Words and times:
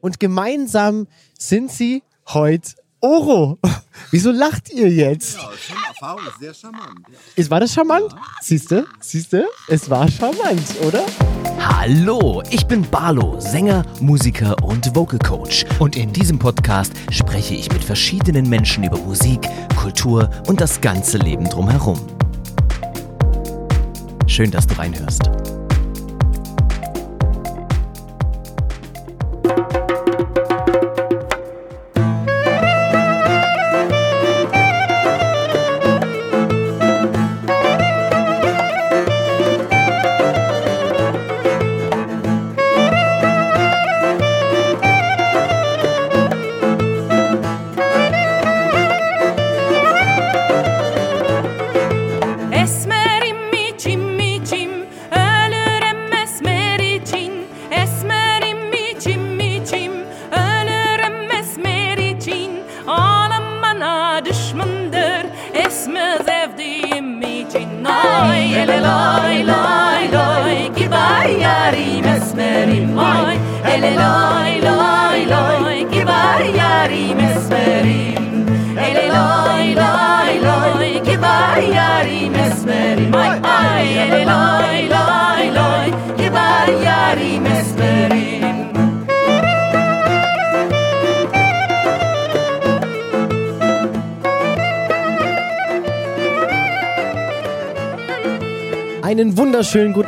Und 0.00 0.20
gemeinsam 0.20 1.06
sind 1.38 1.70
sie 1.70 2.02
heute 2.28 2.72
Oro. 3.00 3.58
Wieso 4.10 4.30
lacht 4.30 4.70
ihr 4.70 4.88
jetzt? 4.90 5.36
Ja, 5.36 5.50
schon 5.56 5.76
Erfahrung 5.86 6.26
ist 6.26 6.40
sehr 6.40 6.54
charmant. 6.54 7.00
Ist, 7.34 7.50
war 7.50 7.60
das 7.60 7.72
charmant? 7.72 8.14
Siehst 8.40 8.70
du? 8.70 8.86
Siehst 9.00 9.32
du? 9.32 9.46
Es 9.68 9.88
war 9.88 10.08
charmant, 10.08 10.62
oder? 10.84 11.04
Hallo, 11.58 12.42
ich 12.50 12.66
bin 12.66 12.88
Barlo, 12.90 13.40
Sänger, 13.40 13.84
Musiker 14.00 14.56
und 14.62 14.94
Vocal 14.94 15.18
Coach. 15.18 15.64
Und 15.78 15.96
in 15.96 16.12
diesem 16.12 16.38
Podcast 16.38 16.92
spreche 17.10 17.54
ich 17.54 17.70
mit 17.72 17.82
verschiedenen 17.82 18.48
Menschen 18.48 18.84
über 18.84 18.98
Musik, 18.98 19.48
Kultur 19.76 20.30
und 20.48 20.60
das 20.60 20.80
ganze 20.80 21.18
Leben 21.18 21.44
drumherum. 21.44 22.00
Schön, 24.26 24.50
dass 24.50 24.66
du 24.66 24.76
reinhörst. 24.76 25.30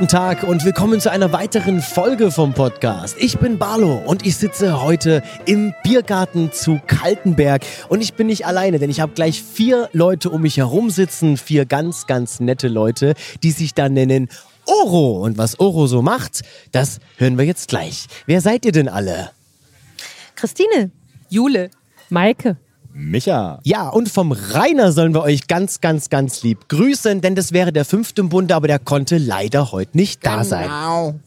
Guten 0.08 0.20
Tag 0.20 0.42
und 0.42 0.64
willkommen 0.64 1.00
zu 1.00 1.10
einer 1.10 1.32
weiteren 1.34 1.82
Folge 1.82 2.30
vom 2.30 2.54
Podcast. 2.54 3.14
Ich 3.20 3.38
bin 3.38 3.58
Barlo 3.58 3.94
und 4.06 4.24
ich 4.24 4.36
sitze 4.36 4.80
heute 4.80 5.22
im 5.44 5.74
Biergarten 5.82 6.50
zu 6.50 6.80
Kaltenberg 6.86 7.60
und 7.90 8.00
ich 8.00 8.14
bin 8.14 8.28
nicht 8.28 8.46
alleine, 8.46 8.78
denn 8.78 8.88
ich 8.88 9.00
habe 9.00 9.12
gleich 9.12 9.42
vier 9.42 9.90
Leute 9.92 10.30
um 10.30 10.40
mich 10.40 10.56
herum 10.56 10.88
sitzen, 10.88 11.36
vier 11.36 11.66
ganz, 11.66 12.06
ganz 12.06 12.40
nette 12.40 12.68
Leute, 12.68 13.12
die 13.42 13.50
sich 13.50 13.74
da 13.74 13.90
nennen 13.90 14.30
Oro. 14.64 15.22
Und 15.22 15.36
was 15.36 15.60
Oro 15.60 15.86
so 15.86 16.00
macht, 16.00 16.40
das 16.72 17.00
hören 17.18 17.36
wir 17.36 17.44
jetzt 17.44 17.68
gleich. 17.68 18.06
Wer 18.24 18.40
seid 18.40 18.64
ihr 18.64 18.72
denn 18.72 18.88
alle? 18.88 19.32
Christine. 20.36 20.90
Jule. 21.28 21.70
Maike. 22.08 22.56
Micha. 22.98 23.60
Ja, 23.62 23.88
und 23.88 24.08
vom 24.08 24.32
Rainer 24.32 24.92
sollen 24.92 25.14
wir 25.14 25.22
euch 25.22 25.46
ganz, 25.46 25.80
ganz, 25.80 26.10
ganz 26.10 26.42
lieb 26.42 26.68
grüßen, 26.68 27.20
denn 27.20 27.36
das 27.36 27.52
wäre 27.52 27.72
der 27.72 27.84
fünfte 27.84 28.20
im 28.20 28.28
Bunde, 28.28 28.54
aber 28.56 28.66
der 28.66 28.80
konnte 28.80 29.18
leider 29.18 29.70
heute 29.70 29.96
nicht 29.96 30.26
da 30.26 30.44
sein. 30.44 30.68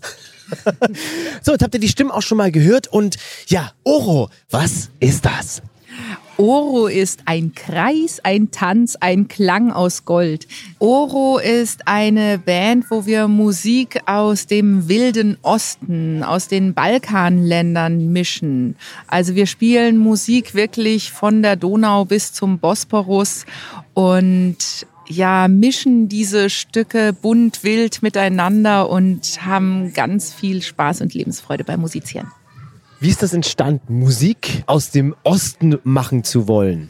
So, 1.41 1.53
jetzt 1.53 1.63
habt 1.63 1.73
ihr 1.75 1.79
die 1.79 1.87
Stimmen 1.87 2.11
auch 2.11 2.21
schon 2.21 2.37
mal 2.37 2.51
gehört 2.51 2.87
und 2.87 3.15
ja, 3.47 3.71
Oro, 3.85 4.29
was 4.49 4.89
ist 4.99 5.25
das? 5.25 5.61
Oro 6.41 6.87
ist 6.87 7.21
ein 7.25 7.53
Kreis, 7.53 8.19
ein 8.23 8.49
Tanz, 8.49 8.97
ein 8.99 9.27
Klang 9.27 9.71
aus 9.71 10.05
Gold. 10.05 10.47
Oro 10.79 11.37
ist 11.37 11.87
eine 11.87 12.39
Band, 12.39 12.85
wo 12.89 13.05
wir 13.05 13.27
Musik 13.27 13.99
aus 14.07 14.47
dem 14.47 14.89
wilden 14.89 15.37
Osten, 15.43 16.23
aus 16.23 16.47
den 16.47 16.73
Balkanländern 16.73 18.11
mischen. 18.11 18.75
Also 19.05 19.35
wir 19.35 19.45
spielen 19.45 19.99
Musik 19.99 20.55
wirklich 20.55 21.11
von 21.11 21.43
der 21.43 21.57
Donau 21.57 22.05
bis 22.05 22.33
zum 22.33 22.57
Bosporus 22.57 23.45
und 23.93 24.87
ja, 25.07 25.47
mischen 25.47 26.09
diese 26.09 26.49
Stücke 26.49 27.13
bunt, 27.13 27.63
wild 27.63 28.01
miteinander 28.01 28.89
und 28.89 29.45
haben 29.45 29.93
ganz 29.93 30.33
viel 30.33 30.63
Spaß 30.63 31.01
und 31.01 31.13
Lebensfreude 31.13 31.63
beim 31.63 31.81
Musizieren. 31.81 32.31
Wie 33.01 33.09
ist 33.09 33.23
das 33.23 33.33
entstanden, 33.33 33.97
Musik 33.97 34.63
aus 34.67 34.91
dem 34.91 35.15
Osten 35.23 35.79
machen 35.83 36.23
zu 36.23 36.47
wollen? 36.47 36.89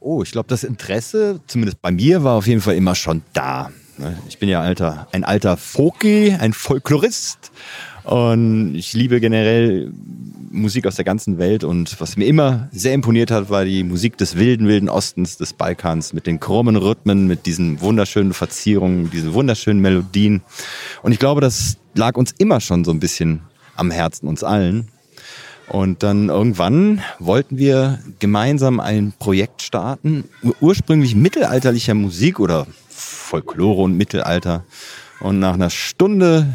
Oh, 0.00 0.22
ich 0.22 0.30
glaube, 0.32 0.48
das 0.48 0.64
Interesse, 0.64 1.40
zumindest 1.46 1.82
bei 1.82 1.90
mir, 1.90 2.24
war 2.24 2.36
auf 2.36 2.46
jeden 2.46 2.62
Fall 2.62 2.76
immer 2.76 2.94
schon 2.94 3.20
da. 3.34 3.70
Ne? 3.98 4.16
Ich 4.26 4.38
bin 4.38 4.48
ja 4.48 4.62
alter, 4.62 5.08
ein 5.12 5.24
alter 5.24 5.58
Folky, 5.58 6.34
ein 6.40 6.54
Folklorist. 6.54 7.52
Und 8.04 8.76
ich 8.76 8.94
liebe 8.94 9.20
generell 9.20 9.92
Musik 10.50 10.86
aus 10.86 10.96
der 10.96 11.04
ganzen 11.04 11.36
Welt. 11.36 11.62
Und 11.62 12.00
was 12.00 12.16
mir 12.16 12.24
immer 12.24 12.70
sehr 12.72 12.94
imponiert 12.94 13.30
hat, 13.30 13.50
war 13.50 13.66
die 13.66 13.84
Musik 13.84 14.16
des 14.16 14.36
wilden, 14.36 14.68
wilden 14.68 14.88
Ostens, 14.88 15.36
des 15.36 15.52
Balkans, 15.52 16.14
mit 16.14 16.26
den 16.26 16.40
krummen 16.40 16.76
Rhythmen, 16.76 17.26
mit 17.26 17.44
diesen 17.44 17.82
wunderschönen 17.82 18.32
Verzierungen, 18.32 19.10
diesen 19.10 19.34
wunderschönen 19.34 19.82
Melodien. 19.82 20.40
Und 21.02 21.12
ich 21.12 21.18
glaube, 21.18 21.42
das 21.42 21.76
lag 21.94 22.16
uns 22.16 22.32
immer 22.38 22.62
schon 22.62 22.86
so 22.86 22.90
ein 22.90 23.00
bisschen 23.00 23.42
am 23.78 23.90
Herzen, 23.90 24.28
uns 24.28 24.42
allen. 24.44 24.88
Und 25.68 26.02
dann 26.02 26.30
irgendwann 26.30 27.02
wollten 27.18 27.58
wir 27.58 27.98
gemeinsam 28.20 28.80
ein 28.80 29.12
Projekt 29.18 29.62
starten, 29.62 30.24
ur- 30.42 30.56
ursprünglich 30.60 31.14
mittelalterlicher 31.14 31.92
Musik 31.94 32.40
oder 32.40 32.66
Folklore 32.88 33.82
und 33.82 33.96
Mittelalter. 33.96 34.64
Und 35.20 35.40
nach 35.40 35.54
einer 35.54 35.68
Stunde 35.70 36.46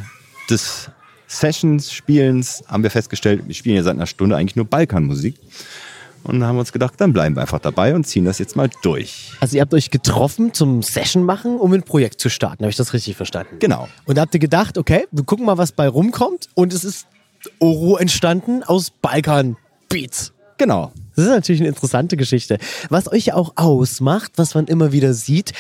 des 0.50 0.90
Sessions, 1.28 1.92
Spielens, 1.94 2.64
haben 2.68 2.82
wir 2.84 2.90
festgestellt, 2.92 3.44
wir 3.46 3.54
spielen 3.56 3.76
ja 3.76 3.84
seit 3.84 3.96
einer 3.96 4.08
Stunde 4.08 4.36
eigentlich 4.36 4.56
nur 4.56 4.66
Balkanmusik. 4.66 5.36
Und 6.24 6.40
dann 6.40 6.48
haben 6.48 6.56
wir 6.56 6.62
uns 6.62 6.72
gedacht, 6.72 6.94
dann 6.98 7.12
bleiben 7.12 7.36
wir 7.36 7.42
einfach 7.42 7.60
dabei 7.60 7.94
und 7.94 8.06
ziehen 8.08 8.24
das 8.24 8.40
jetzt 8.40 8.56
mal 8.56 8.70
durch. 8.82 9.34
Also 9.42 9.58
ihr 9.58 9.62
habt 9.62 9.74
euch 9.74 9.92
getroffen 9.92 10.54
zum 10.54 10.82
Session 10.82 11.24
machen, 11.24 11.58
um 11.58 11.74
ein 11.74 11.84
Projekt 11.84 12.22
zu 12.22 12.30
starten. 12.30 12.64
Habe 12.64 12.70
ich 12.72 12.78
das 12.78 12.94
richtig 12.94 13.18
verstanden? 13.18 13.58
Genau. 13.60 13.90
Und 14.06 14.18
da 14.18 14.22
habt 14.22 14.34
ihr 14.34 14.40
gedacht, 14.40 14.78
okay, 14.78 15.06
wir 15.12 15.24
gucken 15.26 15.46
mal, 15.46 15.58
was 15.58 15.74
bei 15.74 15.88
rumkommt. 15.88 16.48
Und 16.54 16.72
es 16.74 16.86
ist 16.86 17.08
Oro 17.60 17.98
entstanden 17.98 18.64
aus 18.64 18.90
Balkan 18.90 19.58
Beats. 19.90 20.34
Genau. 20.58 20.92
Das 21.16 21.26
ist 21.26 21.32
natürlich 21.32 21.62
eine 21.62 21.70
interessante 21.70 22.18
Geschichte. 22.18 22.58
Was 22.90 23.12
euch 23.12 23.26
ja 23.26 23.36
auch 23.36 23.54
ausmacht, 23.56 24.34
was 24.36 24.56
man 24.56 24.68
immer 24.68 24.92
wieder 24.92 25.14
sieht, 25.14 25.54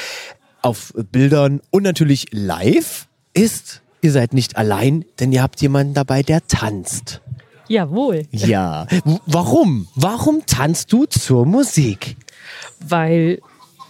auf 0.61 0.93
Bildern 1.11 1.61
und 1.71 1.83
natürlich 1.83 2.27
live, 2.31 3.07
ist, 3.33 3.81
ihr 4.01 4.11
seid 4.11 4.33
nicht 4.33 4.57
allein, 4.57 5.05
denn 5.19 5.31
ihr 5.31 5.41
habt 5.43 5.61
jemanden 5.61 5.93
dabei, 5.93 6.23
der 6.23 6.45
tanzt. 6.47 7.21
Jawohl. 7.67 8.23
Ja. 8.31 8.87
Warum? 9.25 9.87
Warum 9.95 10.45
tanzt 10.45 10.91
du 10.91 11.05
zur 11.05 11.45
Musik? 11.45 12.17
Weil 12.79 13.39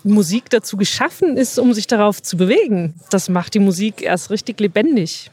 Musik 0.03 0.49
dazu 0.49 0.77
geschaffen 0.77 1.37
ist, 1.37 1.57
um 1.57 1.73
sich 1.73 1.87
darauf 1.87 2.21
zu 2.21 2.37
bewegen. 2.37 2.95
Das 3.09 3.29
macht 3.29 3.53
die 3.53 3.59
Musik 3.59 4.01
erst 4.01 4.29
richtig 4.29 4.59
lebendig. 4.59 5.31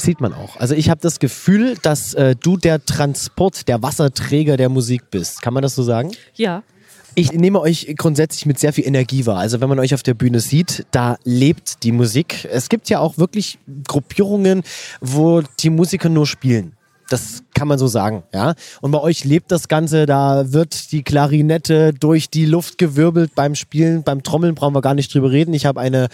Sieht 0.00 0.20
man 0.20 0.32
auch. 0.32 0.56
Also 0.56 0.74
ich 0.74 0.90
habe 0.90 1.00
das 1.00 1.18
Gefühl, 1.18 1.76
dass 1.82 2.14
äh, 2.14 2.36
du 2.36 2.56
der 2.56 2.84
Transport, 2.84 3.66
der 3.66 3.82
Wasserträger 3.82 4.56
der 4.56 4.68
Musik 4.68 5.10
bist. 5.10 5.42
Kann 5.42 5.52
man 5.54 5.62
das 5.62 5.74
so 5.74 5.82
sagen? 5.82 6.12
Ja. 6.34 6.62
Ich 7.16 7.32
nehme 7.32 7.58
euch 7.60 7.92
grundsätzlich 7.96 8.46
mit 8.46 8.60
sehr 8.60 8.72
viel 8.72 8.86
Energie 8.86 9.26
wahr. 9.26 9.38
Also 9.38 9.60
wenn 9.60 9.68
man 9.68 9.80
euch 9.80 9.92
auf 9.94 10.04
der 10.04 10.14
Bühne 10.14 10.38
sieht, 10.38 10.86
da 10.92 11.18
lebt 11.24 11.82
die 11.82 11.90
Musik. 11.90 12.46
Es 12.50 12.68
gibt 12.68 12.88
ja 12.90 13.00
auch 13.00 13.18
wirklich 13.18 13.58
Gruppierungen, 13.88 14.62
wo 15.00 15.42
die 15.58 15.70
Musiker 15.70 16.08
nur 16.08 16.28
spielen. 16.28 16.77
Das 17.08 17.42
kann 17.58 17.66
man 17.66 17.78
so 17.78 17.88
sagen, 17.88 18.22
ja. 18.32 18.54
Und 18.80 18.92
bei 18.92 19.00
euch 19.00 19.24
lebt 19.24 19.50
das 19.50 19.66
Ganze, 19.66 20.06
da 20.06 20.52
wird 20.52 20.92
die 20.92 21.02
Klarinette 21.02 21.92
durch 21.92 22.30
die 22.30 22.46
Luft 22.46 22.78
gewirbelt 22.78 23.32
beim 23.34 23.56
Spielen, 23.56 24.04
beim 24.04 24.22
Trommeln 24.22 24.54
brauchen 24.54 24.74
wir 24.74 24.80
gar 24.80 24.94
nicht 24.94 25.12
drüber 25.12 25.32
reden. 25.32 25.52
Ich 25.54 25.66
habe 25.66 25.80
eine, 25.80 26.08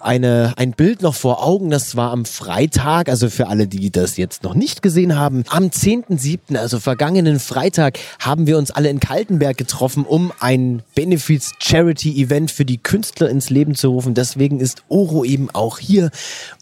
eine, 0.00 0.54
ein 0.56 0.72
Bild 0.72 1.02
noch 1.02 1.14
vor 1.14 1.44
Augen, 1.44 1.68
das 1.68 1.96
war 1.96 2.12
am 2.12 2.24
Freitag, 2.24 3.10
also 3.10 3.28
für 3.28 3.48
alle, 3.48 3.66
die 3.66 3.90
das 3.90 4.16
jetzt 4.16 4.42
noch 4.42 4.54
nicht 4.54 4.80
gesehen 4.80 5.18
haben. 5.18 5.44
Am 5.48 5.64
10.7., 5.64 6.56
also 6.56 6.80
vergangenen 6.80 7.40
Freitag, 7.40 7.98
haben 8.18 8.46
wir 8.46 8.56
uns 8.56 8.70
alle 8.70 8.88
in 8.88 9.00
Kaltenberg 9.00 9.58
getroffen, 9.58 10.04
um 10.06 10.32
ein 10.40 10.82
Benefits-Charity-Event 10.94 12.50
für 12.50 12.64
die 12.64 12.78
Künstler 12.78 13.28
ins 13.28 13.50
Leben 13.50 13.74
zu 13.74 13.90
rufen. 13.90 14.14
Deswegen 14.14 14.60
ist 14.60 14.82
Oro 14.88 15.24
eben 15.24 15.50
auch 15.50 15.78
hier 15.78 16.10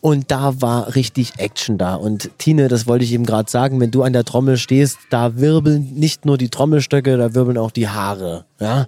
und 0.00 0.32
da 0.32 0.60
war 0.60 0.96
richtig 0.96 1.34
Action 1.38 1.78
da. 1.78 1.94
Und 1.94 2.30
Tine, 2.38 2.66
das 2.66 2.88
wollte 2.88 3.04
ich 3.04 3.12
eben 3.12 3.26
gerade 3.26 3.48
sagen, 3.50 3.73
sagen, 3.74 3.80
wenn 3.80 3.90
du 3.90 4.02
an 4.02 4.12
der 4.12 4.24
Trommel 4.24 4.56
stehst, 4.56 4.98
da 5.10 5.36
wirbeln 5.36 5.94
nicht 5.94 6.24
nur 6.24 6.38
die 6.38 6.48
Trommelstöcke, 6.48 7.16
da 7.16 7.34
wirbeln 7.34 7.58
auch 7.58 7.70
die 7.70 7.88
Haare. 7.88 8.44
Ja? 8.60 8.86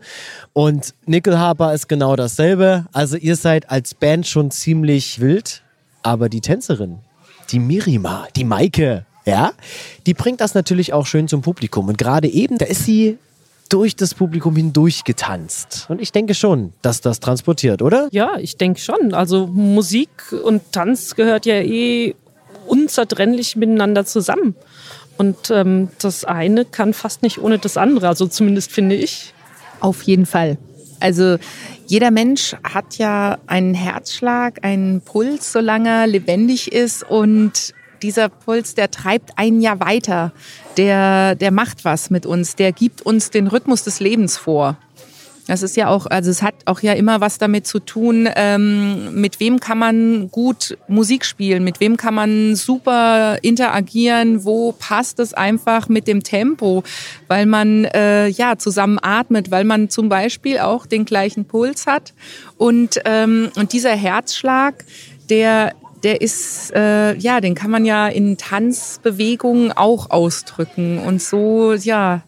Und 0.52 0.94
Nickelharper 1.06 1.74
ist 1.74 1.88
genau 1.88 2.16
dasselbe. 2.16 2.86
Also 2.92 3.16
ihr 3.16 3.36
seid 3.36 3.70
als 3.70 3.94
Band 3.94 4.26
schon 4.26 4.50
ziemlich 4.50 5.20
wild, 5.20 5.62
aber 6.02 6.28
die 6.28 6.40
Tänzerin, 6.40 6.98
die 7.50 7.58
Mirima, 7.58 8.26
die 8.36 8.44
Maike, 8.44 9.04
ja, 9.24 9.52
die 10.06 10.14
bringt 10.14 10.40
das 10.40 10.54
natürlich 10.54 10.92
auch 10.92 11.06
schön 11.06 11.26
zum 11.26 11.42
Publikum. 11.42 11.88
Und 11.88 11.98
gerade 11.98 12.28
eben, 12.28 12.58
da 12.58 12.66
ist 12.66 12.84
sie 12.84 13.18
durch 13.68 13.96
das 13.96 14.14
Publikum 14.14 14.54
hindurch 14.54 15.02
getanzt. 15.02 15.86
Und 15.88 16.00
ich 16.00 16.12
denke 16.12 16.34
schon, 16.34 16.72
dass 16.82 17.00
das 17.00 17.18
transportiert, 17.18 17.82
oder? 17.82 18.08
Ja, 18.12 18.38
ich 18.38 18.56
denke 18.56 18.78
schon. 18.78 19.12
Also 19.12 19.48
Musik 19.48 20.32
und 20.44 20.70
Tanz 20.70 21.16
gehört 21.16 21.46
ja 21.46 21.56
eh 21.56 22.14
unzertrennlich 22.66 23.56
miteinander 23.56 24.04
zusammen. 24.04 24.54
Und 25.18 25.50
ähm, 25.50 25.88
das 25.98 26.24
eine 26.24 26.64
kann 26.64 26.92
fast 26.92 27.22
nicht 27.22 27.38
ohne 27.38 27.58
das 27.58 27.76
andere. 27.76 28.08
Also 28.08 28.26
zumindest 28.26 28.72
finde 28.72 28.96
ich. 28.96 29.32
Auf 29.80 30.02
jeden 30.02 30.26
Fall. 30.26 30.58
Also 31.00 31.36
jeder 31.86 32.10
Mensch 32.10 32.56
hat 32.64 32.96
ja 32.96 33.38
einen 33.46 33.74
Herzschlag, 33.74 34.64
einen 34.64 35.02
Puls, 35.02 35.52
solange 35.52 35.90
er 35.90 36.06
lebendig 36.06 36.72
ist 36.72 37.02
und 37.02 37.74
dieser 38.02 38.28
Puls, 38.28 38.74
der 38.74 38.90
treibt 38.90 39.38
einen 39.38 39.60
ja 39.60 39.80
weiter. 39.80 40.32
Der, 40.76 41.34
der 41.34 41.50
macht 41.50 41.84
was 41.84 42.10
mit 42.10 42.26
uns. 42.26 42.56
Der 42.56 42.72
gibt 42.72 43.02
uns 43.02 43.30
den 43.30 43.46
Rhythmus 43.46 43.84
des 43.84 44.00
Lebens 44.00 44.36
vor. 44.36 44.76
Das 45.46 45.62
ist 45.62 45.76
ja 45.76 45.88
auch, 45.88 46.06
also 46.06 46.30
es 46.30 46.42
hat 46.42 46.54
auch 46.64 46.80
ja 46.80 46.92
immer 46.92 47.20
was 47.20 47.38
damit 47.38 47.66
zu 47.66 47.78
tun, 47.78 48.28
ähm, 48.34 49.14
mit 49.20 49.38
wem 49.38 49.60
kann 49.60 49.78
man 49.78 50.30
gut 50.30 50.76
Musik 50.88 51.24
spielen, 51.24 51.62
mit 51.62 51.78
wem 51.78 51.96
kann 51.96 52.14
man 52.14 52.56
super 52.56 53.38
interagieren, 53.42 54.44
wo 54.44 54.72
passt 54.72 55.20
es 55.20 55.34
einfach 55.34 55.88
mit 55.88 56.08
dem 56.08 56.24
Tempo, 56.24 56.82
weil 57.28 57.46
man 57.46 57.84
äh, 57.84 58.26
ja 58.26 58.58
zusammen 58.58 58.98
atmet, 59.00 59.50
weil 59.52 59.64
man 59.64 59.88
zum 59.88 60.08
Beispiel 60.08 60.58
auch 60.58 60.84
den 60.84 61.04
gleichen 61.04 61.44
Puls 61.44 61.86
hat 61.86 62.12
und 62.56 63.00
ähm, 63.04 63.50
und 63.54 63.72
dieser 63.72 63.94
Herzschlag, 63.94 64.84
der 65.30 65.72
der 66.02 66.20
ist, 66.20 66.72
äh, 66.74 67.16
ja, 67.16 67.40
den 67.40 67.54
kann 67.54 67.70
man 67.70 67.84
ja 67.84 68.06
in 68.06 68.36
Tanzbewegungen 68.36 69.72
auch 69.72 70.10
ausdrücken. 70.10 70.98
Und 70.98 71.20
so, 71.20 71.72
ja, 71.72 72.22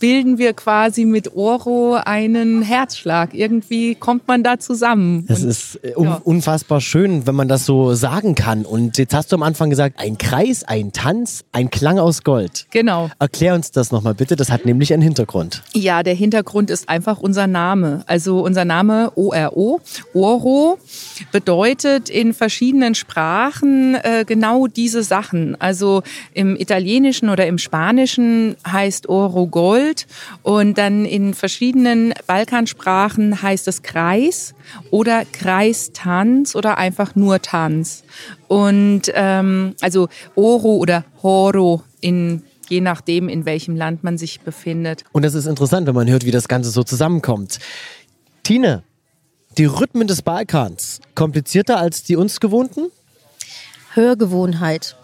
bilden 0.00 0.38
wir 0.38 0.54
quasi 0.54 1.04
mit 1.04 1.36
Oro 1.36 1.94
einen 2.04 2.62
Herzschlag. 2.62 3.34
Irgendwie 3.34 3.94
kommt 3.94 4.26
man 4.26 4.42
da 4.42 4.58
zusammen. 4.58 5.24
Das 5.28 5.42
Und- 5.42 5.48
ist 5.50 5.78
äh, 5.84 5.94
un 5.94 6.04
ja. 6.06 6.20
unfassbar 6.24 6.80
schön, 6.80 7.26
wenn 7.26 7.34
man 7.36 7.46
das 7.46 7.66
so 7.66 7.94
sagen 7.94 8.34
kann. 8.34 8.64
Und 8.64 8.98
jetzt 8.98 9.14
hast 9.14 9.30
du 9.30 9.36
am 9.36 9.42
Anfang 9.44 9.70
gesagt, 9.70 10.00
ein 10.00 10.18
Kreis, 10.18 10.64
ein 10.64 10.92
Tanz, 10.92 11.44
ein 11.52 11.70
Klang 11.70 11.98
aus 11.98 12.24
Gold. 12.24 12.66
Genau. 12.70 13.10
Erklär 13.18 13.54
uns 13.54 13.70
das 13.70 13.92
nochmal 13.92 14.14
bitte, 14.14 14.34
das 14.36 14.50
hat 14.50 14.64
nämlich 14.64 14.92
einen 14.92 15.02
Hintergrund. 15.02 15.62
Ja, 15.74 16.02
der 16.02 16.14
Hintergrund 16.14 16.70
ist 16.70 16.88
einfach 16.88 17.20
unser 17.20 17.46
Name. 17.46 18.02
Also 18.06 18.40
unser 18.40 18.64
Name 18.64 19.12
ORO, 19.16 19.80
Oro, 20.14 20.78
bedeutet 21.30 22.08
in 22.08 22.32
verschiedenen 22.32 22.94
Sprachen 22.94 23.94
äh, 23.96 24.24
genau 24.26 24.66
diese 24.66 25.02
Sachen. 25.02 25.60
Also 25.60 26.02
im 26.32 26.56
Italienischen 26.56 27.28
oder 27.28 27.46
im 27.46 27.58
Spanischen 27.58 28.56
heißt 28.66 29.08
Oro 29.08 29.46
Gold 29.46 29.89
und 30.42 30.78
dann 30.78 31.04
in 31.04 31.34
verschiedenen 31.34 32.12
Balkansprachen 32.26 33.42
heißt 33.42 33.68
es 33.68 33.82
Kreis 33.82 34.54
oder 34.90 35.24
Kreistanz 35.24 36.54
oder 36.54 36.78
einfach 36.78 37.14
nur 37.14 37.42
Tanz. 37.42 38.04
Und 38.48 39.02
ähm, 39.14 39.74
also 39.80 40.08
Oro 40.34 40.76
oder 40.76 41.04
Horo 41.22 41.82
in 42.00 42.42
je 42.68 42.80
nachdem, 42.80 43.28
in 43.28 43.44
welchem 43.44 43.74
Land 43.74 44.04
man 44.04 44.16
sich 44.16 44.40
befindet. 44.40 45.04
Und 45.12 45.24
das 45.24 45.34
ist 45.34 45.46
interessant, 45.46 45.86
wenn 45.88 45.94
man 45.94 46.08
hört, 46.08 46.24
wie 46.24 46.30
das 46.30 46.46
Ganze 46.46 46.70
so 46.70 46.84
zusammenkommt. 46.84 47.58
Tine, 48.44 48.84
die 49.58 49.64
Rhythmen 49.64 50.06
des 50.06 50.22
Balkans, 50.22 51.00
komplizierter 51.16 51.78
als 51.78 52.04
die 52.04 52.14
uns 52.16 52.38
gewohnten? 52.38 52.90
Hörgewohnheit. 53.94 54.96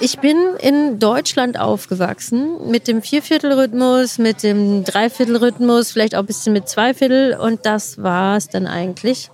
Ich 0.00 0.20
bin 0.20 0.36
in 0.60 1.00
Deutschland 1.00 1.58
aufgewachsen 1.58 2.70
mit 2.70 2.86
dem 2.86 3.02
Vierviertelrhythmus, 3.02 4.18
mit 4.18 4.44
dem 4.44 4.84
Dreiviertelrhythmus, 4.84 5.90
vielleicht 5.90 6.14
auch 6.14 6.20
ein 6.20 6.26
bisschen 6.26 6.52
mit 6.52 6.68
Zweiviertel 6.68 7.34
und 7.34 7.66
das 7.66 8.00
war 8.00 8.36
es 8.36 8.48
dann 8.48 8.68
eigentlich. 8.68 9.30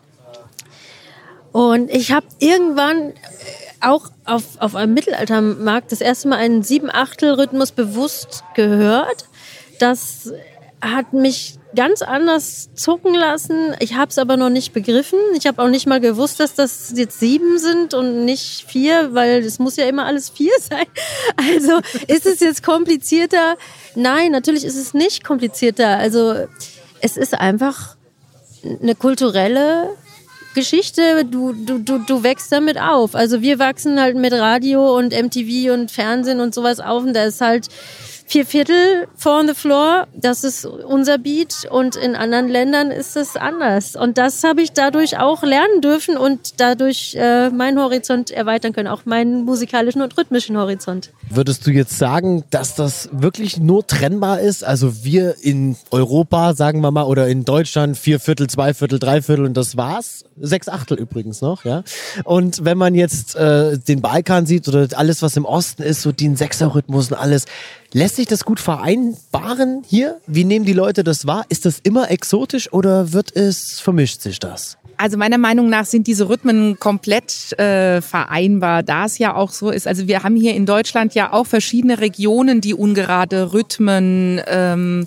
Und 1.52 1.90
ich 1.90 2.12
habe 2.12 2.26
irgendwann 2.38 3.12
auch 3.82 4.10
auf, 4.24 4.42
auf 4.58 4.74
einem 4.74 4.94
Mittelaltermarkt 4.94 5.92
das 5.92 6.00
erste 6.00 6.28
Mal 6.28 6.38
einen 6.38 6.62
Sieben-Achtel-Rhythmus 6.62 7.72
bewusst 7.72 8.42
gehört. 8.54 9.28
Das 9.78 10.32
hat 10.80 11.12
mich 11.12 11.58
ganz 11.74 12.02
anders 12.02 12.70
zucken 12.74 13.14
lassen. 13.14 13.74
Ich 13.80 13.94
habe 13.94 14.10
es 14.10 14.18
aber 14.18 14.36
noch 14.36 14.50
nicht 14.50 14.72
begriffen. 14.72 15.18
Ich 15.36 15.46
habe 15.46 15.62
auch 15.62 15.68
nicht 15.68 15.86
mal 15.86 16.00
gewusst, 16.00 16.40
dass 16.40 16.54
das 16.54 16.92
jetzt 16.96 17.20
sieben 17.20 17.58
sind 17.58 17.94
und 17.94 18.24
nicht 18.24 18.64
vier, 18.66 19.14
weil 19.14 19.44
es 19.44 19.58
muss 19.58 19.76
ja 19.76 19.86
immer 19.86 20.06
alles 20.06 20.30
vier 20.30 20.52
sein. 20.60 20.86
Also 21.36 21.80
ist 22.06 22.26
es 22.26 22.40
jetzt 22.40 22.62
komplizierter? 22.62 23.56
Nein, 23.94 24.32
natürlich 24.32 24.64
ist 24.64 24.76
es 24.76 24.94
nicht 24.94 25.24
komplizierter. 25.24 25.98
Also 25.98 26.46
es 27.00 27.16
ist 27.16 27.34
einfach 27.34 27.96
eine 28.82 28.94
kulturelle 28.94 29.90
Geschichte, 30.54 31.24
du, 31.24 31.52
du, 31.52 31.78
du, 31.78 31.98
du 31.98 32.22
wächst 32.22 32.50
damit 32.52 32.80
auf. 32.80 33.14
Also 33.14 33.42
wir 33.42 33.58
wachsen 33.58 34.00
halt 34.00 34.16
mit 34.16 34.32
Radio 34.32 34.96
und 34.96 35.12
MTV 35.12 35.72
und 35.72 35.90
Fernsehen 35.90 36.40
und 36.40 36.54
sowas 36.54 36.80
auf 36.80 37.02
und 37.02 37.12
da 37.12 37.24
ist 37.24 37.40
halt 37.40 37.68
vier 38.26 38.46
Viertel 38.46 39.06
four 39.16 39.40
on 39.40 39.48
the 39.48 39.54
floor, 39.54 40.06
das 40.14 40.44
ist 40.44 40.64
unser 40.64 41.18
Beat 41.18 41.68
und 41.70 41.96
in 41.96 42.16
anderen 42.16 42.48
Ländern 42.48 42.90
ist 42.90 43.16
es 43.16 43.36
anders. 43.36 43.96
Und 43.96 44.18
das 44.18 44.42
habe 44.44 44.62
ich 44.62 44.72
dadurch 44.72 45.18
auch 45.18 45.42
lernen 45.42 45.80
dürfen 45.82 46.16
und 46.16 46.60
dadurch 46.60 47.14
äh, 47.18 47.50
meinen 47.50 47.78
Horizont 47.78 48.30
erweitern 48.30 48.72
können, 48.72 48.88
auch 48.88 49.04
meinen 49.04 49.44
musikalischen 49.44 50.02
und 50.02 50.16
rhythmischen 50.16 50.56
Horizont. 50.56 51.10
Würdest 51.30 51.66
du 51.66 51.70
jetzt 51.70 51.98
sagen, 51.98 52.44
dass 52.50 52.74
das 52.74 53.08
wirklich 53.12 53.58
nur 53.58 53.86
trennbar 53.86 54.40
ist? 54.40 54.64
Also 54.64 55.04
wir 55.04 55.36
in 55.42 55.76
Europa, 55.90 56.54
sagen 56.54 56.80
wir 56.80 56.90
mal, 56.90 57.04
oder 57.04 57.28
in 57.28 57.44
Deutschland 57.44 57.96
vier 57.96 58.20
Viertel, 58.20 58.48
zwei 58.48 58.74
Viertel, 58.74 58.98
drei 58.98 59.22
Viertel 59.22 59.44
und 59.44 59.56
das 59.56 59.76
war's. 59.76 60.24
Sechs 60.40 60.68
Achtel 60.68 60.98
übrigens 60.98 61.40
noch, 61.40 61.64
ja. 61.64 61.84
Und 62.24 62.64
wenn 62.64 62.76
man 62.78 62.94
jetzt 62.94 63.36
äh, 63.36 63.78
den 63.78 64.00
Balkan 64.00 64.46
sieht 64.46 64.66
oder 64.66 64.88
alles, 64.96 65.22
was 65.22 65.36
im 65.36 65.44
Osten 65.44 65.82
ist, 65.82 66.02
so 66.02 66.10
den 66.10 66.36
Sechserrhythmus 66.36 67.12
und 67.12 67.18
alles, 67.18 67.44
lässt 67.94 68.16
sich 68.16 68.26
das 68.26 68.44
gut 68.44 68.60
vereinbaren 68.60 69.82
hier? 69.86 70.20
Wie 70.26 70.44
nehmen 70.44 70.66
die 70.66 70.74
Leute 70.74 71.04
das 71.04 71.26
wahr? 71.26 71.46
Ist 71.48 71.64
das 71.64 71.78
immer 71.78 72.10
exotisch 72.10 72.70
oder 72.72 73.12
wird 73.12 73.34
es, 73.34 73.80
vermischt 73.80 74.20
sich 74.20 74.38
das? 74.38 74.76
Also 74.96 75.16
meiner 75.16 75.38
Meinung 75.38 75.70
nach 75.70 75.86
sind 75.86 76.06
diese 76.06 76.28
Rhythmen 76.28 76.78
komplett 76.78 77.58
äh, 77.58 78.00
vereinbar, 78.00 78.82
da 78.82 79.06
es 79.06 79.18
ja 79.18 79.34
auch 79.34 79.50
so 79.50 79.70
ist. 79.70 79.88
Also 79.88 80.06
wir 80.06 80.22
haben 80.22 80.36
hier 80.36 80.54
in 80.54 80.66
Deutschland 80.66 81.14
ja 81.14 81.32
auch 81.32 81.46
verschiedene 81.46 82.00
Regionen, 82.00 82.60
die 82.60 82.74
ungerade 82.74 83.52
Rhythmen 83.52 84.40
ähm, 84.46 85.06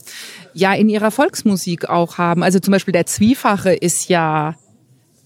ja 0.53 0.74
in 0.74 0.89
ihrer 0.89 1.12
Volksmusik 1.12 1.89
auch 1.89 2.17
haben. 2.17 2.44
Also 2.44 2.60
zum 2.60 2.72
Beispiel 2.72 2.91
der 2.91 3.06
Zwiefache 3.06 3.74
ist 3.74 4.10
ja 4.10 4.56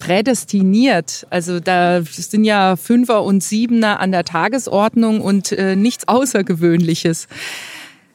prädestiniert. 0.01 1.27
Also 1.29 1.59
da 1.59 2.01
sind 2.01 2.43
ja 2.43 2.75
Fünfer 2.75 3.23
und 3.23 3.43
Siebener 3.43 3.99
an 3.99 4.11
der 4.11 4.25
Tagesordnung 4.25 5.21
und 5.21 5.51
äh, 5.53 5.75
nichts 5.75 6.07
Außergewöhnliches. 6.07 7.27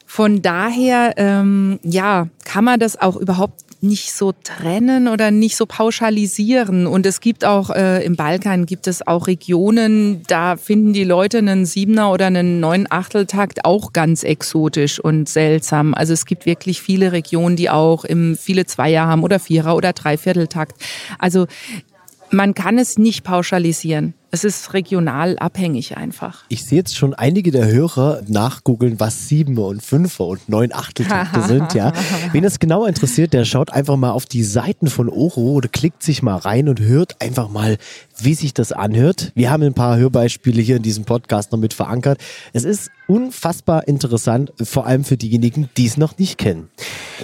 Von 0.05 0.41
daher, 0.41 1.13
ähm, 1.17 1.79
ja, 1.83 2.27
kann 2.45 2.63
man 2.63 2.79
das 2.79 3.01
auch 3.01 3.15
überhaupt 3.15 3.61
nicht 3.81 4.13
so 4.13 4.33
trennen 4.43 5.07
oder 5.07 5.31
nicht 5.31 5.55
so 5.55 5.65
pauschalisieren. 5.65 6.87
Und 6.87 7.05
es 7.05 7.21
gibt 7.21 7.45
auch 7.45 7.69
äh, 7.69 8.03
im 8.03 8.15
Balkan 8.15 8.65
gibt 8.65 8.87
es 8.87 9.05
auch 9.05 9.27
Regionen, 9.27 10.23
da 10.27 10.57
finden 10.57 10.93
die 10.93 11.03
Leute 11.03 11.37
einen 11.39 11.65
Siebener 11.65 12.11
oder 12.11 12.27
einen 12.27 12.59
neun 12.59 12.87
Achteltakt 12.89 13.65
auch 13.65 13.93
ganz 13.93 14.23
exotisch 14.23 14.99
und 14.99 15.29
seltsam. 15.29 15.93
Also 15.93 16.13
es 16.13 16.25
gibt 16.25 16.45
wirklich 16.45 16.81
viele 16.81 17.11
Regionen, 17.11 17.55
die 17.55 17.69
auch 17.69 18.03
im 18.03 18.35
viele 18.35 18.65
Zweier 18.65 19.07
haben 19.07 19.23
oder 19.23 19.39
Vierer 19.39 19.75
oder 19.75 19.93
Dreivierteltakt. 19.93 20.75
Also 21.19 21.47
man 22.31 22.53
kann 22.53 22.77
es 22.77 22.97
nicht 22.97 23.23
pauschalisieren. 23.23 24.13
Es 24.29 24.43
ist 24.43 24.73
regional 24.73 25.37
abhängig 25.39 25.95
einfach. 25.95 26.43
Ich 26.49 26.65
sehe 26.65 26.79
jetzt 26.79 26.97
schon 26.97 27.13
einige 27.13 27.51
der 27.51 27.67
Hörer 27.67 28.21
nachgoogeln, 28.27 28.99
was 28.99 29.29
Sieben 29.29 29.57
und 29.57 29.81
Fünfer 29.81 30.25
und 30.25 30.49
neun 30.49 30.73
Achteltakte 30.73 31.41
sind, 31.47 31.73
ja. 31.73 31.93
Wen 32.33 32.43
das 32.43 32.59
genauer 32.59 32.89
interessiert, 32.89 33.31
der 33.33 33.45
schaut 33.45 33.71
einfach 33.71 33.95
mal 33.95 34.11
auf 34.11 34.25
die 34.25 34.43
Seiten 34.43 34.87
von 34.87 35.09
Oro 35.09 35.53
oder 35.53 35.69
klickt 35.69 36.03
sich 36.03 36.21
mal 36.21 36.35
rein 36.35 36.67
und 36.67 36.81
hört 36.81 37.21
einfach 37.21 37.49
mal, 37.49 37.77
wie 38.19 38.33
sich 38.33 38.53
das 38.53 38.73
anhört. 38.73 39.31
Wir 39.35 39.49
haben 39.49 39.63
ein 39.63 39.73
paar 39.73 39.97
Hörbeispiele 39.97 40.61
hier 40.61 40.75
in 40.77 40.83
diesem 40.83 41.05
Podcast 41.05 41.53
noch 41.53 41.59
mit 41.59 41.73
verankert. 41.73 42.19
Es 42.51 42.65
ist 42.65 42.91
unfassbar 43.07 43.87
interessant, 43.87 44.53
vor 44.61 44.85
allem 44.85 45.03
für 45.03 45.17
diejenigen, 45.17 45.69
die 45.77 45.85
es 45.85 45.97
noch 45.97 46.17
nicht 46.17 46.37
kennen. 46.37 46.69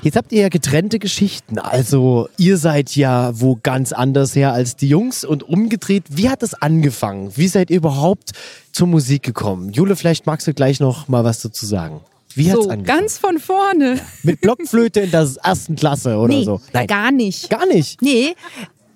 Jetzt 0.02 0.16
habt 0.16 0.32
ihr 0.32 0.42
ja 0.42 0.50
getrennte 0.50 0.98
Geschichten. 1.00 1.60
Also 1.60 2.28
ihr 2.38 2.58
seid 2.58 2.96
ja 2.96 3.32
wo 3.40 3.60
ganz 3.62 3.92
anders 3.92 4.36
her 4.36 4.54
als 4.54 4.76
die 4.76 4.88
Jungs 4.88 5.24
und 5.24 5.44
umgedreht. 5.44 6.04
Wie 6.10 6.30
hat 6.30 6.42
das 6.42 6.54
angefangen? 6.56 7.32
Wie 7.36 7.48
seid 7.48 7.70
ihr 7.70 7.78
überhaupt 7.78 8.32
zur 8.72 8.88
Musik 8.88 9.24
gekommen? 9.24 9.72
Jule, 9.72 9.96
vielleicht 9.96 10.26
magst 10.26 10.48
du 10.48 10.54
gleich 10.54 10.80
noch 10.80 11.08
mal 11.08 11.24
was 11.24 11.42
dazu 11.42 11.66
sagen. 11.66 12.02
Wie 12.36 12.52
hat's 12.52 12.64
So, 12.64 12.70
angefangen? 12.72 12.84
ganz 13.00 13.18
von 13.20 13.38
vorne. 13.38 14.00
Mit 14.24 14.42
Blockflöte 14.42 15.02
in 15.02 15.12
der 15.12 15.30
ersten 15.44 15.76
Klasse 15.76 16.18
oder 16.18 16.34
nee, 16.34 16.44
so? 16.44 16.60
Nein, 16.74 16.88
gar 16.88 17.12
nicht. 17.12 17.48
gar 17.52 17.68
nicht. 17.68 18.02
Nee, 18.02 18.34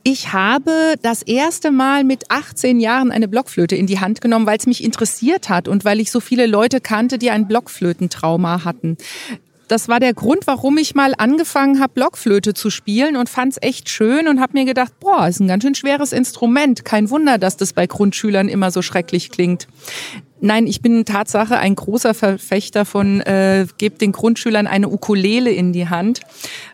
ich 0.10 0.32
habe 0.32 0.96
das 1.02 1.22
erste 1.22 1.70
Mal 1.70 2.06
mit 2.06 2.32
18 2.32 2.80
Jahren 2.80 3.12
eine 3.12 3.28
Blockflöte 3.28 3.76
in 3.76 3.88
die 3.88 4.00
Hand 4.00 4.22
genommen, 4.22 4.46
weil 4.46 4.58
es 4.58 4.66
mich 4.66 4.82
interessiert 4.82 5.50
hat 5.50 5.68
und 5.68 5.84
weil 5.84 6.00
ich 6.00 6.12
so 6.12 6.22
viele 6.22 6.46
Leute 6.46 6.80
kannte, 6.80 7.18
die 7.18 7.30
ein 7.30 7.46
Blockflötentrauma 7.46 8.64
hatten. 8.64 8.96
Das 9.68 9.90
war 9.90 10.00
der 10.00 10.14
Grund, 10.14 10.48
warum 10.48 10.78
ich 10.78 10.96
mal 10.96 11.14
angefangen 11.18 11.82
habe, 11.82 11.92
Blockflöte 11.94 12.54
zu 12.54 12.70
spielen 12.70 13.18
und 13.18 13.28
fand 13.28 13.52
es 13.52 13.62
echt 13.62 13.90
schön 13.90 14.30
und 14.30 14.40
habe 14.40 14.54
mir 14.54 14.64
gedacht, 14.64 14.98
boah, 15.02 15.28
ist 15.28 15.42
ein 15.42 15.50
ganz 15.50 15.64
schön 15.64 15.76
schweres 15.76 16.14
Instrument. 16.14 16.86
Kein 16.86 17.10
Wunder, 17.10 17.38
dass 17.38 17.58
das 17.58 17.74
bei 17.74 17.86
Grundschülern 17.86 18.48
immer 18.48 18.72
so 18.72 18.82
schrecklich 18.82 19.30
klingt. 19.30 19.68
Nein, 20.40 20.68
ich 20.68 20.82
bin 20.82 21.04
Tatsache 21.06 21.58
ein 21.58 21.76
großer 21.76 22.14
Verfechter 22.14 22.86
von, 22.86 23.22
äh, 23.22 23.66
gebt 23.78 24.02
den 24.02 24.12
Grundschülern 24.12 24.68
eine 24.68 24.90
Ukulele 24.90 25.52
in 25.52 25.74
die 25.74 25.90
Hand, 25.90 26.22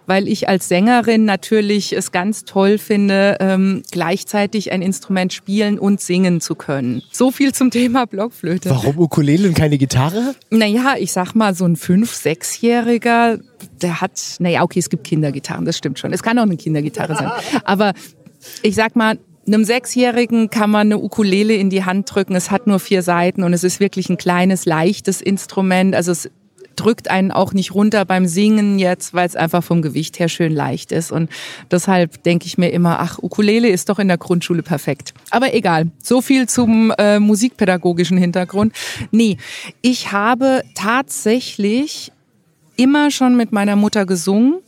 weil 0.06 0.28
ich 0.28 0.50
als 0.50 0.68
Sängerin 0.68 1.24
natürlich 1.24 1.94
es 1.94 2.12
ganz 2.12 2.44
toll 2.44 2.78
finde, 2.78 3.38
ähm, 3.40 3.84
gleichzeitig 3.92 4.72
ein 4.74 4.82
Instrument 4.82 5.32
spielen 5.32 5.80
und 5.80 6.02
singen 6.02 6.42
zu 6.42 6.56
können. 6.56 7.04
So 7.12 7.32
viel 7.32 7.54
zum 7.54 7.72
Thema 7.72 8.06
Blockflöte. 8.06 8.70
Warum 8.70 9.00
Ukulele 9.00 9.48
und 9.48 9.54
keine 9.54 9.78
Gitarre? 9.78 10.36
Naja, 10.50 10.96
ich 11.00 11.14
sag 11.14 11.34
mal, 11.34 11.56
so 11.56 11.66
ein 11.66 11.78
Fünf-, 11.78 12.14
Sechsjähriger, 12.14 13.40
der 13.82 14.02
hat, 14.02 14.20
naja, 14.40 14.64
okay, 14.64 14.80
es 14.80 14.90
gibt 14.90 15.06
Kindergitarren, 15.06 15.64
das 15.64 15.78
stimmt 15.78 16.00
schon. 16.00 16.12
Es 16.12 16.22
kann 16.22 16.38
auch 16.38 16.44
eine 16.44 16.58
Kindergitarre 16.58 17.16
sein. 17.16 17.32
Aber 17.64 17.94
ich 18.62 18.76
sag 18.76 18.98
mal, 18.98 19.18
einem 19.46 19.66
Sechsjährigen 19.66 20.50
kann 20.50 20.70
man 20.70 20.88
eine 20.88 21.00
Ukulele 21.00 21.54
in 21.56 21.70
die 21.70 21.84
Hand 21.84 22.14
drücken. 22.14 22.36
Es 22.36 22.52
hat 22.52 22.68
nur 22.68 22.80
vier 22.80 23.02
Seiten 23.02 23.44
und 23.44 23.54
es 23.54 23.64
ist 23.64 23.80
wirklich 23.80 24.10
ein 24.10 24.18
kleines, 24.18 24.66
leichtes 24.66 25.22
Instrument. 25.22 25.96
Also 25.96 26.12
es 26.12 26.30
drückt 26.76 27.10
einen 27.10 27.32
auch 27.32 27.54
nicht 27.54 27.74
runter 27.74 28.06
beim 28.06 28.26
Singen 28.26 28.80
jetzt, 28.80 29.14
weil 29.14 29.28
es 29.28 29.36
einfach 29.36 29.64
vom 29.64 29.82
Gewicht 29.82 30.20
her 30.20 30.30
schön 30.30 30.52
leicht 30.52 30.92
ist. 30.92 31.12
Und 31.12 31.30
deshalb 31.72 32.24
denke 32.24 32.46
ich 32.46 32.58
mir 32.58 32.70
immer, 32.70 33.00
ach, 33.00 33.20
Ukulele 33.22 33.70
ist 33.70 33.90
doch 33.90 34.00
in 34.00 34.08
der 34.08 34.18
Grundschule 34.18 34.64
perfekt. 34.64 35.14
Aber 35.30 35.54
egal, 35.54 35.92
so 36.02 36.22
viel 36.22 36.48
zum 36.48 36.94
äh, 36.98 37.20
musikpädagogischen 37.20 38.18
Hintergrund. 38.18 38.74
Nee, 39.12 39.38
ich 39.82 40.12
habe 40.12 40.64
tatsächlich 40.76 42.12
immer 42.76 43.12
schon 43.12 43.38
mit 43.38 43.52
meiner 43.52 43.76
Mutter 43.76 44.06
gesungen. 44.06 44.60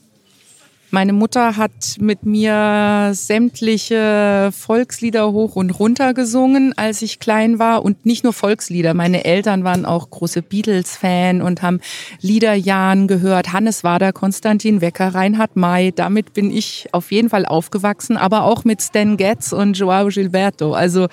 Meine 0.95 1.11
Mutter 1.11 1.57
hat 1.57 1.97
mit 1.99 2.25
mir 2.25 3.09
sämtliche 3.11 4.49
Volkslieder 4.57 5.29
hoch 5.33 5.57
und 5.57 5.71
runter 5.71 6.13
gesungen, 6.13 6.71
als 6.77 7.01
ich 7.01 7.19
klein 7.19 7.59
war. 7.59 7.83
Und 7.83 8.05
nicht 8.05 8.23
nur 8.23 8.31
Volkslieder. 8.31 8.93
Meine 8.93 9.25
Eltern 9.25 9.65
waren 9.65 9.85
auch 9.85 10.09
große 10.09 10.41
Beatles-Fan 10.41 11.41
und 11.41 11.61
haben 11.61 11.81
Liederjahren 12.21 13.09
gehört. 13.09 13.51
Hannes 13.51 13.83
Wader, 13.83 14.13
Konstantin 14.13 14.79
Wecker, 14.79 15.13
Reinhard 15.13 15.57
May. 15.57 15.91
Damit 15.91 16.33
bin 16.33 16.49
ich 16.49 16.87
auf 16.93 17.11
jeden 17.11 17.27
Fall 17.27 17.45
aufgewachsen. 17.45 18.15
Aber 18.15 18.45
auch 18.45 18.63
mit 18.63 18.81
Stan 18.81 19.17
Getz 19.17 19.51
und 19.51 19.77
Joao 19.77 20.07
Gilberto. 20.07 20.71
Also 20.75 21.09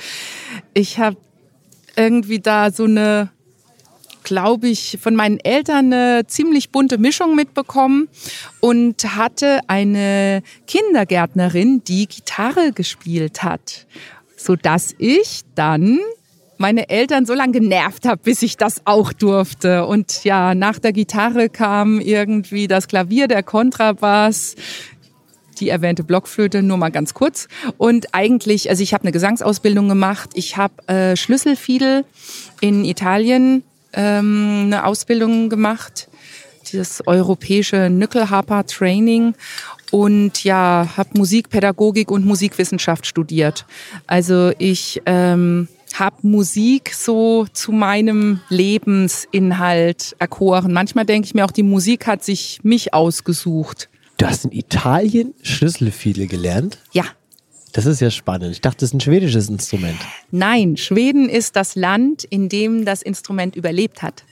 ich 0.75 1.01
habe 1.01 1.17
irgendwie 1.97 2.39
da 2.39 2.71
so 2.71 2.85
eine 2.85 3.31
glaube 4.23 4.69
ich, 4.69 4.99
von 5.00 5.14
meinen 5.14 5.38
Eltern 5.41 5.93
eine 5.93 6.26
ziemlich 6.26 6.71
bunte 6.71 6.99
Mischung 6.99 7.35
mitbekommen 7.35 8.09
und 8.61 9.17
hatte 9.17 9.61
eine 9.67 10.43
Kindergärtnerin, 10.67 11.83
die 11.85 12.07
Gitarre 12.07 12.73
gespielt 12.73 13.43
hat, 13.43 13.87
so 14.37 14.57
dass 14.57 14.95
ich 14.99 15.43
dann 15.55 15.99
meine 16.59 16.88
Eltern 16.88 17.26
so 17.26 17.35
lange 17.35 17.52
genervt 17.52 18.07
habe, 18.07 18.21
bis 18.23 18.41
ich 18.43 18.57
das 18.57 18.83
auch 18.87 19.12
durfte. 19.12 19.85
Und 19.85 20.23
ja, 20.25 20.55
nach 20.55 20.79
der 20.79 20.93
Gitarre 20.93 21.49
kam 21.49 22.00
irgendwie 22.00 22.69
das 22.69 22.87
Klavier, 22.87 23.26
der 23.26 23.43
Kontrabass, 23.43 24.55
die 25.59 25.69
erwähnte 25.69 26.05
Blockflöte, 26.05 26.62
nur 26.62 26.76
mal 26.76 26.91
ganz 26.91 27.14
kurz. 27.14 27.49
Und 27.79 28.14
eigentlich, 28.14 28.71
also 28.71 28.83
ich 28.83 28.95
habe 28.95 29.05
eine 29.05 29.12
Gesangsausbildung 29.12 29.88
gemacht. 29.88 30.31
Ich 30.35 30.57
habe 30.57 30.87
äh, 30.88 31.17
Schlüsselfiedel 31.17 32.05
in 32.61 32.85
Italien 32.85 33.64
ähm, 33.93 34.63
eine 34.67 34.85
Ausbildung 34.85 35.49
gemacht, 35.49 36.09
dieses 36.71 37.07
europäische 37.07 37.91
Nyckelharper 37.91 38.67
Training 38.67 39.35
und 39.91 40.43
ja, 40.43 40.89
habe 40.97 41.11
Musikpädagogik 41.19 42.11
und 42.11 42.25
Musikwissenschaft 42.25 43.07
studiert. 43.07 43.67
Also 44.07 44.53
ich 44.59 45.03
ähm, 45.07 45.69
habe 45.95 46.17
Musik 46.23 46.95
so 46.95 47.47
zu 47.53 47.73
meinem 47.73 48.41
Lebensinhalt 48.49 50.17
erkoren. 50.19 50.73
Manchmal 50.73 51.05
denke 51.05 51.27
ich 51.27 51.35
mir 51.35 51.45
auch, 51.45 51.51
die 51.51 51.63
Musik 51.63 52.07
hat 52.07 52.25
sich 52.25 52.61
mich 52.63 52.95
ausgesucht. 52.95 53.89
Du 54.17 54.27
hast 54.27 54.45
in 54.45 54.53
Italien 54.53 55.35
Schlüsselfiedel 55.43 56.27
gelernt? 56.27 56.79
Ja, 56.93 57.05
Das 57.73 57.87
ist 57.87 58.00
ja 58.00 58.11
spannend. 58.11 58.52
Ich 58.52 58.61
dachte, 58.61 58.79
das 58.79 58.91
ist 58.91 58.95
ein 58.95 59.00
schwedisches 59.00 59.49
Instrument. 59.49 59.99
Nein, 60.31 60.76
Schweden 60.76 61.29
ist 61.29 61.57
das 61.57 61.75
Land, 61.75 62.25
in 62.25 62.49
dem 62.49 62.85
das 62.85 63.02
Instrument 63.02 63.57
überlebt 63.57 64.02
hat. 64.02 64.25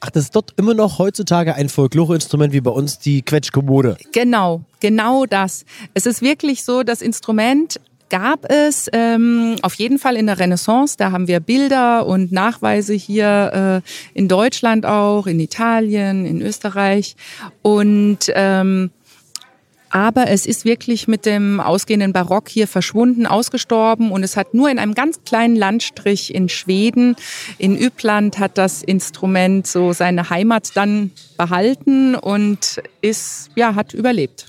Ach, 0.00 0.10
das 0.10 0.24
ist 0.24 0.36
dort 0.36 0.52
immer 0.58 0.74
noch 0.74 0.98
heutzutage 0.98 1.54
ein 1.54 1.70
Folkloreinstrument 1.70 2.52
wie 2.52 2.60
bei 2.60 2.70
uns 2.70 2.98
die 2.98 3.22
Quetschkommode. 3.22 3.96
Genau, 4.12 4.62
genau 4.80 5.24
das. 5.24 5.64
Es 5.94 6.04
ist 6.04 6.20
wirklich 6.20 6.64
so, 6.64 6.82
das 6.82 7.00
Instrument 7.00 7.80
gab 8.08 8.50
es 8.50 8.88
ähm, 8.92 9.56
auf 9.62 9.74
jeden 9.74 9.98
Fall 9.98 10.16
in 10.16 10.26
der 10.26 10.38
Renaissance. 10.38 10.96
Da 10.96 11.12
haben 11.12 11.28
wir 11.28 11.40
Bilder 11.40 12.06
und 12.06 12.30
Nachweise 12.30 12.92
hier 12.92 13.82
äh, 13.82 14.18
in 14.18 14.28
Deutschland 14.28 14.86
auch, 14.86 15.26
in 15.26 15.40
Italien, 15.40 16.26
in 16.26 16.42
Österreich. 16.42 17.16
Und 17.62 18.30
ähm, 18.34 18.90
aber 19.90 20.28
es 20.28 20.46
ist 20.46 20.64
wirklich 20.64 21.08
mit 21.08 21.26
dem 21.26 21.60
ausgehenden 21.60 22.12
Barock 22.12 22.48
hier 22.48 22.66
verschwunden, 22.66 23.26
ausgestorben 23.26 24.10
und 24.10 24.22
es 24.22 24.36
hat 24.36 24.54
nur 24.54 24.70
in 24.70 24.78
einem 24.78 24.94
ganz 24.94 25.20
kleinen 25.24 25.56
Landstrich 25.56 26.34
in 26.34 26.48
Schweden, 26.48 27.16
in 27.58 27.80
Üppland, 27.80 28.38
hat 28.38 28.58
das 28.58 28.82
Instrument 28.82 29.66
so 29.66 29.92
seine 29.92 30.30
Heimat 30.30 30.76
dann 30.76 31.10
behalten 31.36 32.14
und 32.14 32.82
ist, 33.00 33.50
ja, 33.54 33.74
hat 33.74 33.94
überlebt. 33.94 34.46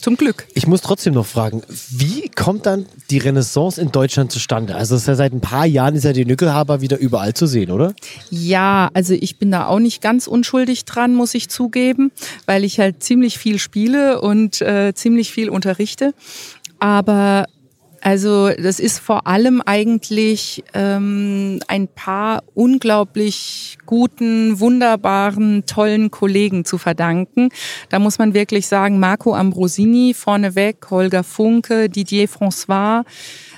Zum 0.00 0.16
Glück. 0.16 0.46
Ich 0.54 0.66
muss 0.66 0.80
trotzdem 0.80 1.14
noch 1.14 1.26
fragen, 1.26 1.62
wie 1.90 2.28
kommt 2.28 2.66
dann 2.66 2.86
die 3.10 3.18
Renaissance 3.18 3.80
in 3.80 3.92
Deutschland 3.92 4.32
zustande? 4.32 4.74
Also 4.74 4.96
ja 4.96 5.14
seit 5.14 5.32
ein 5.32 5.40
paar 5.40 5.66
Jahren 5.66 5.94
ist 5.94 6.04
ja 6.04 6.12
die 6.12 6.24
Nückelhaber 6.24 6.80
wieder 6.80 6.98
überall 6.98 7.34
zu 7.34 7.46
sehen, 7.46 7.70
oder? 7.70 7.94
Ja, 8.30 8.90
also 8.94 9.14
ich 9.14 9.38
bin 9.38 9.50
da 9.50 9.66
auch 9.66 9.78
nicht 9.78 10.00
ganz 10.02 10.26
unschuldig 10.26 10.84
dran, 10.84 11.14
muss 11.14 11.34
ich 11.34 11.48
zugeben, 11.48 12.12
weil 12.46 12.64
ich 12.64 12.80
halt 12.80 13.02
ziemlich 13.02 13.38
viel 13.38 13.58
spiele 13.58 14.20
und 14.20 14.60
äh, 14.62 14.94
ziemlich 14.94 15.32
viel 15.32 15.50
unterrichte. 15.50 16.14
Aber 16.78 17.46
also 18.00 18.50
das 18.50 18.80
ist 18.80 18.98
vor 18.98 19.26
allem 19.26 19.62
eigentlich 19.64 20.64
ähm, 20.74 21.60
ein 21.68 21.88
paar 21.88 22.42
unglaublich 22.54 23.78
guten, 23.84 24.58
wunderbaren, 24.58 25.64
tollen 25.66 26.10
Kollegen 26.10 26.64
zu 26.64 26.78
verdanken. 26.78 27.50
Da 27.90 27.98
muss 27.98 28.18
man 28.18 28.32
wirklich 28.32 28.66
sagen, 28.68 28.98
Marco 28.98 29.34
Ambrosini 29.34 30.14
vorneweg, 30.14 30.90
Holger 30.90 31.24
Funke, 31.24 31.88
Didier 31.90 32.28
François, 32.28 33.04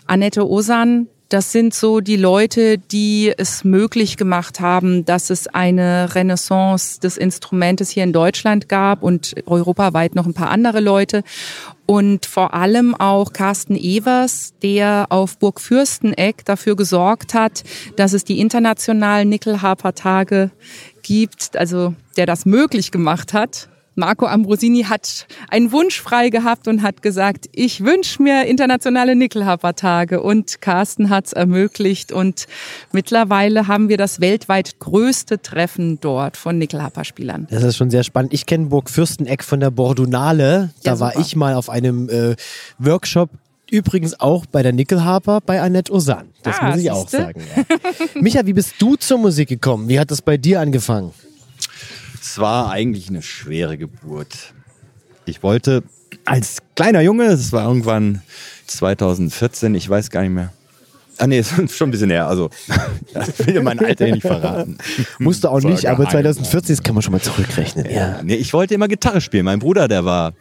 Annette 0.07 0.49
Osan, 0.49 1.09
das 1.33 1.51
sind 1.51 1.73
so 1.73 2.01
die 2.01 2.17
Leute, 2.17 2.77
die 2.77 3.33
es 3.35 3.65
möglich 3.65 4.19
gemacht 4.19 4.61
haben, 4.61 5.07
dass 5.07 5.31
es 5.31 5.47
eine 5.47 6.15
Renaissance 6.15 7.01
des 7.01 7.17
Instrumentes 7.17 7.89
hier 7.89 8.05
in 8.05 8.12
Deutschland 8.12 8.69
gab 8.69 9.03
und 9.03 9.35
europaweit 9.47 10.15
noch 10.15 10.27
ein 10.27 10.35
paar 10.35 10.51
andere 10.51 10.81
Leute. 10.81 11.23
Und 11.87 12.27
vor 12.27 12.53
allem 12.53 12.95
auch 12.95 13.33
Carsten 13.33 13.77
Evers, 13.77 14.53
der 14.62 15.07
auf 15.09 15.39
Burg 15.39 15.61
Fürsteneck 15.61 16.45
dafür 16.45 16.77
gesorgt 16.77 17.33
hat, 17.33 17.65
dass 17.97 18.12
es 18.12 18.25
die 18.25 18.39
internationalen 18.39 19.31
Nickelharper-Tage 19.31 20.51
gibt, 21.03 21.57
also 21.57 21.95
der 22.19 22.27
das 22.27 22.45
möglich 22.45 22.91
gemacht 22.91 23.33
hat. 23.33 23.69
Marco 23.95 24.27
Ambrosini 24.27 24.85
hat 24.85 25.27
einen 25.51 25.71
Wunsch 25.73 26.01
frei 26.01 26.31
gehabt 26.31 26.67
und 26.69 26.83
hat 26.83 27.03
gesagt, 27.03 27.47
ich 27.53 27.85
wünsche 27.85 28.23
mir 28.23 28.47
internationale 28.47 29.15
Nickelharper-Tage 29.17 30.23
und 30.23 30.61
Carsten 30.63 31.11
hat 31.11 31.27
es 31.27 31.33
ermöglicht 31.33 32.11
und 32.13 32.47
mittlerweile 32.93 33.69
haben 33.69 33.89
wir 33.89 33.97
das 33.99 34.21
weltweit 34.21 34.79
größte 34.79 35.43
Treffen 35.43 35.99
dort 36.01 36.37
von 36.37 36.57
Nickelharper-Spielern. 36.59 37.49
Das 37.51 37.63
ist 37.63 37.77
schon 37.77 37.91
sehr 37.91 38.03
spannend. 38.03 38.33
Ich 38.33 38.47
kenne 38.47 38.67
Burg 38.67 38.89
Fürsteneck 38.89 39.45
von 39.45 39.61
der 39.61 39.71
Bordunale. 39.71 40.71
Da 40.85 40.93
Ja, 40.93 41.01
war 41.01 41.19
ich 41.19 41.37
mal 41.37 41.55
auf 41.55 41.69
einem 41.69 42.09
äh, 42.09 42.35
Workshop. 42.79 43.31
Übrigens 43.71 44.21
auch 44.21 44.45
bei 44.47 44.63
der 44.63 44.73
Nickelharper 44.73 45.41
bei 45.41 45.61
Annette 45.63 45.93
Osan. 45.93 46.29
Das 46.43 46.57
Ah, 46.61 46.71
muss 46.71 46.79
ich 46.81 46.91
auch 46.91 47.09
siehste? 47.09 47.17
sagen. 47.19 47.43
Ja. 47.57 48.21
Micha, 48.21 48.45
wie 48.47 48.53
bist 48.53 48.75
du 48.79 48.97
zur 48.97 49.17
Musik 49.19 49.49
gekommen? 49.49 49.89
Wie 49.89 49.99
hat 49.99 50.11
das 50.11 50.21
bei 50.21 50.37
dir 50.37 50.61
angefangen? 50.61 51.13
Es 52.23 52.38
war 52.38 52.71
eigentlich 52.71 53.09
eine 53.09 53.21
schwere 53.21 53.76
Geburt. 53.76 54.55
Ich 55.25 55.43
wollte 55.43 55.83
als 56.25 56.59
kleiner 56.76 57.00
Junge, 57.00 57.29
das 57.29 57.50
war 57.50 57.67
irgendwann 57.67 58.23
2014, 58.69 59.75
ich 59.75 59.88
weiß 59.88 60.09
gar 60.11 60.23
nicht 60.23 60.31
mehr. 60.31 60.52
Ah 61.19 61.26
nee, 61.26 61.38
ist 61.41 61.76
schon 61.76 61.88
ein 61.88 61.91
bisschen 61.91 62.09
näher. 62.09 62.29
Also, 62.29 62.49
ich 63.38 63.47
will 63.47 63.57
ja 63.57 63.62
mein 63.62 63.79
Alter 63.81 64.05
hier 64.05 64.14
nicht 64.14 64.26
verraten. 64.26 64.79
Musst 65.19 65.43
du 65.43 65.49
auch 65.49 65.61
nicht, 65.62 65.87
aber 65.87 66.05
geheim. 66.05 66.23
2014, 66.23 66.76
das 66.76 66.83
kann 66.85 66.95
man 66.95 67.02
schon 67.02 67.12
mal 67.12 67.21
zurückrechnen. 67.21 67.91
Ja. 67.91 68.23
Nee, 68.23 68.37
ich 68.37 68.52
wollte 68.52 68.75
immer 68.75 68.87
Gitarre 68.87 69.21
spielen. 69.21 69.45
Mein 69.45 69.59
Bruder, 69.59 69.88
der 69.88 70.05
war 70.05 70.33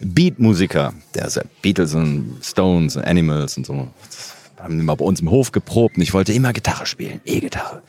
Beatmusiker. 0.00 0.92
Der 1.14 1.26
ist 1.26 1.36
ja 1.36 1.42
Beatles 1.62 1.94
und 1.94 2.38
Stones 2.42 2.96
und 2.96 3.04
Animals 3.04 3.56
und 3.56 3.64
so. 3.64 3.88
Das 4.08 4.34
haben 4.64 4.80
immer 4.80 4.96
bei 4.96 5.04
uns 5.04 5.20
im 5.20 5.30
Hof 5.30 5.52
geprobt 5.52 5.96
und 5.96 6.02
ich 6.02 6.12
wollte 6.12 6.32
immer 6.32 6.52
Gitarre 6.52 6.84
spielen. 6.84 7.20
E-Gitarre. 7.24 7.82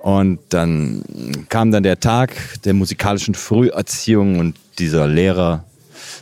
Und 0.00 0.38
dann 0.48 1.02
kam 1.50 1.70
dann 1.70 1.82
der 1.82 2.00
Tag 2.00 2.32
der 2.64 2.72
musikalischen 2.72 3.34
Früherziehung 3.34 4.38
und 4.38 4.56
dieser 4.78 5.06
Lehrer 5.06 5.64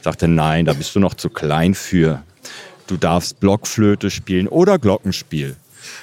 sagte, 0.03 0.27
nein, 0.27 0.65
da 0.65 0.73
bist 0.73 0.95
du 0.97 1.01
noch 1.01 1.15
zu 1.15 1.31
klein 1.31 1.75
für. 1.75 2.23
Du 2.89 2.97
darfst 2.97 3.39
Blockflöte 3.39 4.11
spielen 4.11 4.49
oder 4.49 4.79
Glockenspiel. 4.79 5.57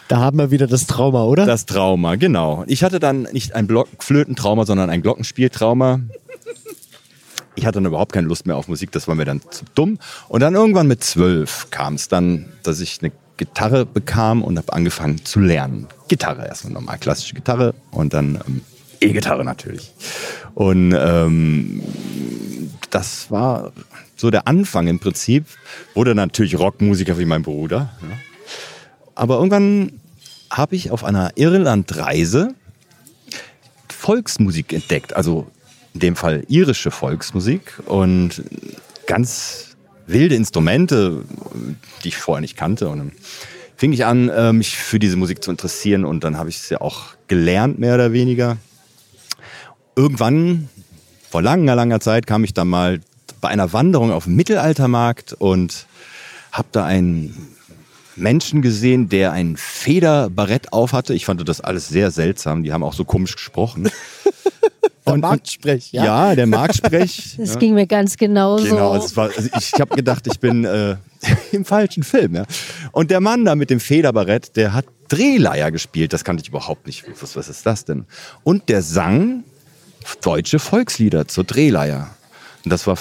Da 0.07 0.17
haben 0.17 0.37
wir 0.37 0.51
wieder 0.51 0.67
das 0.67 0.87
Trauma, 0.87 1.23
oder? 1.23 1.45
Das 1.45 1.65
Trauma, 1.65 2.15
genau. 2.15 2.63
Ich 2.67 2.83
hatte 2.83 2.99
dann 2.99 3.23
nicht 3.33 3.53
ein 3.53 3.67
Blockflötentrauma, 3.67 4.65
sondern 4.65 4.89
ein 4.89 5.01
Glockenspieltrauma. 5.01 5.99
Ich 7.55 7.65
hatte 7.65 7.77
dann 7.77 7.85
überhaupt 7.85 8.13
keine 8.13 8.27
Lust 8.27 8.45
mehr 8.45 8.57
auf 8.57 8.67
Musik, 8.67 8.91
das 8.91 9.07
war 9.07 9.15
mir 9.15 9.25
dann 9.25 9.41
zu 9.49 9.65
dumm. 9.75 9.99
Und 10.27 10.41
dann 10.41 10.55
irgendwann 10.55 10.87
mit 10.87 11.03
zwölf 11.03 11.67
kam 11.71 11.95
es 11.95 12.07
dann, 12.07 12.45
dass 12.63 12.79
ich 12.79 12.99
eine 13.01 13.11
Gitarre 13.37 13.85
bekam 13.85 14.43
und 14.43 14.57
habe 14.57 14.73
angefangen 14.73 15.23
zu 15.25 15.39
lernen. 15.39 15.87
Gitarre, 16.07 16.47
erstmal 16.47 16.73
normal 16.73 16.97
klassische 16.97 17.33
Gitarre 17.33 17.73
und 17.91 18.13
dann 18.13 18.39
ähm, 18.47 18.61
E-Gitarre 19.01 19.43
natürlich. 19.43 19.91
Und 20.53 20.93
ähm, 20.97 21.81
das 22.89 23.29
war 23.29 23.73
so 24.15 24.29
der 24.31 24.47
Anfang 24.47 24.87
im 24.87 24.99
Prinzip. 24.99 25.45
Wurde 25.93 26.15
natürlich 26.15 26.57
Rockmusiker 26.57 27.19
wie 27.19 27.25
mein 27.25 27.43
Bruder. 27.43 27.89
Ja. 28.01 28.17
Aber 29.15 29.35
irgendwann 29.35 29.99
habe 30.49 30.75
ich 30.75 30.91
auf 30.91 31.03
einer 31.03 31.31
Irlandreise 31.35 32.55
Volksmusik 33.89 34.71
entdeckt, 34.71 35.15
also 35.15 35.47
in 35.93 35.99
dem 35.99 36.15
Fall 36.15 36.43
irische 36.47 36.91
Volksmusik 36.91 37.79
und 37.85 38.43
ganz 39.07 39.74
wilde 40.07 40.35
Instrumente, 40.35 41.23
die 42.03 42.09
ich 42.09 42.17
vorher 42.17 42.41
nicht 42.41 42.57
kannte. 42.57 42.89
Und 42.89 42.97
dann 42.99 43.11
fing 43.77 43.93
ich 43.93 44.05
an, 44.05 44.29
äh, 44.29 44.53
mich 44.53 44.77
für 44.77 44.99
diese 44.99 45.17
Musik 45.17 45.43
zu 45.43 45.51
interessieren 45.51 46.05
und 46.05 46.23
dann 46.23 46.37
habe 46.37 46.49
ich 46.49 46.57
es 46.57 46.69
ja 46.69 46.81
auch 46.81 47.15
gelernt, 47.27 47.79
mehr 47.79 47.95
oder 47.95 48.13
weniger. 48.13 48.57
Irgendwann, 49.95 50.69
vor 51.29 51.41
langer, 51.41 51.75
langer 51.75 51.99
Zeit, 51.99 52.27
kam 52.27 52.43
ich 52.43 52.53
dann 52.53 52.67
mal 52.67 53.01
bei 53.41 53.49
einer 53.49 53.73
Wanderung 53.73 54.11
auf 54.11 54.25
dem 54.25 54.35
Mittelaltermarkt 54.35 55.33
und 55.33 55.87
habe 56.51 56.67
da 56.71 56.85
einen 56.85 57.55
Menschen 58.15 58.61
gesehen, 58.61 59.09
der 59.09 59.33
ein 59.33 59.57
Federbarett 59.57 60.71
aufhatte. 60.71 61.13
Ich 61.13 61.25
fand 61.25 61.47
das 61.47 61.61
alles 61.61 61.89
sehr 61.89 62.11
seltsam. 62.11 62.63
Die 62.63 62.71
haben 62.71 62.83
auch 62.83 62.93
so 62.93 63.03
komisch 63.03 63.35
gesprochen. 63.35 63.89
Der 65.05 65.17
Marktsprech, 65.17 65.91
ja. 65.91 66.05
Ja, 66.05 66.35
der 66.35 66.47
Marktsprech. 66.47 67.35
Das 67.37 67.53
ja. 67.53 67.59
ging 67.59 67.73
mir 67.75 67.85
ganz 67.85 68.17
genauso. 68.17 68.65
Genau, 68.65 68.95
es 68.95 69.15
war, 69.15 69.29
also 69.35 69.49
ich 69.57 69.73
habe 69.79 69.95
gedacht, 69.95 70.25
ich 70.27 70.39
bin 70.39 70.65
äh, 70.65 70.95
im 71.51 71.63
falschen 71.63 72.03
Film. 72.03 72.35
Ja. 72.35 72.45
Und 72.91 73.11
der 73.11 73.21
Mann 73.21 73.45
da 73.45 73.55
mit 73.55 73.69
dem 73.69 73.79
Federbarett, 73.79 74.55
der 74.55 74.73
hat 74.73 74.85
Drehleier 75.07 75.71
gespielt. 75.71 76.13
Das 76.13 76.23
kannte 76.23 76.41
ich 76.41 76.49
überhaupt 76.49 76.87
nicht. 76.87 77.03
Was, 77.21 77.35
was 77.35 77.49
ist 77.49 77.65
das 77.65 77.85
denn? 77.85 78.05
Und 78.43 78.69
der 78.69 78.81
sang 78.81 79.43
deutsche 80.21 80.59
Volkslieder 80.59 81.27
zur 81.27 81.43
Drehleier. 81.43 82.09
Und 82.63 82.71
das 82.71 82.87
war 82.87 82.97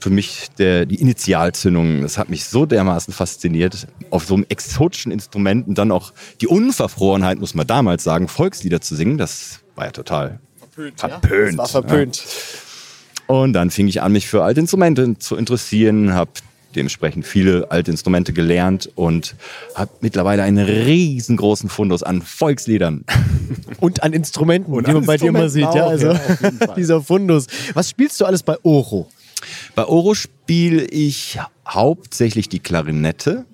für 0.00 0.10
mich 0.10 0.48
der, 0.58 0.86
die 0.86 0.96
Initialzündung. 0.96 2.02
Das 2.02 2.18
hat 2.18 2.28
mich 2.28 2.44
so 2.44 2.66
dermaßen 2.66 3.12
fasziniert, 3.12 3.86
auf 4.10 4.26
so 4.26 4.34
einem 4.34 4.46
exotischen 4.48 5.12
Instrument 5.12 5.66
und 5.66 5.78
dann 5.78 5.90
auch 5.90 6.12
die 6.40 6.46
Unverfrorenheit, 6.46 7.38
muss 7.38 7.54
man 7.54 7.66
damals 7.66 8.04
sagen, 8.04 8.28
Volkslieder 8.28 8.80
zu 8.80 8.96
singen. 8.96 9.18
Das 9.18 9.60
war 9.74 9.86
ja 9.86 9.92
total 9.92 10.40
verpönt. 10.96 11.58
Das 11.58 11.74
war 11.74 11.82
verpönt. 11.82 12.22
Und 13.26 13.54
dann 13.54 13.70
fing 13.70 13.88
ich 13.88 14.02
an, 14.02 14.12
mich 14.12 14.26
für 14.26 14.42
alte 14.42 14.60
Instrumente 14.60 15.18
zu 15.18 15.36
interessieren, 15.36 16.12
habe 16.12 16.30
dementsprechend 16.74 17.26
viele 17.26 17.70
alte 17.70 17.90
Instrumente 17.90 18.32
gelernt 18.32 18.90
und 18.94 19.36
habe 19.74 19.90
mittlerweile 20.00 20.42
einen 20.42 20.64
riesengroßen 20.66 21.68
Fundus 21.68 22.02
an 22.02 22.22
Volksliedern. 22.22 23.04
Und 23.80 24.02
an 24.02 24.12
Instrumenten, 24.12 24.72
Und 24.72 24.86
die 24.86 24.90
an 24.90 24.96
man 24.96 25.06
bei 25.06 25.16
dir 25.16 25.28
immer 25.28 25.48
sieht. 25.48 25.62
Ja, 25.62 25.84
auch, 25.84 25.90
also 25.90 26.08
ja, 26.08 26.20
jeden 26.42 26.58
Fall. 26.58 26.74
dieser 26.76 27.02
Fundus. 27.02 27.46
Was 27.74 27.90
spielst 27.90 28.20
du 28.20 28.24
alles 28.24 28.42
bei 28.42 28.56
Oro? 28.62 29.08
Bei 29.74 29.84
Oro 29.84 30.14
spiele 30.14 30.84
ich 30.84 31.38
hauptsächlich 31.66 32.48
die 32.48 32.60
Klarinette, 32.60 33.44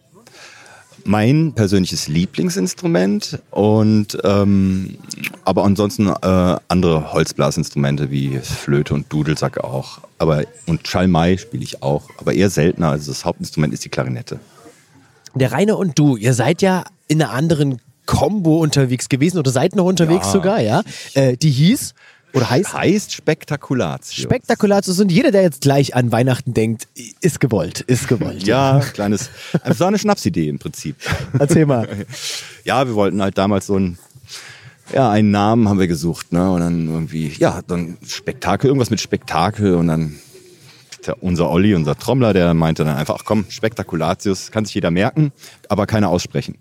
mein 1.04 1.52
persönliches 1.54 2.08
Lieblingsinstrument 2.08 3.38
und 3.50 4.18
ähm, 4.24 4.98
aber 5.44 5.64
ansonsten 5.64 6.08
äh, 6.08 6.56
andere 6.68 7.12
Holzblasinstrumente 7.12 8.10
wie 8.10 8.38
Flöte 8.38 8.94
und 8.94 9.12
Dudelsack 9.12 9.58
auch. 9.62 10.00
Aber 10.18 10.44
und 10.66 10.86
Schalmei 10.86 11.36
spiele 11.36 11.62
ich 11.62 11.82
auch, 11.82 12.08
aber 12.18 12.34
eher 12.34 12.50
seltener. 12.50 12.90
Also 12.90 13.10
das 13.10 13.24
Hauptinstrument 13.24 13.72
ist 13.72 13.84
die 13.84 13.88
Klarinette. 13.88 14.40
Der 15.34 15.52
Rainer 15.52 15.78
und 15.78 15.98
du, 15.98 16.16
ihr 16.16 16.34
seid 16.34 16.60
ja 16.62 16.84
in 17.08 17.22
einer 17.22 17.32
anderen 17.32 17.80
Combo 18.06 18.58
unterwegs 18.58 19.08
gewesen 19.08 19.38
oder 19.38 19.50
seid 19.50 19.76
noch 19.76 19.84
unterwegs 19.84 20.26
Ja. 20.26 20.32
sogar, 20.32 20.60
ja? 20.60 20.82
Äh, 21.14 21.36
die 21.36 21.50
hieß 21.50 21.94
oder 22.32 22.50
heißt 22.50 22.72
Heißt 22.72 23.12
Spektakulatius. 23.12 24.14
Spektakulatius 24.14 25.00
und 25.00 25.10
jeder, 25.10 25.30
der 25.30 25.42
jetzt 25.42 25.62
gleich 25.62 25.94
an 25.94 26.12
Weihnachten 26.12 26.54
denkt, 26.54 26.88
ist 27.20 27.40
gewollt, 27.40 27.80
ist 27.80 28.08
gewollt. 28.08 28.46
Ja, 28.46 28.80
kleines, 28.92 29.30
es 29.64 29.80
war 29.80 29.88
eine 29.88 29.98
Schnapsidee 29.98 30.48
im 30.48 30.58
Prinzip. 30.58 30.96
Erzähl 31.38 31.66
mal. 31.66 31.88
Ja, 32.62 32.86
wir 32.86 32.94
wollten 32.94 33.22
halt 33.22 33.38
damals 33.38 33.66
so 33.66 33.78
ein, 33.78 33.98
ja, 34.92 35.10
einen 35.10 35.30
Namen 35.30 35.68
haben 35.68 35.80
wir 35.80 35.88
gesucht, 35.88 36.30
ne? 36.30 36.52
Und 36.52 36.60
dann 36.60 36.88
irgendwie, 36.88 37.32
ja, 37.38 37.62
dann 37.66 37.96
Spektakel, 38.06 38.68
irgendwas 38.68 38.90
mit 38.90 39.00
Spektakel 39.00 39.74
und 39.74 39.88
dann 39.88 40.18
unser 41.20 41.50
Olli, 41.50 41.74
unser 41.74 41.96
Trommler, 41.96 42.34
der 42.34 42.52
meinte 42.52 42.84
dann 42.84 42.96
einfach, 42.96 43.16
ach 43.18 43.24
komm, 43.24 43.46
Spektakulatius, 43.48 44.50
kann 44.50 44.66
sich 44.66 44.74
jeder 44.74 44.90
merken, 44.90 45.32
aber 45.68 45.86
keiner 45.86 46.10
aussprechen. 46.10 46.58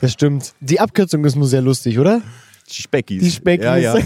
Das 0.00 0.12
stimmt. 0.12 0.52
Die 0.60 0.80
Abkürzung 0.80 1.24
ist 1.24 1.36
nur 1.36 1.46
sehr 1.46 1.62
lustig, 1.62 1.98
oder? 1.98 2.22
Die 2.70 2.82
Speckis. 2.82 3.22
Die 3.22 3.30
Speckis. 3.30 3.64
Ja, 3.64 3.76
ja. 3.76 3.96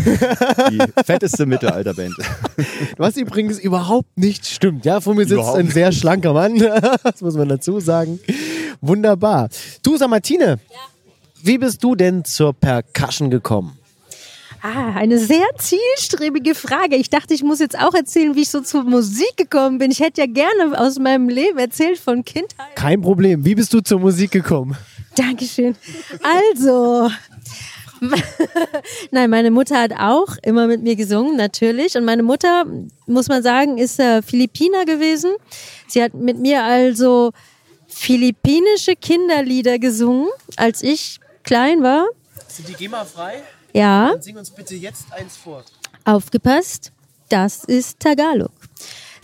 Die 0.70 0.80
fetteste 1.04 1.46
Mittelalterband. 1.46 2.14
Was 2.96 3.16
übrigens 3.16 3.58
überhaupt 3.58 4.18
nicht 4.18 4.46
stimmt. 4.46 4.84
Ja, 4.84 5.00
vor 5.00 5.14
mir 5.14 5.22
sitzt 5.22 5.32
Überhaupt 5.34 5.58
ein 5.58 5.70
sehr 5.70 5.92
schlanker 5.92 6.32
Mann. 6.32 6.58
Das 7.02 7.20
muss 7.20 7.34
man 7.34 7.48
dazu 7.48 7.80
sagen. 7.80 8.18
Wunderbar. 8.80 9.48
Du, 9.82 9.96
sag 9.96 10.10
Martine, 10.10 10.58
wie 11.42 11.58
bist 11.58 11.82
du 11.82 11.94
denn 11.94 12.24
zur 12.24 12.52
Percussion 12.52 13.30
gekommen? 13.30 13.78
Ah, 14.60 14.92
eine 14.96 15.18
sehr 15.18 15.46
zielstrebige 15.56 16.54
Frage. 16.54 16.96
Ich 16.96 17.10
dachte, 17.10 17.32
ich 17.32 17.44
muss 17.44 17.60
jetzt 17.60 17.78
auch 17.78 17.94
erzählen, 17.94 18.34
wie 18.34 18.42
ich 18.42 18.50
so 18.50 18.60
zur 18.60 18.82
Musik 18.82 19.36
gekommen 19.36 19.78
bin. 19.78 19.92
Ich 19.92 20.00
hätte 20.00 20.20
ja 20.20 20.26
gerne 20.26 20.78
aus 20.78 20.98
meinem 20.98 21.28
Leben 21.28 21.58
erzählt 21.58 21.98
von 21.98 22.24
Kindheit. 22.24 22.74
Kein 22.74 23.00
Problem. 23.00 23.44
Wie 23.44 23.54
bist 23.54 23.72
du 23.72 23.80
zur 23.80 24.00
Musik 24.00 24.32
gekommen? 24.32 24.76
Dankeschön. 25.14 25.76
Also, 26.22 27.08
nein, 29.10 29.30
meine 29.30 29.50
Mutter 29.50 29.80
hat 29.80 29.92
auch 29.98 30.36
immer 30.42 30.66
mit 30.66 30.82
mir 30.82 30.96
gesungen, 30.96 31.36
natürlich. 31.36 31.96
Und 31.96 32.04
meine 32.04 32.22
Mutter, 32.22 32.64
muss 33.06 33.28
man 33.28 33.42
sagen, 33.42 33.78
ist 33.78 33.98
äh, 33.98 34.22
Philippiner 34.22 34.84
gewesen. 34.84 35.32
Sie 35.88 36.02
hat 36.02 36.14
mit 36.14 36.38
mir 36.38 36.62
also 36.62 37.32
philippinische 37.88 38.94
Kinderlieder 38.96 39.78
gesungen, 39.78 40.28
als 40.56 40.82
ich 40.82 41.18
klein 41.42 41.82
war. 41.82 42.06
Sind 42.46 42.68
die 42.68 42.74
GEMA 42.74 43.04
frei? 43.04 43.42
Ja, 43.72 44.14
Sing 44.20 44.36
uns 44.36 44.50
bitte 44.50 44.74
jetzt 44.74 45.12
eins 45.12 45.36
vor. 45.36 45.64
aufgepasst, 46.04 46.92
das 47.28 47.64
ist 47.64 48.00
Tagalog. 48.00 48.50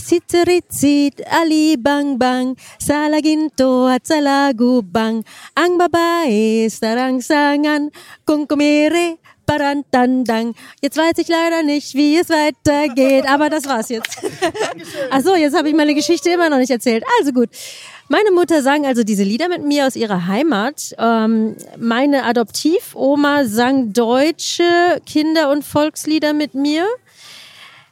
Sitseritsit, 0.04 1.24
Ali 1.32 1.76
Bang 1.80 2.18
Bang, 2.18 2.60
Salaginto 2.76 3.88
at 3.88 4.04
Salagubang, 4.04 5.24
ang 5.56 5.72
babae 5.80 6.68
sarangsangan, 6.68 7.88
kung 8.28 8.44
kumire, 8.44 9.16
parantandang. 9.46 10.54
Jetzt 10.82 10.96
weiß 10.96 11.16
ich 11.18 11.28
leider 11.28 11.62
nicht, 11.62 11.94
wie 11.94 12.18
es 12.18 12.28
weitergeht, 12.28 13.24
aber 13.28 13.48
das 13.48 13.64
war's 13.66 13.88
jetzt. 13.88 14.18
Ach 15.10 15.20
so, 15.20 15.34
jetzt 15.36 15.56
habe 15.56 15.68
ich 15.68 15.74
meine 15.74 15.94
Geschichte 15.94 16.30
immer 16.30 16.50
noch 16.50 16.58
nicht 16.58 16.70
erzählt. 16.70 17.04
Also 17.18 17.32
gut. 17.32 17.48
Meine 18.08 18.30
Mutter 18.32 18.60
sang 18.60 18.84
also 18.84 19.02
diese 19.02 19.22
Lieder 19.22 19.48
mit 19.48 19.64
mir 19.64 19.86
aus 19.86 19.96
ihrer 19.96 20.26
Heimat. 20.26 20.94
Ähm, 20.98 21.56
meine 21.78 22.24
Adoptivoma 22.24 23.46
sang 23.46 23.94
deutsche 23.94 25.00
Kinder- 25.06 25.50
und 25.50 25.64
Volkslieder 25.64 26.34
mit 26.34 26.54
mir. 26.54 26.84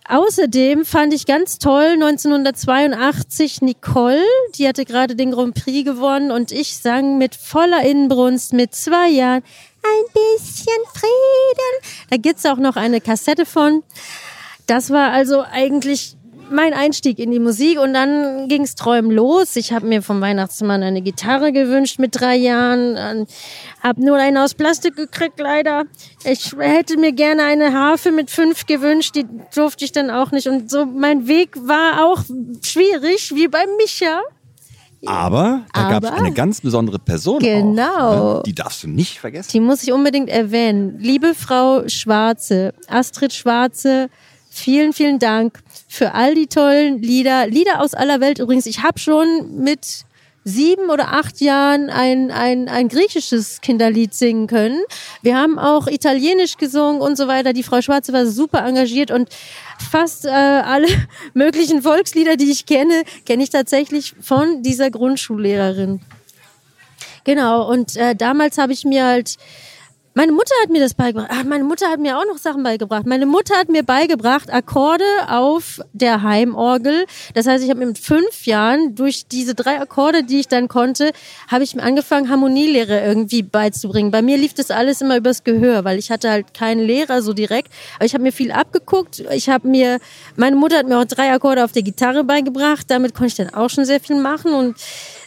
Außerdem 0.09 0.85
fand 0.85 1.15
ich 1.15 1.27
ganz 1.27 1.59
toll 1.59 1.93
1982 1.95 3.63
Nicole, 3.63 4.25
die 4.57 4.67
hatte 4.67 4.85
gerade 4.85 5.15
den 5.15 5.31
Grand 5.31 5.55
Prix 5.55 5.85
gewonnen 5.85 6.33
und 6.33 6.51
ich 6.51 6.77
sang 6.77 7.19
mit 7.19 7.37
voller 7.37 7.83
Inbrunst 7.85 8.53
mit 8.53 8.75
zwei 8.75 9.09
Jahren 9.09 9.43
ein 9.85 10.13
bisschen 10.13 10.83
Frieden. 10.93 12.09
Da 12.11 12.17
gibt's 12.17 12.47
auch 12.47 12.57
noch 12.57 12.77
eine 12.77 13.01
Kassette 13.01 13.47
von. 13.47 13.85
Das 14.67 14.91
war 14.91 15.13
also 15.13 15.45
eigentlich 15.51 16.17
mein 16.53 16.75
Einstieg 16.75 17.19
in 17.19 17.31
die 17.31 17.39
Musik 17.39 17.79
und 17.81 17.95
dann 17.95 18.49
ging's 18.49 18.75
Träumen 18.75 19.11
los. 19.11 19.57
Ich 19.57 19.73
habe 19.73 19.87
mir 19.87 20.03
vom 20.03 20.21
Weihnachtsmann 20.21 20.83
eine 20.83 21.03
Gitarre 21.03 21.53
gewünscht 21.53 21.99
mit 21.99 22.21
drei 22.21 22.37
Jahren, 22.37 23.27
habe 23.83 24.05
nur 24.05 24.17
eine 24.17 24.45
aus 24.45 24.55
Plastik 24.55 24.97
gekriegt 24.97 25.41
leider. 25.41 25.85
Ich 26.25 26.53
hätte 26.59 26.99
mir 26.99 27.13
gerne 27.13 27.45
eine 27.45 27.73
Harfe 27.73 28.13
mit 28.13 28.31
fünf 28.31 28.67
gewünscht, 28.67 29.15
die 29.17 29.27
durfte 29.55 29.85
ich 29.85 29.93
dann 29.93 30.11
auch 30.11 30.31
nicht 30.31 30.47
und 30.47 30.71
so 30.71 30.87
mein 30.87 31.27
Weg 31.27 31.57
war 31.67 32.07
auch 32.07 32.23
schwierig 32.63 33.35
wie 33.35 33.49
bei 33.49 33.65
Micha. 33.79 34.21
Aber 35.05 35.63
da 35.73 35.91
gab 35.91 36.05
es 36.05 36.11
eine 36.11 36.33
ganz 36.33 36.61
besondere 36.61 36.99
Person. 36.99 37.41
Genau. 37.41 37.83
Auch, 37.83 38.37
ne? 38.37 38.43
Die 38.47 38.55
darfst 38.55 38.85
du 38.85 38.89
nicht 38.89 39.19
vergessen. 39.19 39.51
Die 39.53 39.61
muss 39.61 39.83
ich 39.83 39.93
unbedingt 39.93 40.29
erwähnen. 40.29 40.99
Liebe 41.01 41.35
Frau 41.35 41.89
Schwarze, 41.89 42.73
Astrid 42.87 43.33
Schwarze, 43.33 44.09
vielen, 44.49 44.93
vielen 44.93 45.19
Dank 45.19 45.59
für 45.93 46.15
all 46.15 46.35
die 46.35 46.47
tollen 46.47 47.03
Lieder. 47.03 47.47
Lieder 47.47 47.83
aus 47.83 47.93
aller 47.93 48.19
Welt 48.21 48.39
übrigens. 48.39 48.65
Ich 48.65 48.83
habe 48.83 48.99
schon 48.99 49.63
mit 49.63 50.07
sieben 50.43 50.89
oder 50.89 51.13
acht 51.13 51.43
Jahren 51.43 51.91
ein, 51.91 52.31
ein, 52.31 52.71
ein 52.71 52.89
griechisches 52.89 53.61
Kinderlied 53.61 54.15
singen 54.15 54.47
können. 54.47 54.81
Wir 55.21 55.37
haben 55.37 55.59
auch 55.59 55.89
Italienisch 55.89 56.57
gesungen 56.57 57.03
und 57.03 57.17
so 57.19 57.29
weiter. 57.29 57.53
Die 57.53 57.63
Frau 57.63 57.83
Schwarze 57.83 58.15
war 58.15 58.25
super 58.25 58.65
engagiert 58.67 59.11
und 59.11 59.29
fast 59.91 60.25
äh, 60.25 60.31
alle 60.31 60.89
möglichen 61.35 61.83
Volkslieder, 61.83 62.37
die 62.37 62.51
ich 62.51 62.65
kenne, 62.65 63.03
kenne 63.27 63.43
ich 63.43 63.51
tatsächlich 63.51 64.15
von 64.19 64.63
dieser 64.63 64.91
Grundschullehrerin. 64.91 66.01
Genau, 67.25 67.71
und 67.71 67.97
äh, 67.97 68.17
damals 68.17 68.57
habe 68.57 68.73
ich 68.73 68.87
mir 68.87 69.05
halt, 69.05 69.37
meine 70.15 70.33
Mutter 70.33 70.55
hat 70.63 70.71
mir 70.71 70.81
das 70.81 70.95
beigebracht. 70.95 71.31
Ach, 71.33 71.45
meine 71.45 71.65
Mutter 71.65 71.89
hat 71.89 71.99
mir 71.99 72.19
auch 72.19 72.27
noch 72.27 72.37
Sachen 72.37 72.63
beigebracht. 72.63 73.07
Meine 73.07 73.25
Mutter 73.25 73.57
hat 73.57 73.69
mir 73.71 73.83
beigebracht 73.83 74.53
Akkorde 74.53 75.05
auf 75.29 75.81
der 75.93 76.23
Heimorgel. 76.23 77.07
Das 77.35 77.47
heißt, 77.47 77.65
ich 77.65 77.71
habe 77.71 77.85
mit 77.85 77.99
fünf 77.99 78.45
Jahren 78.45 78.95
durch 78.95 79.27
diese 79.27 79.55
drei 79.55 79.81
Akkorde, 79.81 80.23
die 80.23 80.41
ich 80.41 80.49
dann 80.49 80.69
konnte, 80.69 81.13
habe 81.49 81.65
ich 81.65 81.75
mir 81.75 81.83
angefangen, 81.83 82.29
Harmonielehre 82.29 83.01
irgendwie 83.01 83.43
beizubringen. 83.43 84.11
Bei 84.11 84.21
mir 84.21 84.37
lief 84.37 84.53
das 84.53 84.71
alles 84.71 85.01
immer 85.01 85.17
übers 85.17 85.45
Gehör, 85.45 85.85
weil 85.85 85.99
ich 85.99 86.11
hatte 86.11 86.31
halt 86.31 86.53
keinen 86.53 86.81
Lehrer 86.81 87.23
so 87.23 87.33
direkt. 87.33 87.73
Aber 87.97 88.05
ich 88.05 88.13
habe 88.13 88.23
mir 88.23 88.33
viel 88.33 88.53
abgeguckt. 88.53 89.21
Ich 89.33 89.49
habe 89.49 89.67
mir, 89.67 89.99
meine 90.37 90.57
Mutter 90.57 90.77
hat 90.77 90.89
mir 90.89 90.99
auch 90.99 91.07
drei 91.07 91.33
Akkorde 91.33 91.65
auf 91.65 91.73
der 91.73 91.83
Gitarre 91.83 92.23
beigebracht. 92.23 92.85
Damit 92.89 93.15
konnte 93.15 93.29
ich 93.29 93.35
dann 93.37 93.55
auch 93.55 93.71
schon 93.71 93.87
sehr 93.87 94.01
viel 94.01 94.17
machen 94.17 94.53
und 94.53 94.77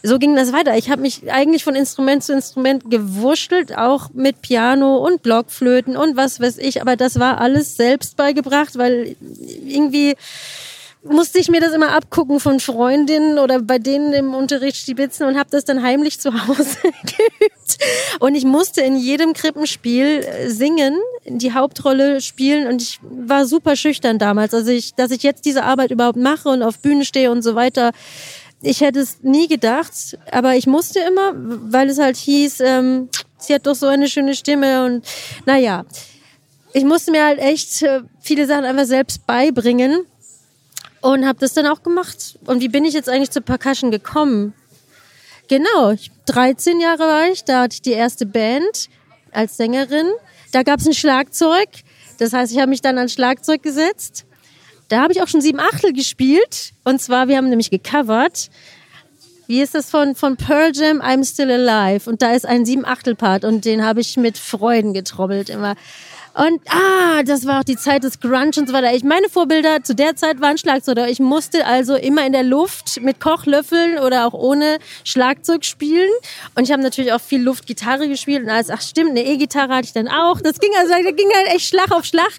so 0.05 0.19
ging 0.19 0.35
das 0.35 0.53
weiter. 0.53 0.77
Ich 0.77 0.89
habe 0.89 1.01
mich 1.01 1.31
eigentlich 1.31 1.63
von 1.63 1.75
Instrument 1.75 2.23
zu 2.23 2.33
Instrument 2.33 2.89
gewurschtelt, 2.89 3.77
auch 3.77 4.09
mit 4.13 4.41
Piano 4.41 4.97
und 4.97 5.21
Blockflöten 5.21 5.97
und 5.97 6.15
was 6.15 6.39
weiß 6.39 6.57
ich. 6.59 6.81
Aber 6.81 6.95
das 6.95 7.19
war 7.19 7.39
alles 7.41 7.75
selbst 7.75 8.15
beigebracht, 8.15 8.77
weil 8.77 9.15
irgendwie 9.65 10.15
musste 11.05 11.39
ich 11.39 11.49
mir 11.49 11.61
das 11.61 11.73
immer 11.73 11.91
abgucken 11.91 12.39
von 12.39 12.59
Freundinnen 12.59 13.37
oder 13.37 13.61
bei 13.61 13.77
denen 13.77 14.11
im 14.13 14.33
Unterricht 14.33 14.77
stibitzen 14.77 15.27
und 15.27 15.37
habe 15.37 15.49
das 15.51 15.63
dann 15.63 15.83
heimlich 15.83 16.19
zu 16.19 16.33
Hause 16.33 16.77
geübt. 16.81 17.77
Und 18.19 18.35
ich 18.35 18.43
musste 18.43 18.81
in 18.81 18.95
jedem 18.97 19.33
Krippenspiel 19.33 20.21
äh, 20.25 20.49
singen, 20.49 20.97
die 21.25 21.53
Hauptrolle 21.53 22.21
spielen 22.21 22.67
und 22.67 22.81
ich 22.81 22.99
war 23.01 23.45
super 23.45 23.75
schüchtern 23.75 24.17
damals. 24.17 24.53
Also 24.53 24.71
ich, 24.71 24.95
dass 24.95 25.11
ich 25.11 25.23
jetzt 25.23 25.45
diese 25.45 25.63
Arbeit 25.63 25.91
überhaupt 25.91 26.17
mache 26.17 26.49
und 26.49 26.63
auf 26.63 26.79
Bühne 26.79 27.05
stehe 27.05 27.31
und 27.31 27.43
so 27.43 27.55
weiter, 27.55 27.91
ich 28.65 28.81
hätte 28.81 28.99
es 28.99 29.21
nie 29.21 29.47
gedacht, 29.47 30.17
aber 30.31 30.55
ich 30.55 30.65
musste 30.65 30.99
immer, 30.99 31.33
weil 31.35 31.89
es 31.89 31.99
halt 31.99 32.17
hieß, 32.17 32.61
ähm, 32.61 33.09
sie 33.37 33.53
hat 33.53 33.67
doch 33.67 33.75
so 33.75 33.87
eine 33.87 34.07
schöne 34.07 34.35
Stimme 34.35 34.85
und 34.85 35.05
naja, 35.45 35.85
ich 36.73 36.83
musste 36.83 37.11
mir 37.11 37.23
halt 37.23 37.39
echt 37.39 37.83
äh, 37.83 38.01
viele 38.19 38.47
Sachen 38.47 38.65
einfach 38.65 38.85
selbst 38.85 39.25
beibringen 39.27 40.05
und 41.01 41.25
habe 41.25 41.39
das 41.39 41.53
dann 41.53 41.67
auch 41.67 41.83
gemacht. 41.83 42.39
Und 42.45 42.61
wie 42.61 42.67
bin 42.67 42.83
ich 42.83 42.93
jetzt 42.93 43.07
eigentlich 43.07 43.31
zur 43.31 43.43
Percussion 43.43 43.91
gekommen? 43.91 44.53
Genau, 45.47 45.91
ich, 45.91 46.11
13 46.25 46.79
Jahre 46.79 47.03
war 47.03 47.29
ich, 47.29 47.43
da 47.43 47.61
hatte 47.61 47.75
ich 47.75 47.81
die 47.83 47.91
erste 47.91 48.25
Band 48.25 48.89
als 49.31 49.57
Sängerin. 49.57 50.07
Da 50.51 50.63
gab 50.63 50.79
es 50.79 50.87
ein 50.87 50.93
Schlagzeug, 50.93 51.69
das 52.17 52.33
heißt, 52.33 52.51
ich 52.51 52.59
habe 52.59 52.69
mich 52.69 52.81
dann 52.81 52.97
ans 52.97 53.13
Schlagzeug 53.13 53.61
gesetzt. 53.61 54.24
Da 54.87 55.01
habe 55.01 55.13
ich 55.13 55.21
auch 55.21 55.27
schon 55.27 55.41
sieben 55.41 55.59
Achtel 55.59 55.93
gespielt. 55.93 56.73
Und 56.83 57.01
zwar, 57.01 57.27
wir 57.27 57.37
haben 57.37 57.49
nämlich 57.49 57.71
gecovert. 57.71 58.49
Wie 59.47 59.61
ist 59.61 59.75
das 59.75 59.89
von, 59.89 60.15
von 60.15 60.37
Pearl 60.37 60.71
Jam, 60.73 61.01
I'm 61.01 61.23
Still 61.23 61.51
Alive? 61.51 62.09
Und 62.09 62.21
da 62.21 62.33
ist 62.33 62.45
ein 62.45 62.65
sieben 62.65 62.85
Achtel 62.85 63.15
Part 63.15 63.45
und 63.45 63.65
den 63.65 63.83
habe 63.85 64.01
ich 64.01 64.17
mit 64.17 64.37
Freuden 64.37 64.93
getrommelt 64.93 65.49
immer. 65.49 65.75
Und 66.35 66.59
ah, 66.67 67.23
das 67.23 67.47
war 67.47 67.61
auch 67.61 67.63
die 67.63 67.77
Zeit 67.77 68.03
des 68.03 68.19
Grunge 68.19 68.51
und 68.57 68.67
so 68.67 68.73
weiter. 68.73 68.93
Ich, 68.93 69.05
meine 69.05 69.29
Vorbilder 69.29 69.83
zu 69.83 69.95
der 69.95 70.17
Zeit 70.17 70.41
waren 70.41 70.57
Schlagzeuger. 70.57 71.07
Ich 71.07 71.21
musste 71.21 71.65
also 71.65 71.95
immer 71.95 72.25
in 72.25 72.33
der 72.33 72.43
Luft 72.43 72.99
mit 73.01 73.21
Kochlöffeln 73.21 73.99
oder 73.99 74.27
auch 74.27 74.33
ohne 74.33 74.79
Schlagzeug 75.05 75.63
spielen. 75.63 76.11
Und 76.53 76.65
ich 76.65 76.73
habe 76.73 76.83
natürlich 76.83 77.13
auch 77.13 77.21
viel 77.21 77.41
Luftgitarre 77.41 78.09
gespielt. 78.09 78.43
Und 78.43 78.49
als, 78.49 78.69
ach 78.69 78.81
stimmt, 78.81 79.11
eine 79.11 79.23
E-Gitarre 79.23 79.75
hatte 79.75 79.85
ich 79.85 79.93
dann 79.93 80.09
auch. 80.09 80.41
Das 80.41 80.59
ging 80.59 80.71
also, 80.77 80.91
da 80.91 81.11
ging 81.11 81.29
halt 81.33 81.55
echt 81.55 81.69
Schlag 81.69 81.91
auf 81.91 82.03
Schlag. 82.03 82.31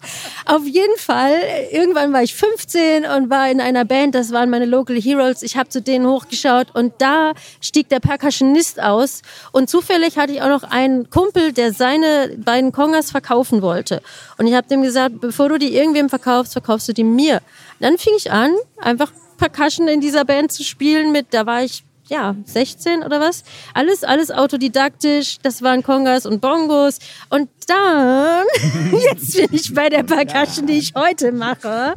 Auf 0.44 0.66
jeden 0.66 0.98
Fall, 0.98 1.32
irgendwann 1.72 2.12
war 2.12 2.22
ich 2.22 2.34
15 2.34 3.06
und 3.06 3.30
war 3.30 3.50
in 3.50 3.62
einer 3.62 3.86
Band, 3.86 4.14
das 4.14 4.30
waren 4.30 4.50
meine 4.50 4.66
Local 4.66 5.00
Heroes. 5.00 5.42
Ich 5.42 5.56
habe 5.56 5.70
zu 5.70 5.80
denen 5.80 6.06
hochgeschaut 6.06 6.66
und 6.74 6.92
da 6.98 7.32
stieg 7.62 7.88
der 7.88 8.00
Percussionist 8.00 8.78
aus. 8.78 9.22
Und 9.52 9.70
zufällig 9.70 10.18
hatte 10.18 10.34
ich 10.34 10.42
auch 10.42 10.48
noch 10.48 10.64
einen 10.64 11.08
Kumpel, 11.08 11.54
der 11.54 11.72
seine 11.72 12.36
beiden 12.36 12.72
Kongas 12.72 13.10
verkaufen 13.10 13.62
wollte. 13.62 13.85
Und 14.38 14.46
ich 14.46 14.54
habe 14.54 14.68
dem 14.68 14.82
gesagt, 14.82 15.20
bevor 15.20 15.48
du 15.48 15.58
die 15.58 15.74
irgendwem 15.76 16.08
verkaufst, 16.08 16.52
verkaufst 16.52 16.88
du 16.88 16.92
die 16.92 17.04
mir. 17.04 17.40
Dann 17.80 17.98
fing 17.98 18.14
ich 18.16 18.30
an, 18.30 18.52
einfach 18.78 19.12
Percussion 19.36 19.88
in 19.88 20.00
dieser 20.00 20.24
Band 20.24 20.52
zu 20.52 20.64
spielen 20.64 21.12
mit, 21.12 21.26
da 21.30 21.46
war 21.46 21.62
ich 21.62 21.84
ja, 22.08 22.36
16 22.44 23.02
oder 23.02 23.20
was. 23.20 23.42
Alles, 23.74 24.04
alles 24.04 24.30
autodidaktisch. 24.30 25.38
Das 25.42 25.62
waren 25.62 25.82
Kongas 25.82 26.26
und 26.26 26.40
Bongos. 26.40 26.98
Und 27.30 27.48
dann, 27.66 28.44
jetzt 29.10 29.36
bin 29.36 29.48
ich 29.50 29.74
bei 29.74 29.88
der 29.88 30.04
Percussion, 30.04 30.66
die 30.66 30.78
ich 30.78 30.92
heute 30.94 31.32
mache, 31.32 31.94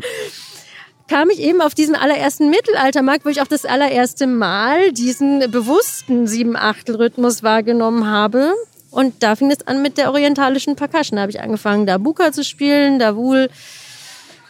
kam 1.08 1.30
ich 1.30 1.39
eben 1.39 1.62
auf 1.62 1.73
diesen 1.73 1.95
allerersten 1.95 2.49
Mittelaltermarkt, 2.49 3.25
wo 3.25 3.30
ich 3.30 3.41
auch 3.41 3.47
das 3.47 3.65
allererste 3.65 4.28
Mal 4.28 4.91
diesen 4.91 5.39
bewussten 5.52 6.28
Sieben-Achtel-Rhythmus 6.28 7.43
wahrgenommen 7.43 8.08
habe. 8.08 8.54
Und 8.91 9.21
da 9.21 9.36
fing 9.36 9.52
es 9.52 9.67
an 9.67 9.82
mit 9.82 9.97
der 9.97 10.12
orientalischen 10.12 10.75
Percussion. 10.75 11.17
Da 11.17 11.21
habe 11.21 11.32
ich 11.32 11.41
angefangen, 11.41 11.86
da 11.86 11.97
Buka 11.97 12.32
zu 12.32 12.43
spielen, 12.43 12.99
da 12.99 13.15
wohl, 13.15 13.49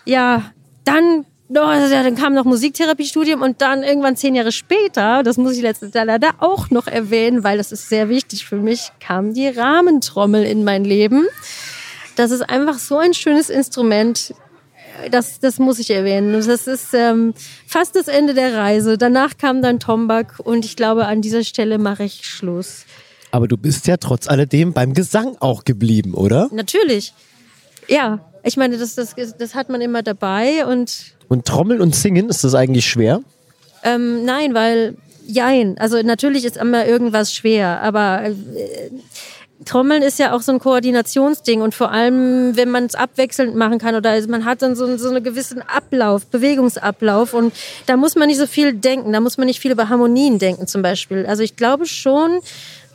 ja, 0.06 0.52
dann, 0.86 1.26
oh, 1.50 1.54
dann 1.54 2.16
kam 2.16 2.34
noch 2.34 2.46
Musiktherapiestudium 2.46 3.42
und 3.42 3.62
dann 3.62 3.84
irgendwann 3.84 4.16
zehn 4.16 4.36
Jahre 4.36 4.52
später, 4.52 5.24
das 5.24 5.38
muss 5.38 5.56
ich 5.56 5.62
letztes 5.62 5.94
Jahr 5.94 6.06
leider 6.06 6.30
auch 6.40 6.70
noch 6.70 6.88
erwähnen, 6.88 7.44
weil 7.44 7.58
das 7.58 7.72
ist 7.72 7.90
sehr 7.90 8.10
wichtig 8.10 8.46
für 8.46 8.58
mich, 8.58 8.92
kam 9.00 9.34
die 9.34 9.48
Rahmentrommel 9.48 10.44
in 10.44 10.64
mein 10.64 10.86
Leben. 10.86 11.28
Das 12.16 12.32
ist 12.32 12.42
einfach 12.42 12.80
so 12.80 12.98
ein 12.98 13.14
schönes 13.14 13.50
Instrument. 13.50 14.34
Das, 15.12 15.40
das 15.40 15.60
muss 15.60 15.80
ich 15.80 15.92
erwähnen. 15.92 16.34
Das 16.34 16.68
ist 16.68 16.94
ähm, 16.94 17.34
fast 17.66 17.96
das 17.96 18.10
Ende 18.10 18.34
der 18.34 18.58
Reise. 18.58 18.98
Danach 18.98 19.38
kam 19.38 19.62
dann 19.62 19.80
Tombak 19.80 20.40
und 20.44 20.66
ich 20.66 20.76
glaube, 20.76 21.06
an 21.06 21.22
dieser 21.22 21.46
Stelle 21.46 21.78
mache 21.78 22.04
ich 22.04 22.28
Schluss. 22.28 22.86
Aber 23.32 23.48
du 23.48 23.58
bist 23.58 23.88
ja 23.88 23.98
trotz 23.98 24.28
alledem 24.28 24.74
beim 24.74 24.94
Gesang 24.94 25.38
auch 25.40 25.64
geblieben, 25.66 26.14
oder? 26.14 26.50
Natürlich. 26.52 27.14
Ja, 27.88 28.20
ich 28.44 28.58
meine, 28.58 28.78
das, 28.78 28.96
das, 28.96 29.16
das 29.16 29.56
hat 29.56 29.70
man 29.70 29.82
immer 29.82 30.02
dabei 30.04 30.66
und 30.66 31.14
Und 31.28 31.46
Trommeln 31.46 31.82
und 31.82 31.96
Singen, 31.96 32.30
ist 32.30 32.44
das 32.44 32.56
eigentlich 32.56 32.86
schwer? 32.90 33.22
ähm, 33.84 34.26
nein, 34.26 34.54
weil 34.54 34.96
jein. 35.26 35.78
Also 35.78 36.02
natürlich 36.02 36.44
ist 36.44 36.58
immer 36.58 36.86
irgendwas 36.86 37.34
schwer, 37.34 37.82
aber 37.82 38.24
äh, 38.24 38.34
Trommeln 39.66 40.02
ist 40.02 40.20
ja 40.20 40.34
auch 40.34 40.42
so 40.42 40.52
ein 40.54 40.60
Koordinationsding 40.60 41.62
und 41.62 41.76
vor 41.76 41.92
allem, 41.92 42.56
wenn 42.56 42.70
man 42.70 42.86
es 42.86 42.96
abwechselnd 42.96 43.56
machen 43.56 43.78
kann 43.78 43.94
oder 43.96 44.12
also 44.12 44.30
man 44.30 44.46
hat 44.46 44.62
dann 44.62 44.76
so, 44.76 44.98
so 44.98 45.10
einen 45.10 45.24
gewissen 45.24 45.62
Ablauf, 45.62 46.26
Bewegungsablauf 46.26 47.34
und 47.34 47.54
da 47.86 47.98
muss 47.98 48.16
man 48.16 48.28
nicht 48.28 48.40
so 48.40 48.48
viel 48.48 48.74
denken, 48.74 49.12
da 49.14 49.20
muss 49.20 49.38
man 49.38 49.48
nicht 49.48 49.60
viel 49.60 49.72
über 49.72 49.90
Harmonien 49.90 50.40
denken 50.40 50.66
zum 50.66 50.82
Beispiel. 50.82 51.26
Also 51.26 51.44
ich 51.44 51.56
glaube 51.58 51.86
schon, 51.86 52.40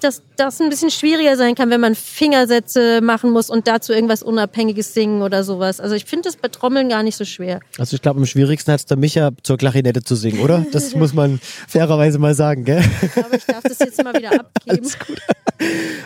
dass 0.05 0.23
das 0.37 0.61
ein 0.61 0.69
bisschen 0.69 0.91
schwieriger 0.91 1.37
sein 1.37 1.55
kann, 1.55 1.71
wenn 1.71 1.81
man 1.81 1.95
Fingersätze 1.95 3.01
machen 3.01 3.31
muss 3.31 3.49
und 3.49 3.67
dazu 3.67 3.93
irgendwas 3.93 4.23
Unabhängiges 4.23 4.93
singen 4.93 5.23
oder 5.23 5.45
sowas. 5.45 5.81
Also 5.81 5.95
ich 5.95 6.05
finde 6.05 6.29
das 6.29 6.37
bei 6.37 6.49
Trommeln 6.49 6.89
gar 6.89 7.03
nicht 7.03 7.17
so 7.17 7.25
schwer. 7.25 7.61
Also 7.79 7.97
ich 7.97 8.03
glaube, 8.03 8.21
am 8.21 8.27
schwierigsten 8.27 8.73
hat 8.73 8.81
es 8.81 8.87
der 8.87 8.99
Micha 8.99 9.31
zur 9.43 9.57
Klarinette 9.57 10.03
zu 10.03 10.15
singen, 10.15 10.41
oder? 10.41 10.67
Das 10.73 10.95
muss 10.95 11.15
man 11.15 11.41
fairerweise 11.69 12.19
mal 12.19 12.35
sagen, 12.35 12.65
gell? 12.65 12.85
Aber 13.17 13.35
ich 13.35 13.45
darf 13.45 13.63
das 13.63 13.79
jetzt 13.79 14.03
mal 14.05 14.15
wieder 14.15 14.33
abgeben. 14.41 14.89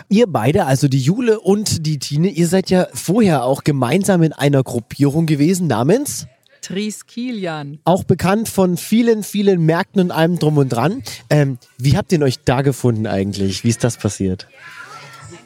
Ihr 0.07 0.27
beide, 0.27 0.65
also 0.65 0.87
die 0.87 0.99
Jule 1.01 1.39
und 1.39 1.85
die 1.85 1.99
Tine, 1.99 2.29
ihr 2.29 2.47
seid 2.47 2.69
ja 2.69 2.87
vorher 2.93 3.43
auch 3.43 3.63
gemeinsam 3.63 4.23
in 4.23 4.33
einer 4.33 4.63
Gruppierung 4.63 5.25
gewesen 5.25 5.67
namens, 5.67 6.27
Tris 6.69 7.07
Kilian. 7.07 7.79
auch 7.83 8.03
bekannt 8.03 8.47
von 8.47 8.77
vielen, 8.77 9.23
vielen 9.23 9.65
Märkten 9.65 10.01
und 10.01 10.11
allem 10.11 10.37
drum 10.37 10.57
und 10.57 10.69
dran. 10.69 11.01
Ähm, 11.31 11.57
wie 11.79 11.97
habt 11.97 12.11
ihr 12.11 12.21
euch 12.21 12.43
da 12.45 12.61
gefunden 12.61 13.07
eigentlich? 13.07 13.63
Wie 13.63 13.69
ist 13.69 13.83
das 13.83 13.97
passiert? 13.97 14.47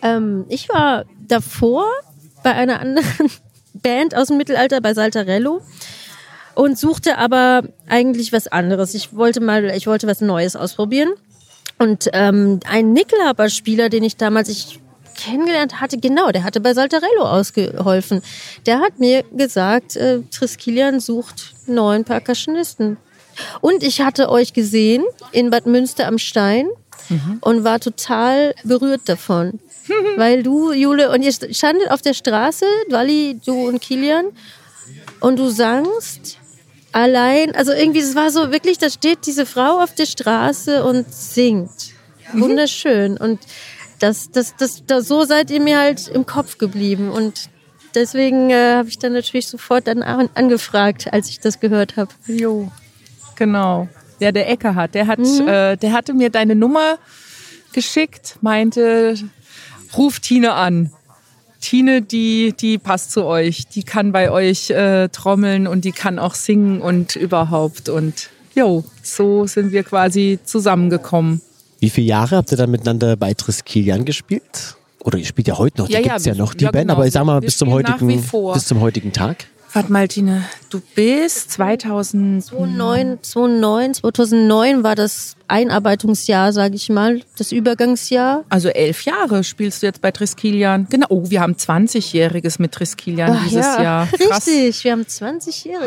Ähm, 0.02 0.44
ich 0.50 0.68
war 0.68 1.06
davor 1.26 1.86
bei 2.44 2.54
einer 2.54 2.82
anderen 2.82 3.30
Band 3.74 4.16
aus 4.16 4.28
dem 4.28 4.38
Mittelalter, 4.38 4.82
bei 4.82 4.94
Saltarello. 4.94 5.62
und 6.56 6.78
suchte 6.78 7.18
aber 7.18 7.64
eigentlich 7.88 8.34
was 8.34 8.48
anderes. 8.48 8.94
Ich 8.94 9.16
wollte 9.16 9.40
mal, 9.40 9.66
ich 9.76 9.88
wollte 9.88 10.08
was 10.08 10.20
Neues 10.20 10.58
ausprobieren. 10.58 11.14
Und 11.80 12.10
ähm, 12.14 12.60
ein 12.70 12.92
Nickelhaber-Spieler, 12.94 13.90
den 13.90 14.04
ich 14.04 14.18
damals 14.18 14.50
ich 14.50 14.80
kennengelernt 15.24 15.80
hatte, 15.80 15.98
genau, 15.98 16.32
der 16.32 16.44
hatte 16.44 16.60
bei 16.60 16.74
Saltarello 16.74 17.24
ausgeholfen. 17.24 18.22
Der 18.66 18.80
hat 18.80 19.00
mir 19.00 19.24
gesagt, 19.32 19.96
äh, 19.96 20.20
Triskelion 20.32 21.00
sucht 21.00 21.54
neuen 21.66 22.04
Percussionisten. 22.04 22.98
Und 23.62 23.84
ich 23.84 24.02
hatte 24.02 24.30
euch 24.30 24.54
gesehen 24.54 25.04
in 25.32 25.50
Bad 25.50 25.66
Münster 25.66 26.08
am 26.08 26.18
Stein 26.18 26.68
und 27.42 27.64
war 27.64 27.80
total 27.80 28.54
berührt 28.64 29.02
davon. 29.06 29.60
Weil 30.16 30.44
du, 30.44 30.72
Jule, 30.72 31.12
und 31.12 31.24
ihr 31.24 31.32
standet 31.32 31.92
auf 31.92 32.02
der 32.02 32.14
Straße, 32.14 32.66
Wally, 32.90 33.40
du 33.46 33.68
und 33.68 33.82
Kilian, 33.82 34.28
und 35.20 35.40
du 35.40 35.50
sangst 35.50 36.38
allein, 36.92 37.56
also 37.56 37.74
irgendwie, 37.74 38.00
es 38.00 38.16
war 38.16 38.30
so 38.30 38.52
wirklich, 38.52 38.78
da 38.78 38.90
steht 38.90 39.26
diese 39.26 39.46
Frau 39.46 39.82
auf 39.82 39.94
der 39.94 40.06
Straße 40.06 40.84
und 40.84 41.12
singt. 41.14 41.94
Wunderschön. 42.34 43.18
Und 43.18 43.40
das, 44.04 44.32
das, 44.32 44.54
das, 44.58 44.86
das, 44.86 45.08
so 45.08 45.24
seid 45.24 45.50
ihr 45.50 45.62
mir 45.62 45.80
halt 45.80 46.10
im 46.10 46.26
Kopf 46.26 46.58
geblieben. 46.58 47.10
Und 47.10 47.50
deswegen 47.96 48.50
äh, 48.50 48.74
habe 48.76 48.90
ich 48.90 49.00
dann 49.00 49.14
natürlich 49.14 49.48
sofort 49.48 49.88
dann 49.88 50.04
an, 50.04 50.30
angefragt, 50.34 51.14
als 51.14 51.30
ich 51.30 51.40
das 51.40 51.62
gehört 51.62 51.96
habe. 51.96 52.12
Jo, 52.28 52.70
genau. 53.38 53.88
Ja, 54.20 54.34
der 54.34 54.50
Eckerhard, 54.50 54.94
der 54.94 55.08
hat, 55.08 55.20
äh, 55.20 55.78
der 55.78 55.94
hatte 55.94 56.14
mir 56.14 56.30
deine 56.30 56.54
Nummer 56.54 56.98
geschickt, 57.72 58.38
meinte, 58.42 59.16
ruf 59.98 60.20
Tine 60.20 60.54
an. 60.54 60.92
Tine, 61.62 62.02
die, 62.02 62.54
die 62.60 62.78
passt 62.78 63.14
zu 63.14 63.24
euch, 63.24 63.68
die 63.68 63.84
kann 63.84 64.12
bei 64.12 64.30
euch 64.30 64.70
äh, 64.70 65.08
trommeln 65.08 65.66
und 65.66 65.86
die 65.86 65.94
kann 65.94 66.20
auch 66.20 66.36
singen 66.36 66.82
und 66.82 67.16
überhaupt. 67.16 67.88
Und 67.88 68.30
jo, 68.54 68.84
so 69.02 69.48
sind 69.48 69.72
wir 69.72 69.84
quasi 69.84 70.40
zusammengekommen. 70.44 71.42
Wie 71.84 71.90
viele 71.90 72.08
Jahre 72.08 72.38
habt 72.38 72.50
ihr 72.50 72.56
dann 72.56 72.72
miteinander 72.72 73.18
bei 73.18 73.34
Triskelion 73.34 74.06
gespielt? 74.06 74.78
Oder 75.04 75.18
ihr 75.18 75.26
spielt 75.26 75.50
ja 75.50 75.58
heute 75.58 75.82
noch, 75.82 75.90
Ja, 75.90 76.00
die 76.00 76.06
ja, 76.06 76.14
gibt's 76.14 76.26
ja 76.26 76.34
wir- 76.34 76.42
noch, 76.42 76.54
die 76.54 76.64
ja, 76.64 76.72
Band, 76.72 76.84
genau. 76.86 76.94
aber 76.94 77.08
ich 77.08 77.12
sag 77.12 77.26
mal, 77.26 77.42
Wir 77.42 77.48
bis 77.48 77.58
zum, 77.58 77.72
heutigen, 77.72 78.24
bis 78.54 78.66
zum 78.66 78.80
heutigen 78.80 79.12
Tag. 79.12 79.48
Warte 79.74 79.92
mal, 79.92 80.08
Tine, 80.08 80.46
du 80.70 80.82
bist 80.96 81.52
2000. 81.52 82.46
2009, 82.46 83.18
2009, 83.22 83.94
2009 83.96 84.84
war 84.84 84.96
das 84.96 85.36
Einarbeitungsjahr, 85.50 86.54
sage 86.54 86.76
ich 86.76 86.88
mal, 86.88 87.20
das 87.38 87.52
Übergangsjahr. 87.52 88.46
Also 88.48 88.70
elf 88.70 89.04
Jahre 89.04 89.44
spielst 89.44 89.82
du 89.82 89.88
jetzt 89.88 90.00
bei 90.00 90.12
Triskelion. 90.12 90.88
Genau, 90.90 91.08
oh, 91.10 91.30
wir 91.30 91.42
haben 91.42 91.56
20-Jähriges 91.56 92.62
mit 92.62 92.72
Triskelion 92.72 93.38
dieses 93.44 93.66
ja, 93.66 93.84
Jahr. 93.84 94.08
Krass. 94.08 94.48
Richtig, 94.48 94.86
wir 94.86 94.94
haben 94.94 95.06
20 95.06 95.66
Jahre. 95.66 95.86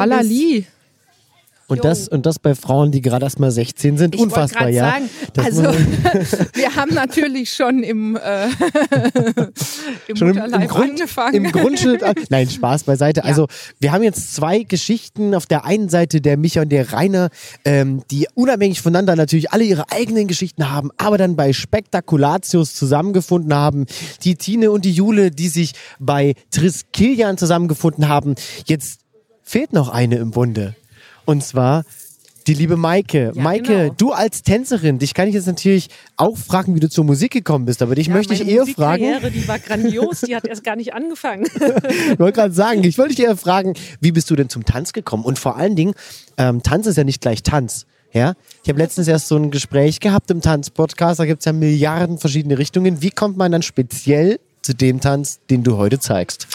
Und 1.69 1.85
das, 1.85 2.07
und 2.07 2.27
das 2.27 2.39
bei 2.39 2.55
Frauen, 2.55 2.93
die 2.93 3.01
gerade 3.03 3.25
erst 3.25 3.41
mal 3.41 3.51
16 3.51 3.99
sind. 3.99 4.15
Ich 4.15 4.21
Unfassbar, 4.21 4.69
ja. 4.69 4.91
sagen, 4.93 5.11
also 5.37 5.63
wir 6.55 6.77
haben 6.77 6.95
natürlich 6.95 7.53
schon 7.53 7.83
im, 7.83 8.17
äh, 8.17 8.47
im 10.07 10.17
schon 10.17 10.29
im, 10.29 10.37
im, 10.37 10.69
Grund, 10.69 10.91
angefangen. 10.91 11.35
im 11.35 11.51
Grundschild. 11.51 12.03
an- 12.05 12.15
Nein, 12.31 12.49
Spaß 12.49 12.85
beiseite. 12.85 13.25
Also, 13.25 13.49
wir 13.81 13.93
haben 13.93 14.03
jetzt 14.05 14.35
zwei 14.35 14.63
Geschichten. 14.63 15.35
Auf 15.35 15.47
der 15.47 15.65
einen 15.65 15.89
Seite 15.89 16.21
der 16.21 16.37
Micha 16.37 16.63
und 16.63 16.69
der 16.71 16.93
Rainer, 16.93 17.31
ähm, 17.65 18.03
die 18.11 18.29
unabhängig 18.35 18.81
voneinander 18.81 19.17
natürlich 19.17 19.51
alle 19.53 19.65
ihre 19.65 19.91
eigenen 19.91 20.29
Geschichten 20.29 20.71
haben, 20.71 20.91
aber 20.99 21.19
dann 21.19 21.35
bei 21.37 21.53
Spektakulatius 21.53 22.75
zusammengefunden 22.75 23.53
haben. 23.55 23.87
Die 24.23 24.37
Tine 24.37 24.71
und 24.71 24.85
die 24.85 24.93
Jule, 24.93 25.31
die 25.31 25.49
sich 25.49 25.73
bei 25.99 26.35
Triskelion 26.53 27.39
zusammengefunden 27.39 28.09
haben. 28.09 28.35
Jetzt 28.67 29.01
fehlt 29.43 29.73
noch 29.73 29.89
eine 29.89 30.17
im 30.17 30.31
Bunde. 30.31 30.75
Und 31.27 31.45
zwar 31.45 31.85
die 32.47 32.55
liebe 32.55 32.77
Maike. 32.77 33.33
Ja, 33.35 33.43
Maike, 33.43 33.77
genau. 33.77 33.95
du 33.97 34.13
als 34.13 34.43
Tänzerin, 34.43 34.99
dich 34.99 35.15
kann 35.15 35.29
ich 35.29 35.35
jetzt 35.35 35.47
natürlich 35.47 35.89
auch 36.17 36.37
fragen, 36.37 36.75
wie 36.77 36.81
du 36.81 36.89
zur 36.89 37.05
Musik 37.05 37.33
gekommen 37.33 37.65
bist, 37.65 37.83
aber 37.83 37.97
dich 37.97 38.07
Ja, 38.07 38.15
möchte 38.15 38.35
ich 38.35 38.47
eher 38.47 38.67
fragen. 38.67 39.03
Musikkarriere, 39.03 39.31
die 39.33 39.49
war 39.49 39.59
grandios, 39.59 40.21
die 40.21 40.37
hat 40.37 40.47
erst 40.47 40.63
gar 40.63 40.77
nicht 40.77 40.95
angefangen. 40.95 41.47
Ich 42.13 42.19
wollte 42.19 42.41
gerade 42.41 42.55
sagen, 42.55 42.85
ich 42.85 42.99
wollte 42.99 43.15
dich 43.15 43.25
eher 43.25 43.37
fragen, 43.37 43.75
wie 44.01 44.13
bist 44.13 44.31
du 44.31 44.37
denn 44.37 44.49
zum 44.49 44.65
Tanz 44.65 44.93
gekommen? 44.93 45.25
Und 45.25 45.39
vor 45.39 45.57
allen 45.57 45.77
Dingen, 45.77 45.95
ähm, 46.39 46.63
Tanz 46.63 46.87
ist 46.87 46.97
ja 46.97 47.05
nicht 47.05 47.21
gleich 47.21 47.43
Tanz. 47.43 47.87
Ja? 48.13 48.35
Ich 48.63 48.69
habe 48.69 48.79
letztens 48.79 49.09
erst 49.09 49.29
so 49.29 49.37
ein 49.37 49.51
Gespräch 49.51 50.01
gehabt 50.01 50.31
im 50.31 50.41
Tanzpodcast, 50.41 51.21
da 51.21 51.27
gibt 51.27 51.41
es 51.41 51.45
ja 51.47 51.53
Milliarden 51.53 52.19
verschiedene 52.19 52.59
Richtungen. 52.59 53.03
Wie 53.03 53.11
kommt 53.11 53.37
man 53.37 53.53
dann 53.53 53.63
speziell 53.63 54.39
zu 54.63 54.75
dem 54.75 55.01
Tanz, 55.01 55.41
den 55.51 55.63
du 55.63 55.77
heute 55.77 55.99
zeigst? 55.99 56.47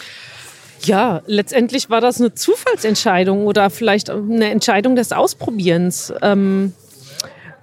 Ja, 0.83 1.21
letztendlich 1.27 1.89
war 1.89 2.01
das 2.01 2.19
eine 2.19 2.33
Zufallsentscheidung 2.33 3.45
oder 3.45 3.69
vielleicht 3.69 4.09
eine 4.09 4.49
Entscheidung 4.49 4.95
des 4.95 5.11
Ausprobierens. 5.11 6.13
Ähm, 6.21 6.73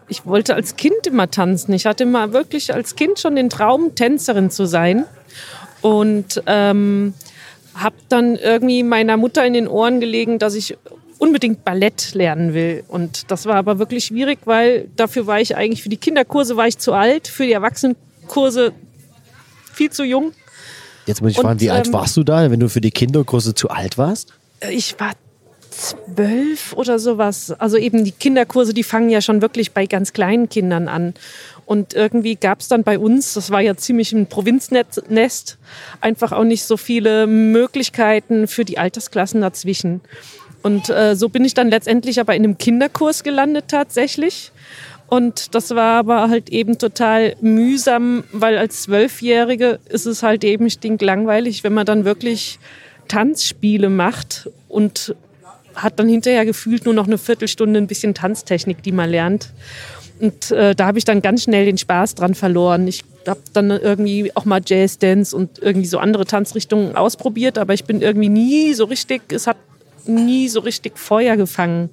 ich 0.09 0.25
wollte 0.25 0.55
als 0.55 0.77
Kind 0.77 1.07
immer 1.07 1.31
tanzen. 1.31 1.73
Ich 1.73 1.87
hatte 1.87 2.07
mal 2.07 2.33
wirklich 2.33 2.73
als 2.73 2.97
Kind 2.97 3.19
schon 3.19 3.37
den 3.37 3.51
Traum, 3.51 3.95
Tänzerin 3.95 4.51
zu 4.51 4.67
sein. 4.67 5.05
Und 5.81 6.43
ähm, 6.47 7.15
habe 7.75 7.97
dann 8.09 8.37
irgendwie 8.37 8.83
meiner 8.83 9.17
Mutter 9.17 9.45
in 9.45 9.53
den 9.53 9.69
Ohren 9.69 10.01
gelegen, 10.01 10.39
dass 10.39 10.55
ich 10.55 10.77
unbedingt 11.19 11.65
Ballett 11.65 12.15
lernen 12.15 12.55
will. 12.55 12.85
Und 12.89 13.31
das 13.31 13.47
war 13.47 13.57
aber 13.57 13.79
wirklich 13.79 14.05
schwierig, 14.07 14.41
weil 14.45 14.89
dafür 14.97 15.27
war 15.27 15.41
ich 15.41 15.57
eigentlich, 15.57 15.83
für 15.83 15.89
die 15.89 15.97
Kinderkurse 15.97 16.57
war 16.57 16.67
ich 16.67 16.79
zu 16.79 16.93
alt, 16.93 17.29
für 17.29 17.45
die 17.45 17.53
Erwachsenenkurse 17.53 18.73
viel 19.73 19.91
zu 19.91 20.05
jung. 20.05 20.33
Jetzt 21.09 21.23
muss 21.23 21.33
ich 21.33 21.39
Und, 21.39 21.45
fragen, 21.45 21.61
wie 21.61 21.71
alt 21.71 21.87
ähm, 21.87 21.93
warst 21.95 22.17
du 22.17 22.23
da, 22.23 22.51
wenn 22.51 22.61
du 22.61 22.69
für 22.69 22.83
die 22.83 22.91
Kinderkurse 22.91 23.55
zu 23.55 23.71
alt 23.71 23.99
warst? 23.99 24.35
ich 24.71 24.99
war 24.99 25.13
zwölf 25.71 26.73
oder 26.75 26.99
sowas. 26.99 27.53
Also 27.53 27.77
eben 27.77 28.05
die 28.05 28.13
Kinderkurse, 28.13 28.75
die 28.75 28.83
fangen 28.83 29.09
ja 29.09 29.21
schon 29.21 29.41
wirklich 29.41 29.73
bei 29.73 29.87
ganz 29.87 30.13
kleinen 30.13 30.49
Kindern 30.49 30.89
an. 30.89 31.15
Und 31.67 31.95
irgendwie 31.95 32.35
gab 32.35 32.61
es 32.61 32.69
dann 32.69 32.83
bei 32.83 32.99
uns, 32.99 33.35
das 33.35 33.51
war 33.51 33.61
ja 33.61 33.77
ziemlich 33.77 34.13
ein 34.13 34.27
Provinznest, 34.27 35.59
einfach 36.01 36.33
auch 36.33 36.45
nicht 36.45 36.65
so 36.65 36.77
viele 36.77 37.27
Möglichkeiten 37.27 38.49
für 38.49 38.65
die 38.65 38.79
Altersklassen 38.79 39.41
dazwischen. 39.41 40.01
Und 40.63 40.91
äh, 40.91 41.15
so 41.15 41.29
bin 41.29 41.45
ich 41.45 41.55
dann 41.55 41.69
letztendlich 41.69 42.21
aber 42.21 42.35
in 42.35 42.45
einem 42.45 42.59
Kinderkurs 42.59 43.23
gelandet 43.23 43.67
tatsächlich. 43.69 44.51
Und 45.09 45.55
das 45.55 45.71
war 45.71 45.99
aber 45.99 46.29
halt 46.29 46.51
eben 46.51 46.77
total 46.77 47.35
mühsam, 47.41 48.25
weil 48.31 48.59
als 48.59 48.83
Zwölfjährige 48.83 49.79
ist 49.89 50.05
es 50.05 50.23
halt 50.23 50.45
eben 50.45 50.69
stinklangweilig, 50.69 51.65
wenn 51.65 51.73
man 51.73 51.87
dann 51.87 52.05
wirklich 52.05 52.59
Tanzspiele 53.09 53.89
macht 53.89 54.51
und 54.69 55.15
hat 55.75 55.99
dann 55.99 56.09
hinterher 56.09 56.45
gefühlt 56.45 56.85
nur 56.85 56.93
noch 56.93 57.07
eine 57.07 57.17
Viertelstunde 57.17 57.81
ein 57.81 57.87
bisschen 57.87 58.13
Tanztechnik, 58.13 58.83
die 58.83 58.93
man 58.93 59.09
lernt. 59.09 59.53
Und 60.21 60.51
äh, 60.51 60.75
da 60.75 60.87
habe 60.87 60.99
ich 60.99 61.05
dann 61.05 61.23
ganz 61.23 61.45
schnell 61.45 61.65
den 61.65 61.79
Spaß 61.79 62.15
dran 62.15 62.35
verloren. 62.35 62.87
Ich 62.89 63.05
habe 63.27 63.41
dann 63.53 63.71
irgendwie 63.71 64.35
auch 64.35 64.45
mal 64.45 64.61
Jazz 64.65 64.99
Dance 64.99 65.35
und 65.35 65.59
irgendwie 65.61 65.87
so 65.87 65.99
andere 65.99 66.27
Tanzrichtungen 66.27 66.97
ausprobiert, 66.97 67.57
aber 67.57 67.73
ich 67.73 67.85
bin 67.85 68.03
irgendwie 68.03 68.29
nie 68.29 68.75
so 68.75 68.85
richtig, 68.85 69.23
es 69.33 69.47
hat 69.47 69.57
nie 70.07 70.49
so 70.49 70.61
richtig 70.61 70.99
Feuer 70.99 71.37
gefangen. 71.37 71.91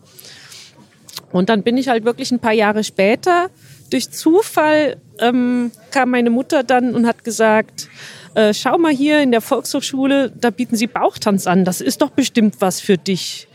Und 1.31 1.49
dann 1.49 1.63
bin 1.63 1.77
ich 1.77 1.87
halt 1.87 2.05
wirklich 2.05 2.31
ein 2.31 2.39
paar 2.39 2.53
Jahre 2.53 2.83
später, 2.83 3.49
durch 3.89 4.09
Zufall 4.09 4.97
ähm, 5.19 5.71
kam 5.91 6.09
meine 6.09 6.29
Mutter 6.29 6.63
dann 6.63 6.95
und 6.95 7.05
hat 7.05 7.23
gesagt, 7.23 7.87
äh, 8.33 8.53
schau 8.53 8.77
mal 8.77 8.91
hier 8.91 9.21
in 9.21 9.31
der 9.31 9.41
Volkshochschule, 9.41 10.31
da 10.31 10.49
bieten 10.49 10.75
sie 10.75 10.87
Bauchtanz 10.87 11.47
an, 11.47 11.65
das 11.65 11.81
ist 11.81 12.01
doch 12.01 12.09
bestimmt 12.09 12.55
was 12.59 12.81
für 12.81 12.97
dich. 12.97 13.47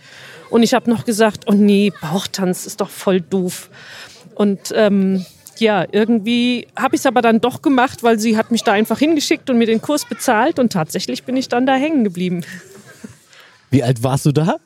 Und 0.48 0.62
ich 0.62 0.74
habe 0.74 0.90
noch 0.90 1.04
gesagt, 1.04 1.44
oh 1.46 1.52
nee, 1.52 1.92
Bauchtanz 2.00 2.66
ist 2.66 2.80
doch 2.80 2.90
voll 2.90 3.20
doof. 3.20 3.70
Und 4.34 4.72
ähm, 4.74 5.24
ja, 5.58 5.86
irgendwie 5.90 6.66
habe 6.76 6.96
ich 6.96 7.02
es 7.02 7.06
aber 7.06 7.22
dann 7.22 7.40
doch 7.40 7.62
gemacht, 7.62 8.02
weil 8.02 8.18
sie 8.18 8.36
hat 8.36 8.50
mich 8.50 8.64
da 8.64 8.72
einfach 8.72 8.98
hingeschickt 8.98 9.50
und 9.50 9.58
mir 9.58 9.66
den 9.66 9.82
Kurs 9.82 10.06
bezahlt 10.06 10.58
und 10.58 10.72
tatsächlich 10.72 11.24
bin 11.24 11.36
ich 11.36 11.48
dann 11.48 11.66
da 11.66 11.74
hängen 11.74 12.02
geblieben. 12.02 12.42
Wie 13.70 13.82
alt 13.82 14.02
warst 14.02 14.26
du 14.26 14.32
da? 14.32 14.56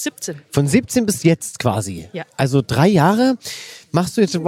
17. 0.00 0.36
Von 0.50 0.66
17 0.66 1.06
bis 1.06 1.22
jetzt 1.22 1.58
quasi. 1.58 2.08
Ja. 2.12 2.24
Also 2.36 2.62
drei 2.66 2.88
Jahre 2.88 3.36
machst 3.90 4.16
du 4.16 4.20
jetzt. 4.20 4.34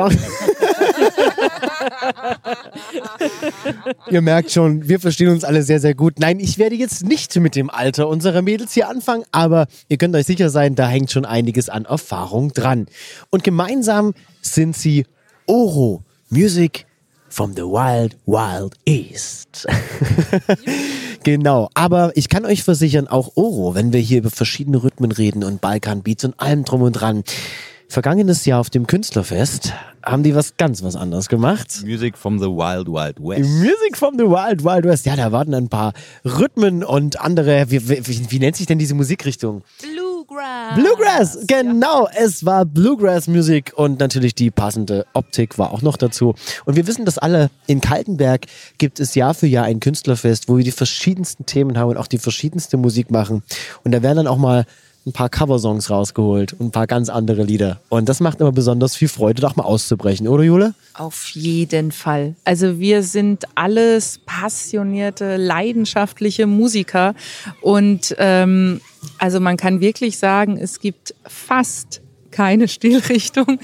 Ihr 4.10 4.20
merkt 4.20 4.50
schon, 4.50 4.88
wir 4.88 5.00
verstehen 5.00 5.28
uns 5.28 5.44
alle 5.44 5.62
sehr, 5.62 5.80
sehr 5.80 5.94
gut. 5.94 6.18
Nein, 6.18 6.40
ich 6.40 6.58
werde 6.58 6.74
jetzt 6.74 7.04
nicht 7.04 7.34
mit 7.36 7.54
dem 7.56 7.70
Alter 7.70 8.08
unserer 8.08 8.42
Mädels 8.42 8.72
hier 8.72 8.88
anfangen, 8.88 9.24
aber 9.32 9.66
ihr 9.88 9.96
könnt 9.96 10.14
euch 10.14 10.26
sicher 10.26 10.50
sein, 10.50 10.74
da 10.74 10.88
hängt 10.88 11.10
schon 11.10 11.24
einiges 11.24 11.68
an 11.68 11.84
Erfahrung 11.84 12.52
dran. 12.52 12.86
Und 13.30 13.44
gemeinsam 13.44 14.14
sind 14.42 14.76
sie 14.76 15.06
Oro, 15.46 16.04
Music 16.28 16.86
from 17.30 17.54
the 17.54 17.62
Wild, 17.62 18.16
Wild 18.26 18.74
East. 18.84 19.66
Genau, 21.22 21.68
aber 21.74 22.12
ich 22.14 22.30
kann 22.30 22.46
euch 22.46 22.62
versichern, 22.62 23.06
auch 23.06 23.32
Oro, 23.34 23.74
wenn 23.74 23.92
wir 23.92 24.00
hier 24.00 24.18
über 24.18 24.30
verschiedene 24.30 24.82
Rhythmen 24.82 25.12
reden 25.12 25.44
und 25.44 25.60
Balkanbeats 25.60 26.24
und 26.24 26.40
allem 26.40 26.64
drum 26.64 26.80
und 26.80 26.92
dran. 26.92 27.24
Vergangenes 27.88 28.46
Jahr 28.46 28.60
auf 28.60 28.70
dem 28.70 28.86
Künstlerfest 28.86 29.74
haben 30.02 30.22
die 30.22 30.34
was 30.34 30.56
ganz 30.56 30.82
was 30.82 30.96
anderes 30.96 31.28
gemacht. 31.28 31.82
Music 31.84 32.16
from 32.16 32.38
the 32.38 32.46
Wild 32.46 32.86
Wild 32.86 33.16
West. 33.18 33.50
Music 33.50 33.96
from 33.96 34.14
the 34.16 34.24
Wild 34.24 34.64
Wild 34.64 34.84
West. 34.84 35.06
Ja, 35.06 35.16
da 35.16 35.32
warten 35.32 35.52
ein 35.54 35.68
paar 35.68 35.92
Rhythmen 36.24 36.84
und 36.84 37.20
andere. 37.20 37.70
Wie, 37.70 37.88
wie, 37.88 38.30
wie 38.30 38.38
nennt 38.38 38.56
sich 38.56 38.66
denn 38.66 38.78
diese 38.78 38.94
Musikrichtung? 38.94 39.62
Bluegrass. 40.30 40.76
Bluegrass, 40.76 41.38
genau, 41.48 42.08
es 42.14 42.46
war 42.46 42.64
Bluegrass-Musik 42.64 43.72
und 43.74 43.98
natürlich 43.98 44.36
die 44.36 44.52
passende 44.52 45.04
Optik 45.12 45.58
war 45.58 45.72
auch 45.72 45.82
noch 45.82 45.96
dazu. 45.96 46.36
Und 46.64 46.76
wir 46.76 46.86
wissen 46.86 47.04
das 47.04 47.18
alle, 47.18 47.50
in 47.66 47.80
Kaltenberg 47.80 48.46
gibt 48.78 49.00
es 49.00 49.16
Jahr 49.16 49.34
für 49.34 49.48
Jahr 49.48 49.64
ein 49.64 49.80
Künstlerfest, 49.80 50.48
wo 50.48 50.56
wir 50.56 50.62
die 50.62 50.70
verschiedensten 50.70 51.46
Themen 51.46 51.76
haben 51.76 51.90
und 51.90 51.96
auch 51.96 52.06
die 52.06 52.18
verschiedenste 52.18 52.76
Musik 52.76 53.10
machen. 53.10 53.42
Und 53.82 53.90
da 53.90 54.02
werden 54.04 54.18
dann 54.18 54.26
auch 54.28 54.38
mal 54.38 54.66
ein 55.10 55.12
paar 55.12 55.28
Coversongs 55.28 55.90
rausgeholt 55.90 56.54
und 56.54 56.66
ein 56.66 56.70
paar 56.70 56.86
ganz 56.86 57.08
andere 57.08 57.42
Lieder. 57.42 57.80
Und 57.88 58.08
das 58.08 58.20
macht 58.20 58.40
immer 58.40 58.52
besonders 58.52 58.96
viel 58.96 59.08
Freude, 59.08 59.42
doch 59.42 59.56
mal 59.56 59.64
auszubrechen, 59.64 60.28
oder 60.28 60.44
Jule? 60.44 60.74
Auf 60.94 61.28
jeden 61.30 61.92
Fall. 61.92 62.36
Also 62.44 62.78
wir 62.78 63.02
sind 63.02 63.44
alles 63.54 64.20
passionierte, 64.24 65.36
leidenschaftliche 65.36 66.46
Musiker 66.46 67.14
und 67.60 68.14
ähm, 68.18 68.80
also 69.18 69.40
man 69.40 69.56
kann 69.56 69.80
wirklich 69.80 70.18
sagen, 70.18 70.56
es 70.58 70.80
gibt 70.80 71.14
fast 71.26 72.02
keine 72.30 72.68
Stilrichtung, 72.68 73.58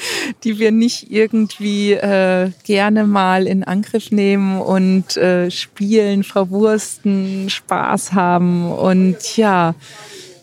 die 0.44 0.58
wir 0.58 0.72
nicht 0.72 1.10
irgendwie 1.10 1.92
äh, 1.92 2.50
gerne 2.64 3.04
mal 3.04 3.46
in 3.46 3.62
Angriff 3.62 4.10
nehmen 4.10 4.60
und 4.60 5.16
äh, 5.16 5.50
spielen, 5.50 6.24
verwursten, 6.24 7.48
Spaß 7.48 8.12
haben 8.12 8.70
und 8.72 9.36
ja, 9.36 9.74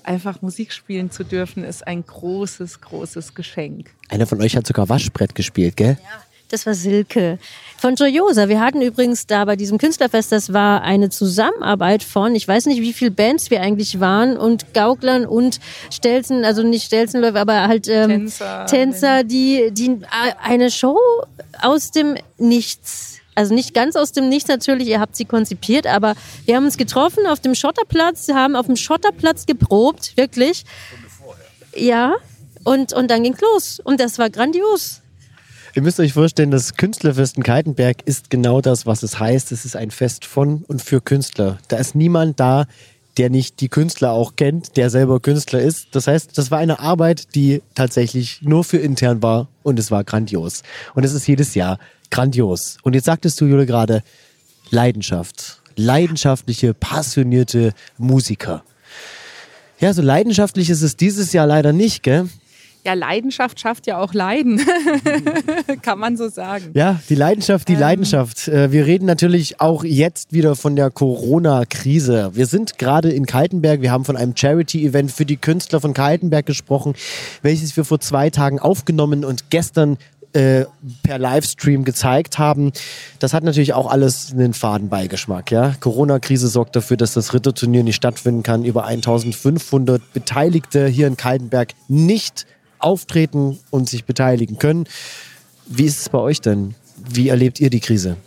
einfach 0.05 0.41
Musik 0.41 0.71
spielen 0.73 1.11
zu 1.11 1.23
dürfen, 1.23 1.63
ist 1.63 1.85
ein 1.85 2.05
großes, 2.05 2.81
großes 2.81 3.33
Geschenk. 3.33 3.89
Einer 4.09 4.27
von 4.27 4.41
euch 4.41 4.55
hat 4.55 4.67
sogar 4.67 4.89
Waschbrett 4.89 5.35
gespielt, 5.35 5.77
gell? 5.77 5.97
Das 6.49 6.67
war 6.67 6.75
Silke 6.75 7.39
von 7.77 7.95
Joyosa. 7.95 8.47
Wir 8.47 8.59
hatten 8.59 8.83
übrigens 8.83 9.25
da 9.25 9.43
bei 9.43 9.55
diesem 9.55 9.79
Künstlerfest, 9.79 10.31
das 10.31 10.53
war 10.53 10.83
eine 10.83 11.09
Zusammenarbeit 11.09 12.03
von, 12.03 12.35
ich 12.35 12.47
weiß 12.47 12.67
nicht, 12.67 12.79
wie 12.79 12.93
viele 12.93 13.09
Bands 13.09 13.49
wir 13.49 13.59
eigentlich 13.61 13.99
waren 13.99 14.37
und 14.37 14.73
Gauklern 14.75 15.25
und 15.25 15.59
Stelzen, 15.91 16.45
also 16.45 16.61
nicht 16.61 16.85
Stelzenläufer, 16.85 17.39
aber 17.39 17.67
halt 17.67 17.87
ähm, 17.87 18.09
Tänzer. 18.09 18.65
Tänzer, 18.67 19.23
die, 19.23 19.71
die 19.71 19.97
eine 20.43 20.69
Show 20.69 20.99
aus 21.59 21.89
dem 21.89 22.17
Nichts 22.37 23.19
also 23.35 23.53
nicht 23.53 23.73
ganz 23.73 23.95
aus 23.95 24.11
dem 24.11 24.29
Nichts 24.29 24.49
natürlich, 24.49 24.87
ihr 24.87 24.99
habt 24.99 25.15
sie 25.15 25.25
konzipiert, 25.25 25.87
aber 25.87 26.15
wir 26.45 26.55
haben 26.55 26.65
uns 26.65 26.77
getroffen 26.77 27.25
auf 27.27 27.39
dem 27.39 27.55
Schotterplatz, 27.55 28.29
haben 28.29 28.55
auf 28.55 28.67
dem 28.67 28.75
Schotterplatz 28.75 29.45
geprobt, 29.45 30.15
wirklich. 30.15 30.65
Ja, 31.75 32.15
und, 32.63 32.93
und 32.93 33.09
dann 33.09 33.23
ging's 33.23 33.41
los. 33.41 33.79
Und 33.83 33.99
das 33.99 34.19
war 34.19 34.29
grandios. 34.29 35.01
Ihr 35.75 35.81
müsst 35.81 35.99
euch 35.99 36.13
vorstellen, 36.13 36.51
das 36.51 36.75
Künstlerfest 36.75 37.35
in 37.37 37.43
Kaltenberg 37.43 38.03
ist 38.05 38.29
genau 38.29 38.61
das, 38.61 38.85
was 38.85 39.01
es 39.01 39.19
heißt. 39.19 39.51
Es 39.51 39.65
ist 39.65 39.75
ein 39.75 39.89
Fest 39.89 40.23
von 40.23 40.63
und 40.67 40.83
für 40.83 41.01
Künstler. 41.01 41.57
Da 41.67 41.77
ist 41.77 41.95
niemand 41.95 42.39
da, 42.39 42.67
der 43.17 43.31
nicht 43.31 43.59
die 43.59 43.69
Künstler 43.69 44.11
auch 44.11 44.35
kennt, 44.35 44.77
der 44.77 44.91
selber 44.91 45.19
Künstler 45.19 45.61
ist. 45.61 45.87
Das 45.91 46.05
heißt, 46.05 46.37
das 46.37 46.51
war 46.51 46.59
eine 46.59 46.79
Arbeit, 46.79 47.33
die 47.33 47.61
tatsächlich 47.73 48.41
nur 48.43 48.63
für 48.63 48.77
intern 48.77 49.23
war 49.23 49.47
und 49.63 49.79
es 49.79 49.89
war 49.89 50.03
grandios. 50.03 50.61
Und 50.93 51.03
es 51.03 51.13
ist 51.13 51.27
jedes 51.27 51.55
Jahr 51.55 51.79
grandios. 52.13 52.77
Und 52.83 52.93
jetzt 52.93 53.05
sagtest 53.05 53.41
du, 53.41 53.45
Jule, 53.45 53.65
gerade 53.65 54.03
Leidenschaft. 54.69 55.61
Leidenschaftliche, 55.75 56.75
passionierte 56.75 57.73
Musiker. 57.97 58.63
Ja, 59.79 59.93
so 59.93 60.03
leidenschaftlich 60.03 60.69
ist 60.69 60.83
es 60.83 60.95
dieses 60.95 61.33
Jahr 61.33 61.47
leider 61.47 61.73
nicht, 61.73 62.03
gell? 62.03 62.29
Ja, 62.85 62.93
Leidenschaft 62.93 63.59
schafft 63.59 63.87
ja 63.87 63.97
auch 63.97 64.13
Leiden, 64.13 64.61
kann 65.81 65.97
man 65.99 66.17
so 66.17 66.27
sagen. 66.29 66.71
Ja, 66.73 66.99
die 67.09 67.15
Leidenschaft, 67.15 67.67
die 67.69 67.75
Leidenschaft. 67.75 68.47
Äh, 68.49 68.71
Wir 68.71 68.85
reden 68.85 69.05
natürlich 69.05 69.61
auch 69.61 69.83
jetzt 69.83 70.33
wieder 70.33 70.55
von 70.55 70.75
der 70.75 70.91
Corona-Krise. 70.91 72.31
Wir 72.33 72.45
sind 72.45 72.77
gerade 72.77 73.09
in 73.09 73.25
Kaltenberg. 73.25 73.81
Wir 73.81 73.91
haben 73.91 74.05
von 74.05 74.17
einem 74.17 74.35
Charity-Event 74.35 75.11
für 75.11 75.25
die 75.25 75.37
Künstler 75.37 75.79
von 75.79 75.93
Kaltenberg 75.93 76.45
gesprochen, 76.45 76.93
welches 77.41 77.75
wir 77.75 77.85
vor 77.85 78.01
zwei 78.01 78.29
Tagen 78.29 78.59
aufgenommen 78.59 79.23
und 79.25 79.49
gestern 79.49 79.97
äh, 80.33 80.65
per 81.03 81.17
Livestream 81.17 81.83
gezeigt 81.83 82.39
haben. 82.39 82.71
Das 83.19 83.33
hat 83.33 83.43
natürlich 83.43 83.73
auch 83.73 83.89
alles 83.89 84.31
einen 84.31 84.53
Fadenbeigeschmack. 84.53 85.51
Ja? 85.51 85.75
Corona-Krise 85.79 86.47
sorgt 86.47 86.75
dafür, 86.75 86.97
dass 86.97 87.13
das 87.13 87.33
Ritterturnier 87.33 87.83
nicht 87.83 87.95
stattfinden 87.95 88.43
kann. 88.43 88.65
Über 88.65 88.85
1500 88.85 90.13
Beteiligte 90.13 90.87
hier 90.87 91.07
in 91.07 91.17
Kaltenberg 91.17 91.73
nicht 91.87 92.45
auftreten 92.79 93.59
und 93.69 93.89
sich 93.89 94.05
beteiligen 94.05 94.57
können. 94.57 94.85
Wie 95.67 95.85
ist 95.85 96.01
es 96.01 96.09
bei 96.09 96.19
euch 96.19 96.41
denn? 96.41 96.75
Wie 96.97 97.29
erlebt 97.29 97.59
ihr 97.59 97.69
die 97.69 97.79
Krise? 97.79 98.17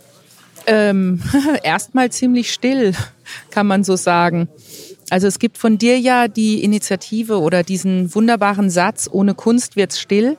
Ähm, 0.65 1.21
Erstmal 1.63 2.11
ziemlich 2.11 2.51
still, 2.51 2.93
kann 3.51 3.67
man 3.67 3.83
so 3.83 3.95
sagen. 3.95 4.49
Also 5.09 5.27
es 5.27 5.39
gibt 5.39 5.57
von 5.57 5.77
dir 5.77 5.97
ja 5.99 6.27
die 6.27 6.63
Initiative 6.63 7.39
oder 7.39 7.63
diesen 7.63 8.13
wunderbaren 8.13 8.69
Satz, 8.69 9.07
ohne 9.11 9.33
Kunst 9.35 9.75
wird's 9.77 9.99
still. 9.99 10.37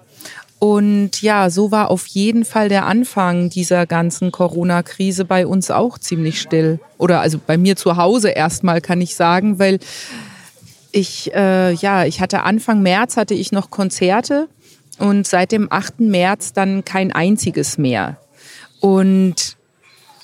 Und 0.59 1.23
ja, 1.23 1.51
so 1.51 1.71
war 1.71 1.91
auf 1.91 2.07
jeden 2.07 2.45
Fall 2.45 2.69
der 2.69 2.87
Anfang 2.87 3.49
dieser 3.49 3.87
ganzen 3.87 4.33
Corona-Krise 4.33 5.25
bei 5.25 5.47
uns 5.47 5.71
auch 5.71 5.99
ziemlich 5.99 6.41
still. 6.41 6.81
Oder 6.99 7.21
also 7.21 7.39
bei 7.45 7.57
mir 7.57 7.77
zu 7.77 7.97
Hause 7.97 8.31
erstmal 8.31 8.81
kann 8.81 9.01
ich 9.01 9.15
sagen, 9.15 9.59
weil 9.61 9.79
ich, 10.91 11.33
äh, 11.33 11.73
ja, 11.75 12.05
ich 12.05 12.21
hatte 12.21 12.43
Anfang 12.43 12.83
März 12.83 13.17
hatte 13.17 13.35
ich 13.35 13.53
noch 13.53 13.71
Konzerte 13.71 14.49
und 14.99 15.29
seit 15.29 15.53
dem 15.53 15.71
8. 15.71 16.01
März 16.01 16.53
dann 16.53 16.85
kein 16.85 17.13
einziges 17.13 17.79
mehr. 17.79 18.17
Und 18.81 19.58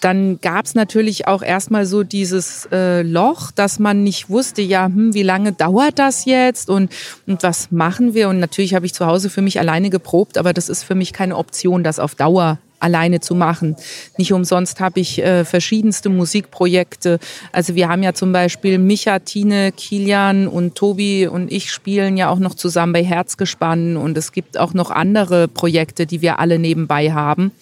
dann 0.04 0.38
gab 0.40 0.66
es 0.66 0.74
natürlich 0.74 1.26
auch 1.26 1.42
erstmal 1.42 1.86
so 1.86 2.02
dieses 2.02 2.68
äh, 2.70 3.00
Loch, 3.00 3.50
dass 3.50 3.78
man 3.78 4.02
nicht 4.02 4.28
wusste, 4.28 4.60
ja, 4.60 4.84
hm, 4.84 5.14
wie 5.14 5.22
lange 5.22 5.52
dauert 5.52 5.98
das 5.98 6.26
jetzt 6.26 6.68
und, 6.68 6.92
und 7.26 7.42
was 7.42 7.70
machen 7.70 8.12
wir? 8.12 8.28
Und 8.28 8.38
natürlich 8.38 8.74
habe 8.74 8.84
ich 8.84 8.92
zu 8.92 9.06
Hause 9.06 9.30
für 9.30 9.40
mich 9.40 9.58
alleine 9.58 9.88
geprobt, 9.88 10.36
aber 10.36 10.52
das 10.52 10.68
ist 10.68 10.82
für 10.82 10.94
mich 10.94 11.14
keine 11.14 11.36
Option, 11.36 11.82
das 11.82 11.98
auf 11.98 12.14
Dauer 12.14 12.58
alleine 12.80 13.20
zu 13.20 13.34
machen. 13.34 13.76
Nicht 14.18 14.34
umsonst 14.34 14.78
habe 14.78 15.00
ich 15.00 15.22
äh, 15.22 15.46
verschiedenste 15.46 16.10
Musikprojekte. 16.10 17.18
Also 17.50 17.74
wir 17.74 17.88
haben 17.88 18.02
ja 18.02 18.12
zum 18.12 18.30
Beispiel 18.30 18.78
Micha, 18.78 19.20
Tine, 19.20 19.72
Kilian 19.72 20.48
und 20.48 20.74
Tobi 20.74 21.26
und 21.26 21.50
ich 21.50 21.72
spielen 21.72 22.18
ja 22.18 22.28
auch 22.28 22.38
noch 22.38 22.54
zusammen 22.54 22.92
bei 22.92 23.02
Herzgespann 23.02 23.96
und 23.96 24.18
es 24.18 24.32
gibt 24.32 24.58
auch 24.58 24.74
noch 24.74 24.90
andere 24.90 25.48
Projekte, 25.48 26.04
die 26.04 26.20
wir 26.20 26.38
alle 26.38 26.58
nebenbei 26.58 27.10
haben. 27.10 27.52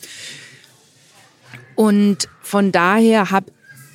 Und 1.74 2.28
von 2.40 2.72
daher 2.72 3.30
habe 3.30 3.46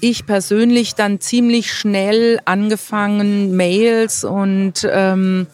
ich 0.01 0.25
persönlich 0.25 0.95
dann 0.95 1.19
ziemlich 1.19 1.73
schnell 1.73 2.39
angefangen, 2.45 3.55
Mails 3.55 4.23
und 4.23 4.87
ähm, 4.89 5.47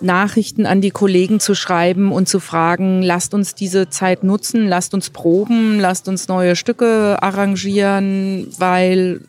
Nachrichten 0.00 0.66
an 0.66 0.80
die 0.80 0.90
Kollegen 0.90 1.40
zu 1.40 1.54
schreiben 1.54 2.12
und 2.12 2.28
zu 2.28 2.40
fragen, 2.40 3.02
lasst 3.02 3.34
uns 3.34 3.54
diese 3.54 3.88
Zeit 3.88 4.22
nutzen, 4.22 4.68
lasst 4.68 4.94
uns 4.94 5.10
proben, 5.10 5.80
lasst 5.80 6.08
uns 6.08 6.28
neue 6.28 6.56
Stücke 6.56 7.18
arrangieren, 7.20 8.48
weil 8.58 9.20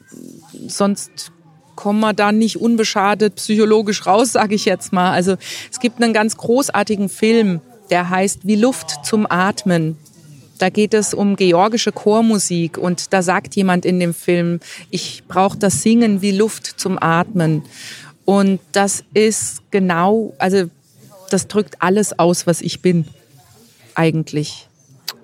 sonst 0.68 1.32
kommen 1.76 2.00
wir 2.00 2.14
dann 2.14 2.38
nicht 2.38 2.60
unbeschadet 2.60 3.36
psychologisch 3.36 4.06
raus, 4.06 4.32
sage 4.32 4.56
ich 4.56 4.66
jetzt 4.66 4.94
mal. 4.94 5.12
Also 5.12 5.36
es 5.72 5.80
gibt 5.80 6.02
einen 6.02 6.14
ganz 6.14 6.38
großartigen 6.38 7.10
Film, 7.10 7.62
der 7.90 8.10
heißt 8.10 8.48
Wie 8.48 8.56
Luft 8.56 9.06
zum 9.06 9.26
Atmen. 9.30 9.98
Da 10.58 10.70
geht 10.70 10.94
es 10.94 11.14
um 11.14 11.36
georgische 11.36 11.92
Chormusik 11.92 12.78
und 12.78 13.12
da 13.14 13.22
sagt 13.22 13.56
jemand 13.56 13.86
in 13.86 14.00
dem 14.00 14.14
Film, 14.14 14.60
ich 14.90 15.24
brauche 15.28 15.58
das 15.58 15.82
Singen 15.82 16.22
wie 16.22 16.32
Luft 16.32 16.66
zum 16.80 16.98
Atmen. 17.02 17.64
Und 18.24 18.60
das 18.72 19.04
ist 19.14 19.62
genau, 19.72 20.34
also 20.40 20.70
das 21.30 21.48
drückt 21.48 21.82
alles 21.82 22.18
aus, 22.18 22.48
was 22.48 22.62
ich 22.62 22.82
bin, 22.82 23.06
eigentlich. 23.96 24.68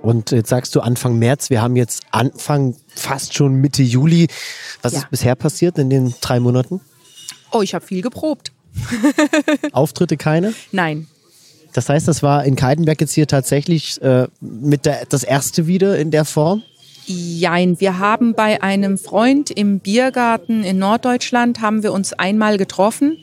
Und 0.01 0.31
jetzt 0.31 0.49
sagst 0.49 0.75
du 0.75 0.81
Anfang 0.81 1.17
März, 1.19 1.49
wir 1.49 1.61
haben 1.61 1.75
jetzt 1.75 2.03
Anfang 2.11 2.75
fast 2.95 3.33
schon 3.35 3.55
Mitte 3.55 3.83
Juli. 3.83 4.27
Was 4.81 4.93
Ja. 4.93 4.99
ist 4.99 5.09
bisher 5.11 5.35
passiert 5.35 5.77
in 5.77 5.89
den 5.89 6.13
drei 6.21 6.39
Monaten? 6.39 6.81
Oh, 7.51 7.61
ich 7.61 7.73
habe 7.75 7.85
viel 7.85 8.01
geprobt. 8.01 8.51
Auftritte 9.73 10.17
keine? 10.17 10.53
Nein, 10.71 11.07
Das 11.73 11.89
heißt, 11.89 12.07
das 12.07 12.21
war 12.21 12.43
in 12.43 12.55
Kaltenberg 12.55 12.99
jetzt 13.01 13.13
hier 13.13 13.27
tatsächlich 13.27 14.01
äh, 14.01 14.27
mit 14.39 14.85
der, 14.85 15.05
das 15.09 15.23
erste 15.23 15.67
wieder 15.67 15.97
in 15.97 16.11
der 16.11 16.25
Form? 16.25 16.63
Jein, 17.05 17.79
wir 17.79 17.97
haben 17.97 18.35
bei 18.35 18.61
einem 18.61 18.97
Freund 18.97 19.49
im 19.49 19.79
Biergarten 19.79 20.63
in 20.63 20.77
Norddeutschland 20.77 21.59
haben 21.59 21.83
wir 21.83 21.93
uns 21.93 22.13
einmal 22.13 22.57
getroffen 22.57 23.17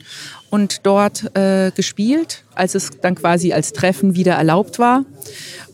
und 0.49 0.85
dort 0.85 1.35
äh, 1.35 1.71
gespielt, 1.71 2.43
als 2.55 2.75
es 2.75 2.89
dann 3.01 3.15
quasi 3.15 3.53
als 3.53 3.71
Treffen 3.71 4.15
wieder 4.15 4.33
erlaubt 4.33 4.79
war. 4.79 5.05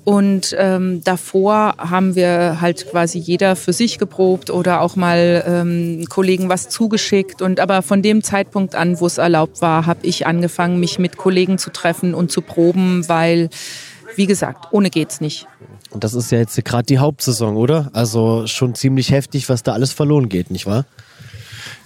Und 0.06 0.56
ähm, 0.60 1.04
davor 1.04 1.74
haben 1.80 2.14
wir 2.14 2.62
halt 2.62 2.90
quasi 2.92 3.18
jeder 3.18 3.56
für 3.56 3.74
sich 3.74 3.98
geprobt 3.98 4.52
oder 4.52 4.82
auch 4.82 4.96
mal 4.96 5.44
ähm, 5.48 6.06
Kollegen 6.08 6.48
was 6.48 6.70
zugeschickt. 6.70 7.42
Und 7.42 7.60
aber 7.60 7.82
von 7.82 8.04
dem 8.04 8.22
Zeitpunkt 8.22 8.76
an, 8.76 9.00
wo 9.00 9.08
es 9.08 9.18
erlaubt 9.18 9.64
war, 9.64 9.88
habe 9.88 10.06
ich 10.06 10.28
angefangen, 10.28 10.80
mich 10.80 11.00
mit 11.00 11.18
Kollegen 11.18 11.58
zu 11.58 11.72
treffen 11.72 12.14
und 12.14 12.32
zu 12.32 12.44
proben, 12.44 13.10
weil, 13.10 13.50
wie 14.16 14.28
gesagt, 14.28 14.68
ohne 14.72 14.92
geht's 14.92 15.22
nicht. 15.22 15.48
Und 15.90 16.04
das 16.04 16.14
ist 16.14 16.32
ja 16.32 16.38
jetzt 16.38 16.64
gerade 16.64 16.86
die 16.86 17.00
Hauptsaison, 17.00 17.58
oder? 17.58 17.90
Also 17.94 18.46
schon 18.46 18.76
ziemlich 18.76 19.10
heftig, 19.10 19.50
was 19.50 19.64
da 19.64 19.74
alles 19.74 19.92
verloren 19.92 20.30
geht, 20.30 20.52
nicht 20.52 20.68
wahr? 20.68 20.86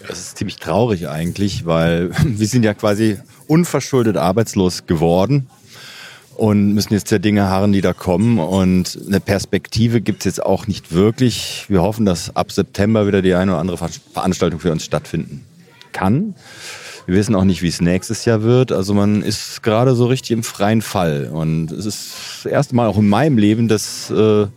Das 0.06 0.20
ist 0.20 0.38
ziemlich 0.38 0.58
traurig 0.58 1.08
eigentlich, 1.08 1.66
weil 1.66 2.12
wir 2.26 2.48
sind 2.48 2.64
ja 2.64 2.74
quasi 2.74 3.18
unverschuldet 3.48 4.18
arbeitslos 4.18 4.88
geworden 4.88 5.48
und 6.40 6.74
müssen 6.74 6.94
jetzt 6.94 7.12
der 7.12 7.20
Dinge 7.20 7.50
harren, 7.50 7.74
die 7.74 7.82
da 7.82 7.92
kommen. 7.92 8.40
Und 8.40 8.98
eine 9.06 9.20
Perspektive 9.20 10.00
gibt 10.00 10.20
es 10.20 10.26
jetzt 10.26 10.46
auch 10.46 10.68
nicht 10.68 10.94
wirklich. 10.94 11.66
Wir 11.68 11.82
hoffen, 11.82 12.06
dass 12.06 12.34
ab 12.36 12.54
September 12.54 13.06
wieder 13.06 13.22
die 13.22 13.34
eine 13.34 13.52
oder 13.52 13.60
andere 13.60 13.78
Ver- 13.78 13.90
Veranstaltung 14.14 14.62
für 14.62 14.72
uns 14.72 14.86
stattfinden 14.86 15.44
kann. 15.92 16.36
Wir 17.06 17.16
wissen 17.16 17.36
auch 17.36 17.44
nicht, 17.44 17.62
wie 17.62 17.68
es 17.68 17.82
nächstes 17.82 18.24
Jahr 18.24 18.42
wird. 18.44 18.72
Also 18.72 18.94
man 18.94 19.22
ist 19.22 19.64
gerade 19.64 19.96
so 19.96 20.06
richtig 20.06 20.32
im 20.32 20.44
freien 20.44 20.82
Fall. 20.82 21.30
Und 21.32 21.72
es 21.72 21.86
ist 21.86 22.12
das 22.44 22.52
erste 22.52 22.74
Mal 22.74 22.88
auch 22.88 22.98
in 22.98 23.10
meinem 23.10 23.38
Leben, 23.38 23.68
dass, 23.68 24.10
äh, 24.10 24.48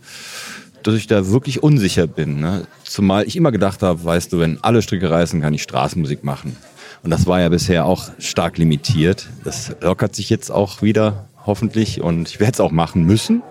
dass 0.83 0.95
ich 0.95 1.07
da 1.07 1.31
wirklich 1.31 1.63
unsicher 1.63 2.07
bin. 2.07 2.39
Ne? 2.39 2.65
Zumal 2.85 3.25
ich 3.27 3.35
immer 3.35 3.51
gedacht 3.51 3.83
habe, 3.83 4.05
weißt 4.05 4.31
du, 4.31 4.39
wenn 4.39 4.57
alle 4.63 4.81
Stricke 4.81 5.09
reißen, 5.09 5.41
kann 5.41 5.53
ich 5.53 5.63
Straßenmusik 5.63 6.23
machen. 6.23 6.55
Und 7.03 7.09
das 7.09 7.27
war 7.27 7.41
ja 7.41 7.49
bisher 7.49 7.83
auch 7.83 8.09
stark 8.19 8.57
limitiert. 8.57 9.27
Das 9.43 9.75
lockert 9.81 10.15
sich 10.15 10.29
jetzt 10.29 10.49
auch 10.49 10.81
wieder, 10.81 11.27
hoffentlich. 11.45 12.01
Und 12.01 12.29
ich 12.29 12.39
werde 12.39 12.53
es 12.53 12.59
auch 12.59 12.71
machen 12.71 13.05
müssen. 13.05 13.41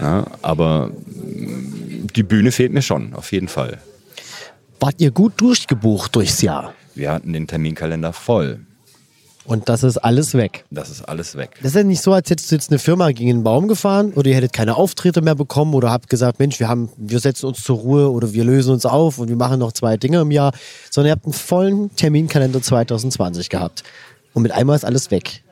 Ja, 0.00 0.26
aber 0.42 0.90
die 2.16 2.22
Bühne 2.22 2.52
fehlt 2.52 2.72
mir 2.72 2.82
schon, 2.82 3.14
auf 3.14 3.32
jeden 3.32 3.48
Fall. 3.48 3.78
Wart 4.80 5.00
ihr 5.00 5.10
gut 5.10 5.34
durchgebucht 5.36 6.16
durchs 6.16 6.42
Jahr? 6.42 6.74
Wir 6.94 7.12
hatten 7.12 7.32
den 7.32 7.46
Terminkalender 7.46 8.12
voll. 8.12 8.60
Und 9.44 9.68
das 9.68 9.82
ist 9.82 9.98
alles 9.98 10.34
weg. 10.34 10.64
Das 10.70 10.88
ist 10.88 11.02
alles 11.02 11.36
weg. 11.36 11.56
Das 11.62 11.72
ist 11.72 11.76
ja 11.76 11.82
nicht 11.82 12.00
so, 12.00 12.12
als 12.12 12.30
hättest 12.30 12.50
du 12.50 12.54
jetzt 12.54 12.70
eine 12.70 12.78
Firma 12.78 13.10
gegen 13.10 13.28
den 13.28 13.42
Baum 13.42 13.66
gefahren 13.66 14.12
oder 14.12 14.28
ihr 14.30 14.36
hättet 14.36 14.52
keine 14.52 14.76
Auftritte 14.76 15.20
mehr 15.20 15.34
bekommen 15.34 15.74
oder 15.74 15.90
habt 15.90 16.08
gesagt, 16.08 16.38
Mensch, 16.38 16.60
wir 16.60 16.68
haben, 16.68 16.90
wir 16.96 17.18
setzen 17.18 17.46
uns 17.46 17.62
zur 17.62 17.78
Ruhe 17.78 18.10
oder 18.10 18.32
wir 18.32 18.44
lösen 18.44 18.72
uns 18.72 18.86
auf 18.86 19.18
und 19.18 19.28
wir 19.28 19.36
machen 19.36 19.58
noch 19.58 19.72
zwei 19.72 19.96
Dinge 19.96 20.20
im 20.20 20.30
Jahr, 20.30 20.52
sondern 20.90 21.08
ihr 21.08 21.12
habt 21.12 21.24
einen 21.24 21.32
vollen 21.32 21.94
Terminkalender 21.96 22.62
2020 22.62 23.48
gehabt. 23.48 23.82
Und 24.32 24.42
mit 24.42 24.52
einmal 24.52 24.76
ist 24.76 24.84
alles 24.84 25.10
weg. 25.10 25.42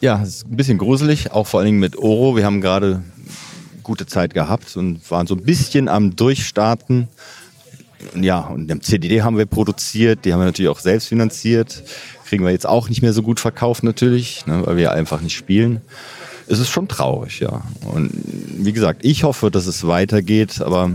Ja, 0.00 0.20
es 0.22 0.28
ist 0.28 0.46
ein 0.46 0.56
bisschen 0.56 0.76
gruselig, 0.76 1.32
auch 1.32 1.46
vor 1.46 1.60
allen 1.60 1.66
Dingen 1.66 1.80
mit 1.80 1.96
Oro. 1.96 2.36
Wir 2.36 2.44
haben 2.44 2.60
gerade 2.60 3.02
gute 3.82 4.04
Zeit 4.06 4.34
gehabt 4.34 4.76
und 4.76 5.10
waren 5.10 5.26
so 5.26 5.34
ein 5.34 5.42
bisschen 5.42 5.88
am 5.88 6.16
Durchstarten. 6.16 7.08
Ja, 8.14 8.40
und 8.40 8.68
den 8.68 8.82
CDD 8.82 9.22
haben 9.22 9.38
wir 9.38 9.46
produziert, 9.46 10.24
die 10.24 10.32
haben 10.32 10.40
wir 10.40 10.44
natürlich 10.44 10.68
auch 10.68 10.80
selbst 10.80 11.08
finanziert. 11.08 11.82
Kriegen 12.26 12.44
wir 12.44 12.50
jetzt 12.50 12.66
auch 12.66 12.90
nicht 12.90 13.00
mehr 13.00 13.14
so 13.14 13.22
gut 13.22 13.40
verkauft 13.40 13.84
natürlich, 13.84 14.44
ne, 14.46 14.66
weil 14.66 14.76
wir 14.76 14.92
einfach 14.92 15.22
nicht 15.22 15.34
spielen. 15.34 15.80
Es 16.46 16.58
ist 16.58 16.68
schon 16.68 16.88
traurig, 16.88 17.40
ja. 17.40 17.62
Und 17.90 18.10
wie 18.12 18.72
gesagt, 18.72 19.04
ich 19.04 19.24
hoffe, 19.24 19.50
dass 19.50 19.66
es 19.66 19.86
weitergeht, 19.86 20.60
aber 20.60 20.92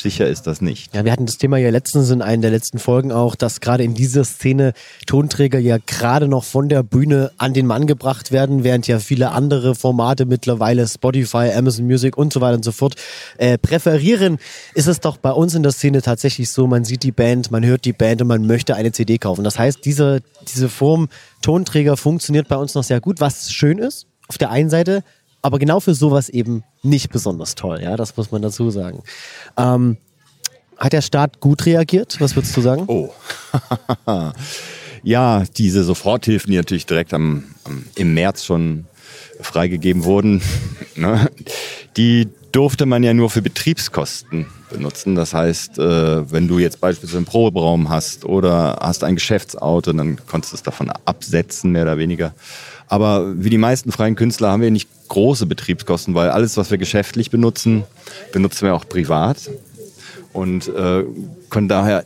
sicher 0.00 0.26
ist 0.26 0.46
das 0.46 0.60
nicht. 0.60 0.94
Ja, 0.94 1.04
wir 1.04 1.12
hatten 1.12 1.26
das 1.26 1.38
Thema 1.38 1.58
ja 1.58 1.70
letztens 1.70 2.10
in 2.10 2.22
einer 2.22 2.42
der 2.42 2.50
letzten 2.50 2.78
Folgen 2.78 3.12
auch, 3.12 3.34
dass 3.34 3.60
gerade 3.60 3.84
in 3.84 3.94
dieser 3.94 4.24
Szene 4.24 4.72
Tonträger 5.06 5.58
ja 5.58 5.78
gerade 5.84 6.28
noch 6.28 6.44
von 6.44 6.68
der 6.68 6.82
Bühne 6.82 7.32
an 7.38 7.54
den 7.54 7.66
Mann 7.66 7.86
gebracht 7.86 8.32
werden, 8.32 8.64
während 8.64 8.86
ja 8.86 8.98
viele 8.98 9.30
andere 9.30 9.74
Formate 9.74 10.26
mittlerweile 10.26 10.86
Spotify, 10.86 11.52
Amazon 11.54 11.86
Music 11.86 12.16
und 12.16 12.32
so 12.32 12.40
weiter 12.40 12.56
und 12.56 12.64
so 12.64 12.72
fort 12.72 12.94
äh, 13.38 13.58
präferieren, 13.58 14.38
ist 14.74 14.88
es 14.88 15.00
doch 15.00 15.16
bei 15.16 15.30
uns 15.30 15.54
in 15.54 15.62
der 15.62 15.72
Szene 15.72 16.02
tatsächlich 16.02 16.50
so, 16.50 16.66
man 16.66 16.84
sieht 16.84 17.02
die 17.02 17.12
Band, 17.12 17.50
man 17.50 17.64
hört 17.64 17.84
die 17.84 17.92
Band 17.92 18.22
und 18.22 18.28
man 18.28 18.46
möchte 18.46 18.74
eine 18.74 18.92
CD 18.92 19.18
kaufen. 19.18 19.44
Das 19.44 19.58
heißt, 19.58 19.84
diese, 19.84 20.20
diese 20.46 20.68
Form 20.68 21.08
Tonträger 21.42 21.96
funktioniert 21.96 22.48
bei 22.48 22.56
uns 22.56 22.74
noch 22.74 22.84
sehr 22.84 23.00
gut, 23.00 23.20
was 23.20 23.52
schön 23.52 23.78
ist 23.78 24.06
auf 24.28 24.38
der 24.38 24.50
einen 24.50 24.70
Seite, 24.70 25.02
aber 25.42 25.58
genau 25.58 25.80
für 25.80 25.94
sowas 25.94 26.28
eben 26.28 26.64
nicht 26.82 27.10
besonders 27.10 27.54
toll, 27.54 27.80
ja, 27.82 27.96
das 27.96 28.16
muss 28.16 28.30
man 28.30 28.42
dazu 28.42 28.70
sagen. 28.70 29.02
Ähm, 29.56 29.96
hat 30.76 30.92
der 30.92 31.02
Staat 31.02 31.40
gut 31.40 31.66
reagiert? 31.66 32.20
Was 32.20 32.36
würdest 32.36 32.56
du 32.56 32.60
sagen? 32.60 32.84
Oh. 32.86 33.12
ja, 35.02 35.44
diese 35.56 35.82
Soforthilfen, 35.82 36.50
die 36.50 36.56
natürlich 36.56 36.86
direkt 36.86 37.12
am, 37.12 37.44
am, 37.64 37.84
im 37.96 38.14
März 38.14 38.44
schon 38.44 38.86
freigegeben 39.40 40.04
wurden, 40.04 40.40
ne, 40.94 41.30
die 41.96 42.28
durfte 42.52 42.86
man 42.86 43.02
ja 43.02 43.12
nur 43.12 43.30
für 43.30 43.42
Betriebskosten 43.42 44.46
benutzen. 44.70 45.14
Das 45.14 45.34
heißt, 45.34 45.78
äh, 45.78 46.30
wenn 46.30 46.48
du 46.48 46.58
jetzt 46.58 46.80
beispielsweise 46.80 47.18
einen 47.18 47.26
Proberaum 47.26 47.88
hast 47.88 48.24
oder 48.24 48.78
hast 48.80 49.04
ein 49.04 49.16
Geschäftsauto, 49.16 49.92
dann 49.92 50.18
konntest 50.26 50.52
du 50.52 50.56
es 50.56 50.62
davon 50.62 50.90
absetzen, 51.04 51.72
mehr 51.72 51.82
oder 51.82 51.98
weniger. 51.98 52.34
Aber 52.88 53.34
wie 53.36 53.50
die 53.50 53.58
meisten 53.58 53.92
freien 53.92 54.16
Künstler 54.16 54.50
haben 54.50 54.62
wir 54.62 54.70
nicht 54.70 54.88
große 55.08 55.46
Betriebskosten, 55.46 56.14
weil 56.14 56.30
alles, 56.30 56.56
was 56.56 56.70
wir 56.70 56.78
geschäftlich 56.78 57.30
benutzen, 57.30 57.84
benutzen 58.32 58.66
wir 58.66 58.74
auch 58.74 58.88
privat 58.88 59.50
und 60.32 60.68
äh, 60.68 61.04
können 61.50 61.68
daher 61.68 62.04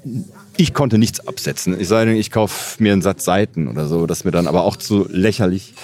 ich 0.56 0.74
konnte 0.74 0.98
nichts 0.98 1.26
absetzen. 1.26 1.78
Ich 1.80 1.88
sei 1.88 2.04
denn, 2.04 2.16
ich 2.16 2.30
kaufe 2.30 2.82
mir 2.82 2.92
einen 2.92 3.02
Satz 3.02 3.24
Seiten 3.24 3.68
oder 3.68 3.86
so, 3.86 4.06
das 4.06 4.18
ist 4.18 4.24
mir 4.24 4.30
dann 4.30 4.46
aber 4.46 4.64
auch 4.64 4.76
zu 4.76 5.06
lächerlich. 5.10 5.74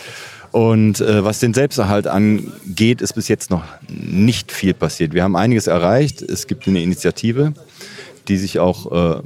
Und 0.51 1.01
äh, 1.01 1.24
was 1.24 1.40
den 1.40 1.53
Selbsterhalt 1.53 2.07
angeht, 2.07 3.03
ist 3.03 3.14
bis 3.14 3.28
jetzt 3.28 3.51
noch 3.51 3.64
nicht 3.88 4.51
viel 4.51 4.74
passiert. 4.74 5.12
Wir 5.12 5.22
haben 5.22 5.36
einiges 5.36 5.66
erreicht. 5.66 6.22
Es 6.22 6.46
gibt 6.46 6.66
eine 6.66 6.82
Initiative, 6.82 7.53
die 8.28 8.38
sich 8.38 8.59
auch 8.59 9.18
äh, 9.18 9.22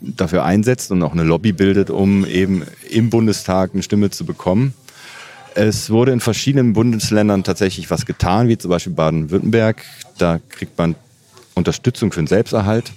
dafür 0.00 0.44
einsetzt 0.44 0.90
und 0.92 1.02
auch 1.02 1.12
eine 1.12 1.24
Lobby 1.24 1.52
bildet, 1.52 1.88
um 1.88 2.26
eben 2.26 2.62
im 2.90 3.08
Bundestag 3.08 3.70
eine 3.72 3.82
Stimme 3.82 4.10
zu 4.10 4.26
bekommen. 4.26 4.74
Es 5.56 5.88
wurde 5.88 6.12
in 6.12 6.20
verschiedenen 6.20 6.74
Bundesländern 6.74 7.42
tatsächlich 7.42 7.90
was 7.90 8.04
getan, 8.04 8.46
wie 8.46 8.58
zum 8.58 8.68
Beispiel 8.68 8.92
Baden-Württemberg. 8.92 9.82
Da 10.18 10.38
kriegt 10.50 10.76
man 10.76 10.96
Unterstützung 11.54 12.12
für 12.12 12.20
den 12.20 12.26
Selbsterhalt. 12.26 12.92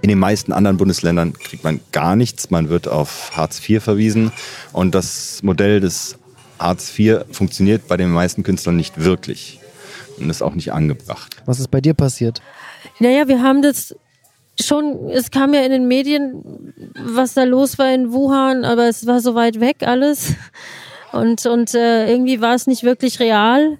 In 0.00 0.08
den 0.08 0.18
meisten 0.18 0.54
anderen 0.54 0.78
Bundesländern 0.78 1.34
kriegt 1.34 1.64
man 1.64 1.80
gar 1.92 2.16
nichts. 2.16 2.48
Man 2.48 2.70
wird 2.70 2.88
auf 2.88 3.36
Hartz 3.36 3.60
IV 3.68 3.84
verwiesen. 3.84 4.32
Und 4.72 4.94
das 4.94 5.42
Modell 5.42 5.80
des 5.80 6.16
Hartz 6.58 6.98
IV 6.98 7.26
funktioniert 7.30 7.86
bei 7.88 7.98
den 7.98 8.10
meisten 8.10 8.42
Künstlern 8.42 8.76
nicht 8.76 9.04
wirklich. 9.04 9.60
Und 10.18 10.30
ist 10.30 10.40
auch 10.40 10.54
nicht 10.54 10.72
angebracht. 10.72 11.36
Was 11.44 11.60
ist 11.60 11.70
bei 11.70 11.82
dir 11.82 11.92
passiert? 11.92 12.40
Naja, 13.00 13.28
wir 13.28 13.42
haben 13.42 13.60
das 13.60 13.94
schon, 14.58 15.10
es 15.10 15.30
kam 15.30 15.52
ja 15.52 15.60
in 15.60 15.72
den 15.72 15.86
Medien, 15.86 16.72
was 16.98 17.34
da 17.34 17.44
los 17.44 17.78
war 17.78 17.92
in 17.92 18.12
Wuhan, 18.12 18.64
aber 18.64 18.88
es 18.88 19.06
war 19.06 19.20
so 19.20 19.34
weit 19.34 19.60
weg 19.60 19.82
alles. 19.82 20.32
Und, 21.12 21.46
und 21.46 21.74
äh, 21.74 22.10
irgendwie 22.10 22.40
war 22.40 22.54
es 22.54 22.66
nicht 22.66 22.82
wirklich 22.82 23.20
real. 23.20 23.78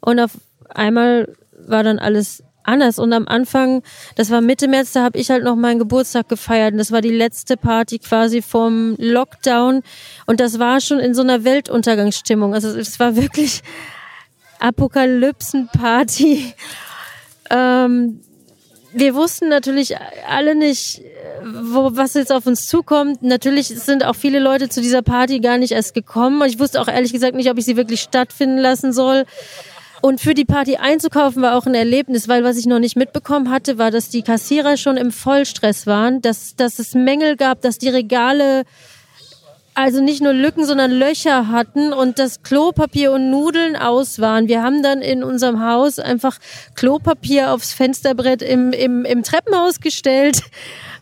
Und 0.00 0.20
auf 0.20 0.32
einmal 0.68 1.34
war 1.52 1.82
dann 1.82 1.98
alles 1.98 2.42
anders. 2.66 2.98
Und 2.98 3.12
am 3.12 3.26
Anfang, 3.28 3.82
das 4.16 4.30
war 4.30 4.40
Mitte 4.40 4.68
März, 4.68 4.92
da 4.92 5.02
habe 5.02 5.18
ich 5.18 5.30
halt 5.30 5.44
noch 5.44 5.56
meinen 5.56 5.78
Geburtstag 5.78 6.28
gefeiert. 6.28 6.72
Und 6.72 6.78
das 6.78 6.92
war 6.92 7.00
die 7.00 7.10
letzte 7.10 7.56
Party 7.56 7.98
quasi 7.98 8.42
vom 8.42 8.96
Lockdown. 8.98 9.82
Und 10.26 10.40
das 10.40 10.58
war 10.58 10.80
schon 10.80 10.98
in 10.98 11.14
so 11.14 11.22
einer 11.22 11.44
Weltuntergangsstimmung. 11.44 12.54
Also 12.54 12.68
es 12.68 12.98
war 13.00 13.16
wirklich 13.16 13.62
Apokalypsenparty. 14.60 16.54
Ähm, 17.48 18.22
wir 18.96 19.14
wussten 19.14 19.48
natürlich 19.48 19.94
alle 20.26 20.54
nicht, 20.54 21.02
wo, 21.44 21.90
was 21.92 22.14
jetzt 22.14 22.32
auf 22.32 22.46
uns 22.46 22.66
zukommt. 22.66 23.22
Natürlich 23.22 23.68
sind 23.68 24.04
auch 24.04 24.16
viele 24.16 24.38
Leute 24.38 24.70
zu 24.70 24.80
dieser 24.80 25.02
Party 25.02 25.40
gar 25.40 25.58
nicht 25.58 25.72
erst 25.72 25.92
gekommen. 25.92 26.42
Ich 26.48 26.58
wusste 26.58 26.80
auch 26.80 26.88
ehrlich 26.88 27.12
gesagt 27.12 27.34
nicht, 27.34 27.50
ob 27.50 27.58
ich 27.58 27.66
sie 27.66 27.76
wirklich 27.76 28.00
stattfinden 28.00 28.56
lassen 28.56 28.94
soll. 28.94 29.26
Und 30.00 30.22
für 30.22 30.32
die 30.32 30.46
Party 30.46 30.76
einzukaufen 30.76 31.42
war 31.42 31.56
auch 31.56 31.66
ein 31.66 31.74
Erlebnis, 31.74 32.26
weil 32.26 32.42
was 32.42 32.56
ich 32.56 32.64
noch 32.64 32.78
nicht 32.78 32.96
mitbekommen 32.96 33.50
hatte, 33.50 33.76
war, 33.76 33.90
dass 33.90 34.08
die 34.08 34.22
Kassierer 34.22 34.78
schon 34.78 34.96
im 34.96 35.10
Vollstress 35.10 35.86
waren, 35.86 36.22
dass, 36.22 36.56
dass 36.56 36.78
es 36.78 36.94
Mängel 36.94 37.36
gab, 37.36 37.60
dass 37.60 37.76
die 37.76 37.90
Regale 37.90 38.64
also 39.76 40.00
nicht 40.00 40.22
nur 40.22 40.32
Lücken, 40.32 40.64
sondern 40.64 40.90
Löcher 40.90 41.48
hatten 41.48 41.92
und 41.92 42.18
das 42.18 42.42
Klopapier 42.42 43.12
und 43.12 43.30
Nudeln 43.30 43.76
aus 43.76 44.18
waren. 44.20 44.48
Wir 44.48 44.62
haben 44.62 44.82
dann 44.82 45.02
in 45.02 45.22
unserem 45.22 45.62
Haus 45.62 45.98
einfach 45.98 46.38
Klopapier 46.74 47.52
aufs 47.52 47.74
Fensterbrett 47.74 48.40
im, 48.40 48.72
im, 48.72 49.04
im 49.04 49.22
Treppenhaus 49.22 49.80
gestellt. 49.80 50.40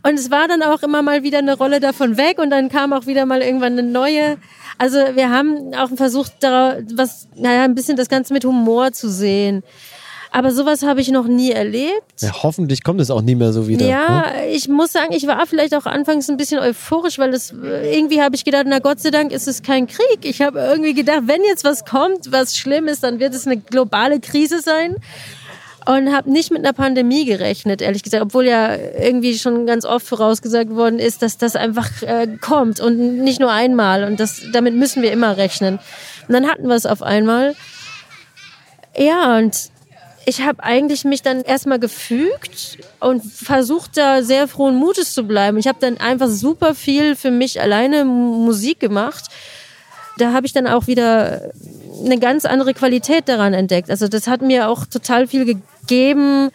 Und 0.03 0.15
es 0.19 0.33
war 0.33 0.49
dann 0.49 0.63
auch 0.63 0.83
immer 0.83 1.03
mal 1.03 1.23
wieder 1.23 1.39
eine 1.39 1.57
Rolle 1.57 1.79
davon 1.79 2.17
weg 2.17 2.39
und 2.39 2.51
dann 2.51 2.69
kam 2.69 2.93
auch 2.93 3.07
wieder 3.07 3.27
mal 3.27 3.43
irgendwann 3.43 3.79
eine 3.79 3.85
neue. 3.85 4.39
Also 4.77 4.99
wir 5.15 5.31
haben 5.31 5.73
auch 5.75 5.91
versucht, 5.97 6.33
da 6.41 6.79
was, 6.95 7.29
naja, 7.37 7.63
ein 7.63 7.77
bisschen 7.77 7.97
das 7.97 8.09
Ganze 8.09 8.33
mit 8.33 8.45
Humor 8.45 8.91
zu 8.91 9.09
sehen. 9.09 9.63
Aber 10.35 10.51
sowas 10.51 10.83
habe 10.83 11.01
ich 11.01 11.13
noch 11.13 11.29
nie 11.29 11.53
erlebt. 11.53 12.21
Ja, 12.21 12.43
hoffentlich 12.43 12.83
kommt 12.83 13.01
es 13.01 13.09
auch 13.09 13.23
nie 13.23 13.37
mehr 13.37 13.53
so 13.53 13.69
wieder. 13.69 13.87
Ja, 13.87 14.33
ne? 14.33 14.49
ich 14.49 14.67
muss 14.67 14.91
sagen, 14.91 15.13
ich 15.13 15.29
war 15.29 15.47
vielleicht 15.47 15.77
auch 15.77 15.87
anfangs 15.87 16.29
ein 16.29 16.37
bisschen 16.37 16.59
euphorisch, 16.59 17.21
weil 17.21 17.33
es 17.33 17.53
irgendwie 17.53 18.21
habe 18.21 18.35
ich 18.35 18.45
gedacht, 18.45 18.65
na 18.67 18.81
Gott 18.81 18.99
sei 18.99 19.11
Dank 19.11 19.31
ist 19.31 19.47
es 19.47 19.63
kein 19.63 19.87
Krieg. 19.87 20.25
Ich 20.25 20.43
habe 20.43 20.59
irgendwie 20.59 20.93
gedacht, 20.93 21.23
wenn 21.27 21.45
jetzt 21.45 21.63
was 21.63 21.85
kommt, 21.85 22.33
was 22.33 22.57
schlimm 22.57 22.89
ist, 22.89 23.05
dann 23.05 23.21
wird 23.21 23.33
es 23.33 23.47
eine 23.47 23.59
globale 23.59 24.19
Krise 24.19 24.61
sein. 24.61 24.97
Und 25.87 26.13
habe 26.13 26.33
nicht 26.33 26.51
mit 26.51 26.65
einer 26.65 26.73
Pandemie 26.73 27.27
gerechnet, 27.27 27.81
ehrlich 27.81 28.03
gesagt, 28.03 28.25
obwohl 28.25 28.47
ja 28.47 28.75
irgendwie 28.75 29.39
schon 29.39 29.67
ganz 29.67 29.85
oft 29.85 30.07
vorausgesagt 30.09 30.71
worden 30.71 30.99
ist, 30.99 31.23
dass 31.23 31.39
das 31.39 31.55
einfach 31.55 32.03
äh, 32.03 32.27
kommt 32.41 32.81
und 32.81 33.19
nicht 33.23 33.39
nur 33.39 33.53
einmal. 33.53 34.03
Und 34.03 34.19
das, 34.19 34.43
damit 34.53 34.75
müssen 34.75 35.01
wir 35.03 35.13
immer 35.13 35.37
rechnen. 35.37 35.79
Und 36.27 36.35
dann 36.35 36.49
hatten 36.49 36.67
wir 36.67 36.75
es 36.75 36.87
auf 36.87 37.03
einmal. 37.03 37.55
Ja, 38.97 39.37
und 39.39 39.74
ich 40.27 40.43
habe 40.43 40.63
eigentlich 40.63 41.05
mich 41.05 41.23
dann 41.23 41.43
erstmal 41.43 41.79
gefügt 41.79 42.79
und 43.01 43.25
versucht 43.25 43.97
da 43.97 44.23
sehr 44.23 44.49
frohen 44.49 44.77
Mutes 44.77 45.13
zu 45.13 45.25
bleiben. 45.25 45.59
Ich 45.59 45.67
habe 45.67 45.79
dann 45.81 45.99
einfach 45.99 46.29
super 46.29 46.75
viel 46.75 47.17
für 47.17 47.31
mich 47.31 47.61
alleine 47.61 48.05
Musik 48.05 48.81
gemacht. 48.81 49.25
Da 50.19 50.33
habe 50.33 50.47
ich 50.47 50.53
dann 50.53 50.67
auch 50.67 50.87
wieder 50.87 51.53
eine 52.05 52.19
ganz 52.19 52.45
andere 52.45 52.75
Qualität 52.75 53.29
daran 53.29 53.55
entdeckt. 53.55 53.91
Also 53.91 54.09
das 54.09 54.27
hat 54.27 54.43
mir 54.43 54.69
auch 54.69 54.87
total 54.87 55.27
viel 55.27 55.45
gegeben, 55.45 56.51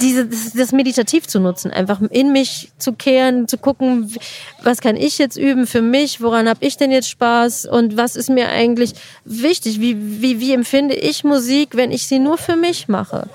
diese, 0.00 0.26
das, 0.26 0.52
das 0.52 0.72
meditativ 0.72 1.26
zu 1.26 1.40
nutzen, 1.40 1.70
einfach 1.70 2.00
in 2.10 2.32
mich 2.32 2.70
zu 2.78 2.92
kehren, 2.92 3.48
zu 3.48 3.58
gucken, 3.58 4.14
was 4.62 4.80
kann 4.80 4.96
ich 4.96 5.18
jetzt 5.18 5.36
üben 5.36 5.66
für 5.66 5.82
mich, 5.82 6.20
woran 6.20 6.48
habe 6.48 6.64
ich 6.64 6.76
denn 6.76 6.90
jetzt 6.90 7.08
Spaß 7.08 7.66
und 7.66 7.96
was 7.96 8.16
ist 8.16 8.30
mir 8.30 8.48
eigentlich 8.48 8.94
wichtig, 9.24 9.80
wie, 9.80 10.22
wie, 10.22 10.40
wie 10.40 10.52
empfinde 10.52 10.94
ich 10.94 11.24
Musik, 11.24 11.70
wenn 11.72 11.90
ich 11.90 12.06
sie 12.06 12.18
nur 12.18 12.38
für 12.38 12.56
mich 12.56 12.88
mache. 12.88 13.28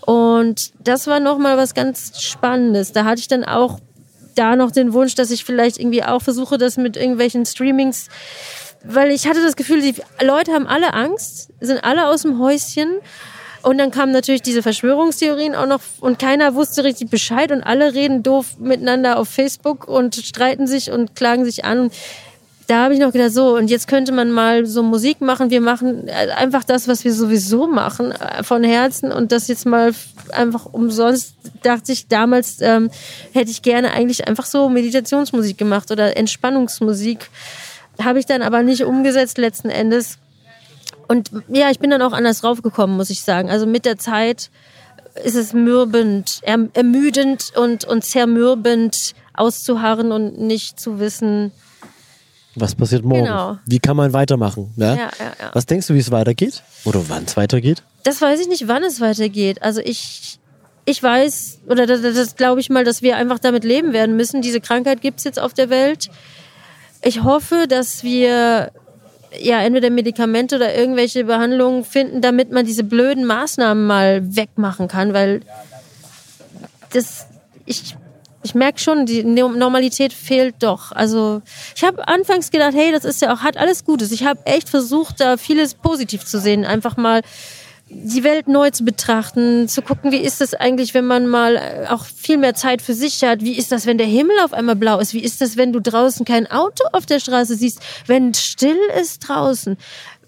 Und 0.00 0.72
das 0.80 1.06
war 1.06 1.20
nochmal 1.20 1.56
was 1.56 1.74
ganz 1.74 2.22
Spannendes. 2.22 2.92
Da 2.92 3.04
hatte 3.04 3.20
ich 3.20 3.28
dann 3.28 3.44
auch 3.44 3.78
da 4.34 4.56
noch 4.56 4.70
den 4.70 4.92
Wunsch, 4.92 5.14
dass 5.14 5.30
ich 5.30 5.44
vielleicht 5.44 5.78
irgendwie 5.78 6.02
auch 6.02 6.22
versuche, 6.22 6.56
das 6.56 6.76
mit 6.76 6.96
irgendwelchen 6.96 7.44
Streamings 7.44 8.08
weil 8.84 9.10
ich 9.10 9.26
hatte 9.26 9.42
das 9.42 9.56
Gefühl, 9.56 9.80
die 9.80 9.94
Leute 10.22 10.52
haben 10.52 10.66
alle 10.66 10.94
Angst, 10.94 11.50
sind 11.60 11.82
alle 11.84 12.08
aus 12.08 12.22
dem 12.22 12.38
Häuschen 12.38 12.88
und 13.62 13.78
dann 13.78 13.90
kamen 13.90 14.12
natürlich 14.12 14.42
diese 14.42 14.62
Verschwörungstheorien 14.62 15.54
auch 15.54 15.66
noch 15.66 15.80
und 16.00 16.18
keiner 16.18 16.54
wusste 16.54 16.84
richtig 16.84 17.10
Bescheid 17.10 17.50
und 17.50 17.62
alle 17.62 17.94
reden 17.94 18.22
doof 18.22 18.58
miteinander 18.58 19.18
auf 19.18 19.28
Facebook 19.28 19.88
und 19.88 20.14
streiten 20.14 20.66
sich 20.66 20.90
und 20.90 21.16
klagen 21.16 21.44
sich 21.44 21.64
an. 21.64 21.90
Da 22.68 22.84
habe 22.84 22.92
ich 22.92 23.00
noch 23.00 23.12
gedacht, 23.12 23.32
so, 23.32 23.56
und 23.56 23.70
jetzt 23.70 23.88
könnte 23.88 24.12
man 24.12 24.30
mal 24.30 24.66
so 24.66 24.82
Musik 24.82 25.22
machen. 25.22 25.48
Wir 25.48 25.62
machen 25.62 26.06
äh, 26.06 26.30
einfach 26.36 26.64
das, 26.64 26.86
was 26.86 27.02
wir 27.02 27.14
sowieso 27.14 27.66
machen, 27.66 28.12
äh, 28.12 28.42
von 28.42 28.62
Herzen 28.62 29.10
und 29.10 29.32
das 29.32 29.48
jetzt 29.48 29.64
mal 29.64 29.94
einfach 30.32 30.66
umsonst. 30.66 31.34
Dachte 31.62 31.92
ich 31.92 32.08
damals, 32.08 32.60
ähm, 32.60 32.90
hätte 33.32 33.50
ich 33.50 33.62
gerne 33.62 33.92
eigentlich 33.92 34.28
einfach 34.28 34.44
so 34.44 34.68
Meditationsmusik 34.68 35.56
gemacht 35.56 35.90
oder 35.90 36.18
Entspannungsmusik. 36.18 37.30
Habe 38.04 38.18
ich 38.18 38.26
dann 38.26 38.42
aber 38.42 38.62
nicht 38.62 38.84
umgesetzt 38.84 39.38
letzten 39.38 39.70
Endes 39.70 40.18
und 41.08 41.30
ja, 41.48 41.70
ich 41.70 41.78
bin 41.78 41.90
dann 41.90 42.02
auch 42.02 42.12
anders 42.12 42.40
draufgekommen, 42.40 42.96
muss 42.96 43.10
ich 43.10 43.22
sagen. 43.22 43.50
Also 43.50 43.66
mit 43.66 43.84
der 43.84 43.98
Zeit 43.98 44.50
ist 45.24 45.34
es 45.34 45.52
mürbend, 45.52 46.40
erm-, 46.42 46.70
ermüdend 46.74 47.52
und, 47.56 47.84
und 47.84 48.04
zermürbend 48.04 49.14
auszuharren 49.34 50.12
und 50.12 50.38
nicht 50.38 50.78
zu 50.78 51.00
wissen, 51.00 51.52
was 52.60 52.74
passiert 52.74 53.04
morgen? 53.04 53.24
Genau. 53.24 53.58
Wie 53.66 53.78
kann 53.78 53.96
man 53.96 54.12
weitermachen? 54.12 54.72
Ja, 54.76 54.94
ja, 54.94 55.10
ja. 55.20 55.50
Was 55.52 55.66
denkst 55.66 55.86
du, 55.86 55.94
wie 55.94 55.98
es 55.98 56.10
weitergeht? 56.10 56.62
Oder 56.84 57.08
wann 57.08 57.24
es 57.24 57.36
weitergeht? 57.36 57.82
Das 58.02 58.20
weiß 58.20 58.40
ich 58.40 58.48
nicht, 58.48 58.66
wann 58.68 58.82
es 58.82 59.00
weitergeht. 59.00 59.62
Also 59.62 59.80
ich, 59.80 60.40
ich 60.84 61.02
weiß, 61.02 61.60
oder 61.68 61.86
das, 61.86 62.02
das 62.02 62.36
glaube 62.36 62.60
ich 62.60 62.70
mal, 62.70 62.84
dass 62.84 63.02
wir 63.02 63.16
einfach 63.16 63.38
damit 63.38 63.64
leben 63.64 63.92
werden 63.92 64.16
müssen. 64.16 64.42
Diese 64.42 64.60
Krankheit 64.60 65.00
gibt 65.00 65.18
es 65.18 65.24
jetzt 65.24 65.38
auf 65.38 65.54
der 65.54 65.70
Welt. 65.70 66.10
Ich 67.02 67.22
hoffe, 67.22 67.66
dass 67.68 68.02
wir 68.02 68.72
ja 69.40 69.60
entweder 69.60 69.90
Medikamente 69.90 70.56
oder 70.56 70.74
irgendwelche 70.74 71.24
Behandlungen 71.24 71.84
finden, 71.84 72.20
damit 72.20 72.52
man 72.52 72.64
diese 72.64 72.84
blöden 72.84 73.24
Maßnahmen 73.24 73.86
mal 73.86 74.36
wegmachen 74.36 74.88
kann, 74.88 75.12
weil 75.12 75.42
das 76.92 77.26
ich 77.66 77.96
ich 78.42 78.54
merke 78.54 78.78
schon, 78.78 79.04
die 79.04 79.24
Normalität 79.24 80.12
fehlt 80.12 80.56
doch. 80.60 80.92
Also 80.92 81.42
ich 81.74 81.82
habe 81.82 82.06
anfangs 82.06 82.50
gedacht, 82.50 82.72
hey, 82.74 82.92
das 82.92 83.04
ist 83.04 83.20
ja 83.20 83.34
auch 83.34 83.40
hat 83.40 83.56
alles 83.56 83.84
Gutes. 83.84 84.12
Ich 84.12 84.24
habe 84.24 84.40
echt 84.46 84.68
versucht, 84.68 85.20
da 85.20 85.36
vieles 85.36 85.74
positiv 85.74 86.24
zu 86.24 86.38
sehen, 86.38 86.64
einfach 86.64 86.96
mal 86.96 87.22
die 87.90 88.22
Welt 88.22 88.48
neu 88.48 88.70
zu 88.70 88.84
betrachten, 88.84 89.66
zu 89.68 89.80
gucken, 89.80 90.12
wie 90.12 90.18
ist 90.18 90.40
das 90.40 90.54
eigentlich, 90.54 90.92
wenn 90.92 91.06
man 91.06 91.26
mal 91.26 91.56
äh, 91.56 91.86
auch 91.88 92.04
viel 92.04 92.36
mehr 92.36 92.54
Zeit 92.54 92.82
für 92.82 92.94
sich 92.94 93.22
hat? 93.24 93.42
Wie 93.42 93.56
ist 93.56 93.72
das, 93.72 93.86
wenn 93.86 93.98
der 93.98 94.06
Himmel 94.06 94.36
auf 94.44 94.52
einmal 94.52 94.76
blau 94.76 94.98
ist? 94.98 95.14
Wie 95.14 95.22
ist 95.22 95.40
das, 95.40 95.56
wenn 95.56 95.72
du 95.72 95.80
draußen 95.80 96.26
kein 96.26 96.50
Auto 96.50 96.84
auf 96.92 97.06
der 97.06 97.18
Straße 97.18 97.56
siehst? 97.56 97.80
Wenn 98.06 98.34
still 98.34 98.78
ist 99.00 99.28
draußen? 99.28 99.78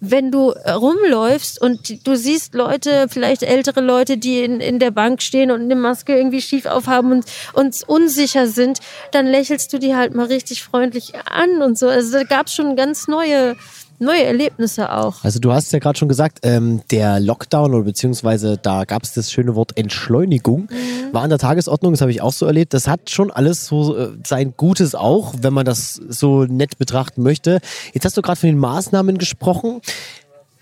Wenn 0.03 0.31
du 0.31 0.53
rumläufst 0.53 1.61
und 1.61 2.07
du 2.07 2.17
siehst 2.17 2.55
Leute, 2.55 3.07
vielleicht 3.11 3.43
ältere 3.43 3.83
Leute, 3.83 4.17
die 4.17 4.43
in, 4.43 4.61
in 4.61 4.79
der 4.79 4.93
Bank 4.93 5.21
stehen 5.21 5.51
und 5.51 5.61
eine 5.61 5.77
Maske 5.77 6.17
irgendwie 6.17 6.41
schief 6.41 6.65
aufhaben 6.65 7.13
und 7.13 7.27
uns 7.53 7.83
unsicher 7.83 8.47
sind, 8.47 8.79
dann 9.13 9.27
lächelst 9.27 9.71
du 9.75 9.79
die 9.79 9.95
halt 9.95 10.15
mal 10.15 10.25
richtig 10.25 10.63
freundlich 10.63 11.13
an 11.27 11.61
und 11.61 11.79
so. 11.79 11.89
Also 11.89 12.13
da 12.13 12.23
gab 12.25 12.47
es 12.47 12.55
schon 12.55 12.77
ganz 12.77 13.09
neue 13.09 13.57
neue 14.01 14.25
Erlebnisse 14.25 14.93
auch. 14.93 15.23
Also 15.23 15.39
du 15.39 15.53
hast 15.53 15.73
ja 15.73 15.79
gerade 15.79 15.99
schon 15.99 16.09
gesagt, 16.09 16.41
ähm, 16.43 16.83
der 16.91 17.21
Lockdown 17.21 17.75
oder 17.75 17.85
beziehungsweise 17.85 18.57
da 18.57 18.85
gab 18.85 19.03
es 19.03 19.13
das 19.13 19.31
schöne 19.31 19.55
Wort 19.55 19.77
Entschleunigung, 19.77 20.63
mhm. 20.63 21.13
war 21.13 21.23
an 21.23 21.31
der 21.31 21.39
Tagesordnung, 21.39 21.93
das 21.93 22.01
habe 22.01 22.11
ich 22.11 22.23
auch 22.23 22.33
so 22.33 22.47
erlebt. 22.47 22.75
Das 22.75 22.89
hat 22.89 23.11
schon 23.11 23.31
alles 23.31 23.67
so 23.67 23.97
äh, 23.97 24.11
sein 24.27 24.55
Gutes 24.57 24.95
auch, 24.95 25.35
wenn 25.41 25.53
man 25.53 25.65
das 25.65 25.95
so 25.95 26.45
nett 26.45 26.79
betrachten 26.79 27.23
möchte. 27.23 27.61
Jetzt 27.93 28.05
hast 28.05 28.17
du 28.17 28.23
gerade 28.23 28.41
von 28.41 28.49
den 28.49 28.59
Maßnahmen 28.59 29.19
gesprochen. 29.19 29.81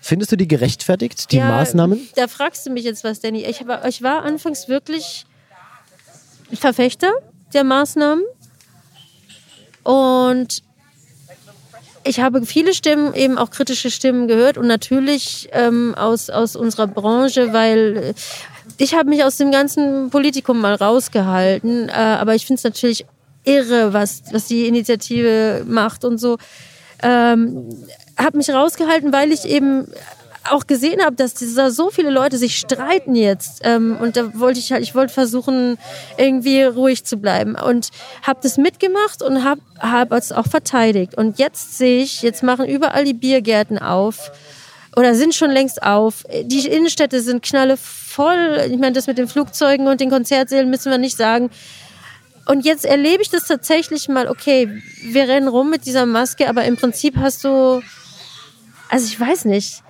Findest 0.01 0.31
du 0.31 0.37
die 0.37 0.47
gerechtfertigt, 0.47 1.31
die 1.31 1.37
ja, 1.37 1.47
Maßnahmen? 1.47 1.99
Da 2.15 2.27
fragst 2.27 2.65
du 2.65 2.71
mich 2.71 2.85
jetzt 2.85 3.03
was, 3.03 3.19
Danny. 3.19 3.43
Ich, 3.43 3.67
war, 3.67 3.85
ich 3.85 4.01
war 4.01 4.23
anfangs 4.23 4.69
wirklich 4.69 5.25
Verfechter 6.53 7.11
der 7.53 7.63
Maßnahmen. 7.63 8.23
Und 9.83 10.63
ich 12.09 12.19
habe 12.19 12.43
viele 12.43 12.73
Stimmen, 12.73 13.13
eben 13.13 13.37
auch 13.37 13.51
kritische 13.51 13.91
Stimmen 13.91 14.27
gehört 14.27 14.57
und 14.57 14.65
natürlich 14.65 15.47
ähm, 15.51 15.93
aus, 15.93 16.31
aus 16.31 16.55
unserer 16.55 16.87
Branche, 16.87 17.53
weil 17.53 17.97
äh, 17.97 18.13
ich 18.77 18.95
habe 18.95 19.09
mich 19.09 19.23
aus 19.23 19.37
dem 19.37 19.51
ganzen 19.51 20.09
Politikum 20.09 20.59
mal 20.59 20.73
rausgehalten, 20.73 21.87
äh, 21.87 21.91
aber 21.91 22.33
ich 22.33 22.47
finde 22.47 22.57
es 22.57 22.63
natürlich 22.63 23.05
irre, 23.43 23.93
was, 23.93 24.23
was 24.31 24.47
die 24.47 24.67
Initiative 24.67 25.63
macht 25.67 26.03
und 26.03 26.17
so. 26.17 26.37
Ähm, 27.03 27.69
habe 28.17 28.37
mich 28.37 28.49
rausgehalten, 28.49 29.13
weil 29.13 29.31
ich 29.31 29.45
eben 29.45 29.85
auch 30.51 30.67
gesehen 30.67 31.03
habe, 31.03 31.15
dass 31.15 31.33
da 31.33 31.71
so 31.71 31.89
viele 31.89 32.09
Leute 32.09 32.37
sich 32.37 32.57
streiten 32.57 33.15
jetzt. 33.15 33.61
Ähm, 33.63 33.97
und 33.99 34.17
da 34.17 34.37
wollte 34.39 34.59
ich 34.59 34.71
halt, 34.71 34.83
ich 34.83 34.95
wollte 34.95 35.13
versuchen, 35.13 35.77
irgendwie 36.17 36.63
ruhig 36.63 37.05
zu 37.05 37.17
bleiben. 37.17 37.55
Und 37.55 37.89
habe 38.23 38.39
das 38.41 38.57
mitgemacht 38.57 39.21
und 39.21 39.43
habe 39.43 39.61
hab 39.79 40.11
es 40.11 40.31
auch 40.31 40.47
verteidigt. 40.47 41.15
Und 41.15 41.39
jetzt 41.39 41.77
sehe 41.77 42.01
ich, 42.03 42.21
jetzt 42.21 42.43
machen 42.43 42.65
überall 42.65 43.05
die 43.05 43.13
Biergärten 43.13 43.79
auf 43.79 44.31
oder 44.95 45.15
sind 45.15 45.35
schon 45.35 45.51
längst 45.51 45.83
auf. 45.83 46.23
Die 46.43 46.67
Innenstädte 46.67 47.21
sind 47.21 47.43
knalle 47.43 47.77
voll. 47.77 48.67
Ich 48.69 48.77
meine, 48.77 48.93
das 48.93 49.07
mit 49.07 49.17
den 49.17 49.27
Flugzeugen 49.27 49.87
und 49.87 50.01
den 50.01 50.09
Konzertsälen 50.09 50.69
müssen 50.69 50.91
wir 50.91 50.97
nicht 50.97 51.17
sagen. 51.17 51.49
Und 52.45 52.65
jetzt 52.65 52.83
erlebe 52.83 53.21
ich 53.21 53.29
das 53.29 53.45
tatsächlich 53.45 54.09
mal, 54.09 54.27
okay, 54.27 54.81
wir 55.03 55.27
rennen 55.27 55.47
rum 55.47 55.69
mit 55.69 55.85
dieser 55.85 56.07
Maske, 56.07 56.49
aber 56.49 56.63
im 56.65 56.77
Prinzip 56.77 57.15
hast 57.17 57.43
du, 57.43 57.81
also 58.89 59.05
ich 59.05 59.19
weiß 59.19 59.45
nicht, 59.45 59.83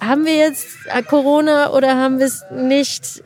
haben 0.00 0.24
wir 0.24 0.36
jetzt 0.36 0.66
äh, 0.92 1.02
Corona 1.02 1.72
oder 1.72 1.96
haben 1.96 2.18
wir 2.18 2.26
es 2.26 2.44
nicht? 2.54 3.22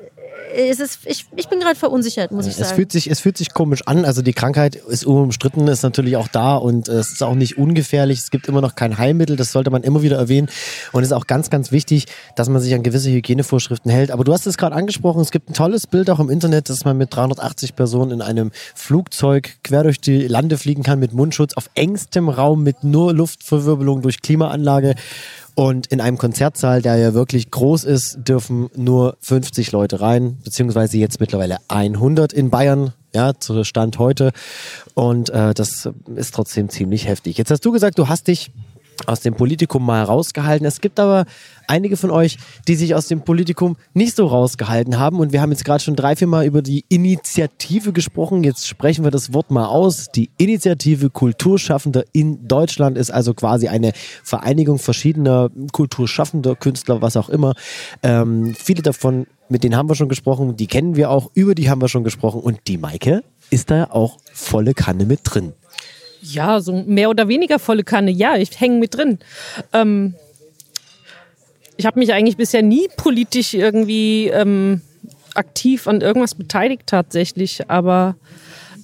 Es 0.54 0.80
ist, 0.80 1.00
ich, 1.04 1.26
ich 1.36 1.48
bin 1.48 1.60
gerade 1.60 1.78
verunsichert, 1.78 2.32
muss 2.32 2.46
ich 2.46 2.54
sagen. 2.54 2.64
Es 2.64 2.72
fühlt, 2.72 2.90
sich, 2.90 3.10
es 3.10 3.20
fühlt 3.20 3.36
sich 3.36 3.52
komisch 3.52 3.82
an. 3.86 4.06
Also 4.06 4.22
die 4.22 4.32
Krankheit 4.32 4.76
ist 4.76 5.04
unumstritten, 5.04 5.68
ist 5.68 5.82
natürlich 5.82 6.16
auch 6.16 6.28
da 6.28 6.56
und 6.56 6.88
es 6.88 7.12
ist 7.12 7.22
auch 7.22 7.34
nicht 7.34 7.58
ungefährlich. 7.58 8.18
Es 8.18 8.30
gibt 8.30 8.48
immer 8.48 8.62
noch 8.62 8.74
kein 8.74 8.96
Heilmittel, 8.96 9.36
das 9.36 9.52
sollte 9.52 9.70
man 9.70 9.82
immer 9.82 10.02
wieder 10.02 10.16
erwähnen. 10.16 10.48
Und 10.92 11.02
es 11.02 11.10
ist 11.10 11.12
auch 11.12 11.26
ganz, 11.26 11.50
ganz 11.50 11.70
wichtig, 11.70 12.06
dass 12.34 12.48
man 12.48 12.62
sich 12.62 12.74
an 12.74 12.82
gewisse 12.82 13.10
Hygienevorschriften 13.10 13.90
hält. 13.90 14.10
Aber 14.10 14.24
du 14.24 14.32
hast 14.32 14.46
es 14.46 14.56
gerade 14.56 14.74
angesprochen, 14.74 15.20
es 15.20 15.30
gibt 15.30 15.50
ein 15.50 15.54
tolles 15.54 15.86
Bild 15.86 16.08
auch 16.08 16.20
im 16.20 16.30
Internet, 16.30 16.70
dass 16.70 16.84
man 16.84 16.96
mit 16.96 17.14
380 17.14 17.76
Personen 17.76 18.12
in 18.12 18.22
einem 18.22 18.50
Flugzeug 18.74 19.58
quer 19.62 19.82
durch 19.82 20.00
die 20.00 20.26
Lande 20.26 20.56
fliegen 20.56 20.82
kann 20.82 20.98
mit 20.98 21.12
Mundschutz 21.12 21.54
auf 21.54 21.68
engstem 21.74 22.30
Raum 22.30 22.62
mit 22.62 22.84
nur 22.84 23.12
Luftverwirbelung 23.12 24.00
durch 24.00 24.22
Klimaanlage. 24.22 24.94
Und 25.58 25.88
in 25.88 26.00
einem 26.00 26.18
Konzertsaal, 26.18 26.82
der 26.82 26.98
ja 26.98 27.14
wirklich 27.14 27.50
groß 27.50 27.82
ist, 27.82 28.18
dürfen 28.20 28.70
nur 28.76 29.16
50 29.22 29.72
Leute 29.72 30.00
rein, 30.00 30.38
beziehungsweise 30.44 30.98
jetzt 30.98 31.18
mittlerweile 31.18 31.56
100 31.66 32.32
in 32.32 32.48
Bayern, 32.48 32.92
ja, 33.12 33.34
zu 33.34 33.64
Stand 33.64 33.98
heute. 33.98 34.30
Und 34.94 35.30
äh, 35.30 35.54
das 35.54 35.88
ist 36.14 36.32
trotzdem 36.32 36.68
ziemlich 36.68 37.08
heftig. 37.08 37.38
Jetzt 37.38 37.50
hast 37.50 37.64
du 37.64 37.72
gesagt, 37.72 37.98
du 37.98 38.06
hast 38.06 38.28
dich 38.28 38.52
aus 39.06 39.20
dem 39.20 39.34
Politikum 39.34 39.84
mal 39.84 40.02
rausgehalten. 40.02 40.66
Es 40.66 40.80
gibt 40.80 40.98
aber 40.98 41.24
einige 41.66 41.96
von 41.96 42.10
euch, 42.10 42.38
die 42.66 42.74
sich 42.74 42.94
aus 42.94 43.06
dem 43.06 43.22
Politikum 43.22 43.76
nicht 43.94 44.16
so 44.16 44.26
rausgehalten 44.26 44.98
haben. 44.98 45.20
Und 45.20 45.32
wir 45.32 45.40
haben 45.40 45.52
jetzt 45.52 45.64
gerade 45.64 45.82
schon 45.82 45.96
drei, 45.96 46.16
vier 46.16 46.26
Mal 46.26 46.46
über 46.46 46.62
die 46.62 46.84
Initiative 46.88 47.92
gesprochen. 47.92 48.42
Jetzt 48.42 48.66
sprechen 48.66 49.04
wir 49.04 49.10
das 49.10 49.32
Wort 49.32 49.50
mal 49.50 49.66
aus. 49.66 50.08
Die 50.14 50.30
Initiative 50.38 51.10
Kulturschaffender 51.10 52.04
in 52.12 52.48
Deutschland 52.48 52.98
ist 52.98 53.10
also 53.10 53.34
quasi 53.34 53.68
eine 53.68 53.92
Vereinigung 54.24 54.78
verschiedener 54.78 55.50
Kulturschaffender, 55.72 56.56
Künstler, 56.56 57.02
was 57.02 57.16
auch 57.16 57.28
immer. 57.28 57.54
Ähm, 58.02 58.54
viele 58.54 58.82
davon, 58.82 59.26
mit 59.48 59.64
denen 59.64 59.76
haben 59.76 59.88
wir 59.88 59.94
schon 59.94 60.08
gesprochen, 60.08 60.56
die 60.56 60.66
kennen 60.66 60.96
wir 60.96 61.10
auch, 61.10 61.30
über 61.34 61.54
die 61.54 61.70
haben 61.70 61.80
wir 61.80 61.88
schon 61.88 62.04
gesprochen. 62.04 62.40
Und 62.40 62.60
die 62.66 62.78
Maike 62.78 63.22
ist 63.50 63.70
da 63.70 63.84
auch 63.84 64.18
volle 64.32 64.74
Kanne 64.74 65.06
mit 65.06 65.20
drin. 65.24 65.52
Ja, 66.20 66.60
so 66.60 66.72
mehr 66.72 67.10
oder 67.10 67.28
weniger 67.28 67.58
volle 67.58 67.84
Kanne. 67.84 68.10
Ja, 68.10 68.36
ich 68.36 68.60
hänge 68.60 68.78
mit 68.78 68.96
drin. 68.96 69.18
Ähm, 69.72 70.14
ich 71.76 71.86
habe 71.86 71.98
mich 71.98 72.12
eigentlich 72.12 72.36
bisher 72.36 72.62
nie 72.62 72.88
politisch 72.96 73.54
irgendwie 73.54 74.28
ähm, 74.28 74.80
aktiv 75.34 75.86
an 75.86 76.00
irgendwas 76.00 76.34
beteiligt 76.34 76.82
tatsächlich, 76.86 77.70
aber 77.70 78.16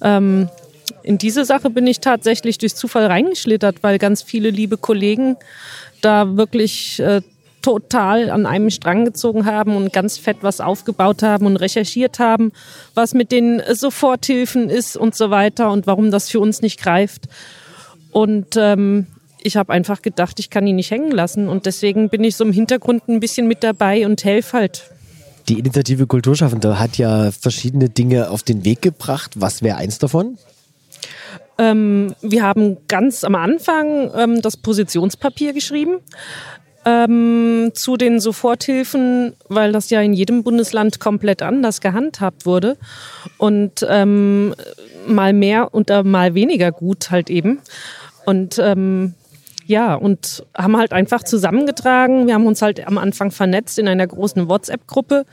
ähm, 0.01 0.49
in 1.03 1.17
diese 1.17 1.45
Sache 1.45 1.69
bin 1.69 1.85
ich 1.87 1.99
tatsächlich 1.99 2.57
durch 2.57 2.75
Zufall 2.75 3.05
reingeschlittert, 3.05 3.77
weil 3.81 3.99
ganz 3.99 4.23
viele 4.23 4.49
liebe 4.49 4.77
Kollegen 4.77 5.35
da 6.01 6.37
wirklich 6.37 6.99
äh, 6.99 7.21
total 7.65 8.29
an 8.29 8.45
einem 8.45 8.69
Strang 8.69 9.05
gezogen 9.05 9.47
haben 9.47 9.75
und 9.75 9.91
ganz 9.91 10.19
fett 10.19 10.37
was 10.41 10.61
aufgebaut 10.61 11.23
haben 11.23 11.47
und 11.47 11.57
recherchiert 11.57 12.19
haben, 12.19 12.51
was 12.93 13.15
mit 13.15 13.31
den 13.31 13.59
Soforthilfen 13.73 14.69
ist 14.69 14.95
und 14.95 15.15
so 15.15 15.31
weiter 15.31 15.71
und 15.71 15.87
warum 15.87 16.11
das 16.11 16.29
für 16.29 16.39
uns 16.39 16.61
nicht 16.61 16.79
greift. 16.79 17.27
Und 18.11 18.55
ähm, 18.55 19.07
ich 19.41 19.57
habe 19.57 19.73
einfach 19.73 20.03
gedacht, 20.03 20.39
ich 20.39 20.51
kann 20.51 20.67
ihn 20.67 20.75
nicht 20.75 20.91
hängen 20.91 21.09
lassen 21.09 21.49
und 21.49 21.65
deswegen 21.65 22.09
bin 22.09 22.23
ich 22.23 22.35
so 22.35 22.43
im 22.43 22.53
Hintergrund 22.53 23.07
ein 23.07 23.19
bisschen 23.19 23.47
mit 23.47 23.63
dabei 23.63 24.05
und 24.05 24.23
helfe 24.23 24.57
halt. 24.57 24.91
Die 25.49 25.57
Initiative 25.57 26.05
Kulturschaffende 26.05 26.77
hat 26.79 26.99
ja 26.99 27.31
verschiedene 27.31 27.89
Dinge 27.89 28.29
auf 28.29 28.43
den 28.43 28.63
Weg 28.63 28.83
gebracht. 28.83 29.31
Was 29.37 29.63
wäre 29.63 29.77
eins 29.77 29.97
davon? 29.97 30.37
Ähm, 31.57 32.13
wir 32.21 32.43
haben 32.43 32.77
ganz 32.87 33.23
am 33.23 33.33
Anfang 33.33 34.11
ähm, 34.15 34.41
das 34.43 34.55
Positionspapier 34.55 35.53
geschrieben 35.53 36.01
ähm, 36.85 37.71
zu 37.73 37.97
den 37.97 38.19
Soforthilfen, 38.19 39.33
weil 39.49 39.71
das 39.71 39.89
ja 39.89 40.01
in 40.01 40.13
jedem 40.13 40.43
Bundesland 40.43 40.99
komplett 40.99 41.41
anders 41.41 41.81
gehandhabt 41.81 42.45
wurde 42.45 42.77
und 43.37 43.85
ähm, 43.89 44.55
mal 45.07 45.33
mehr 45.33 45.73
und 45.73 45.89
mal 46.03 46.35
weniger 46.35 46.71
gut 46.71 47.11
halt 47.11 47.29
eben. 47.29 47.59
Und 48.25 48.59
ähm, 48.59 49.13
ja, 49.67 49.95
und 49.95 50.45
haben 50.55 50.77
halt 50.77 50.93
einfach 50.93 51.23
zusammengetragen. 51.23 52.27
Wir 52.27 52.35
haben 52.35 52.45
uns 52.45 52.61
halt 52.61 52.85
am 52.85 52.97
Anfang 52.97 53.31
vernetzt 53.31 53.79
in 53.79 53.87
einer 53.87 54.05
großen 54.05 54.47
WhatsApp-Gruppe, 54.47 55.25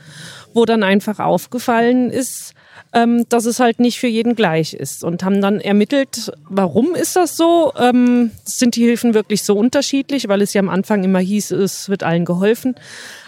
wo 0.53 0.65
dann 0.65 0.81
einfach 0.81 1.19
aufgefallen 1.19 2.09
ist, 2.09 2.53
ähm, 2.93 3.25
dass 3.29 3.45
es 3.45 3.59
halt 3.59 3.79
nicht 3.79 3.99
für 3.99 4.07
jeden 4.07 4.35
gleich 4.35 4.73
ist 4.73 5.03
und 5.03 5.23
haben 5.23 5.39
dann 5.41 5.59
ermittelt, 5.59 6.31
warum 6.49 6.95
ist 6.95 7.15
das 7.15 7.37
so? 7.37 7.73
Ähm, 7.77 8.31
sind 8.43 8.75
die 8.75 8.83
Hilfen 8.83 9.13
wirklich 9.13 9.43
so 9.43 9.55
unterschiedlich? 9.55 10.27
Weil 10.27 10.41
es 10.41 10.53
ja 10.53 10.61
am 10.61 10.69
Anfang 10.69 11.03
immer 11.03 11.19
hieß, 11.19 11.51
es 11.51 11.89
wird 11.89 12.03
allen 12.03 12.25
geholfen. 12.25 12.75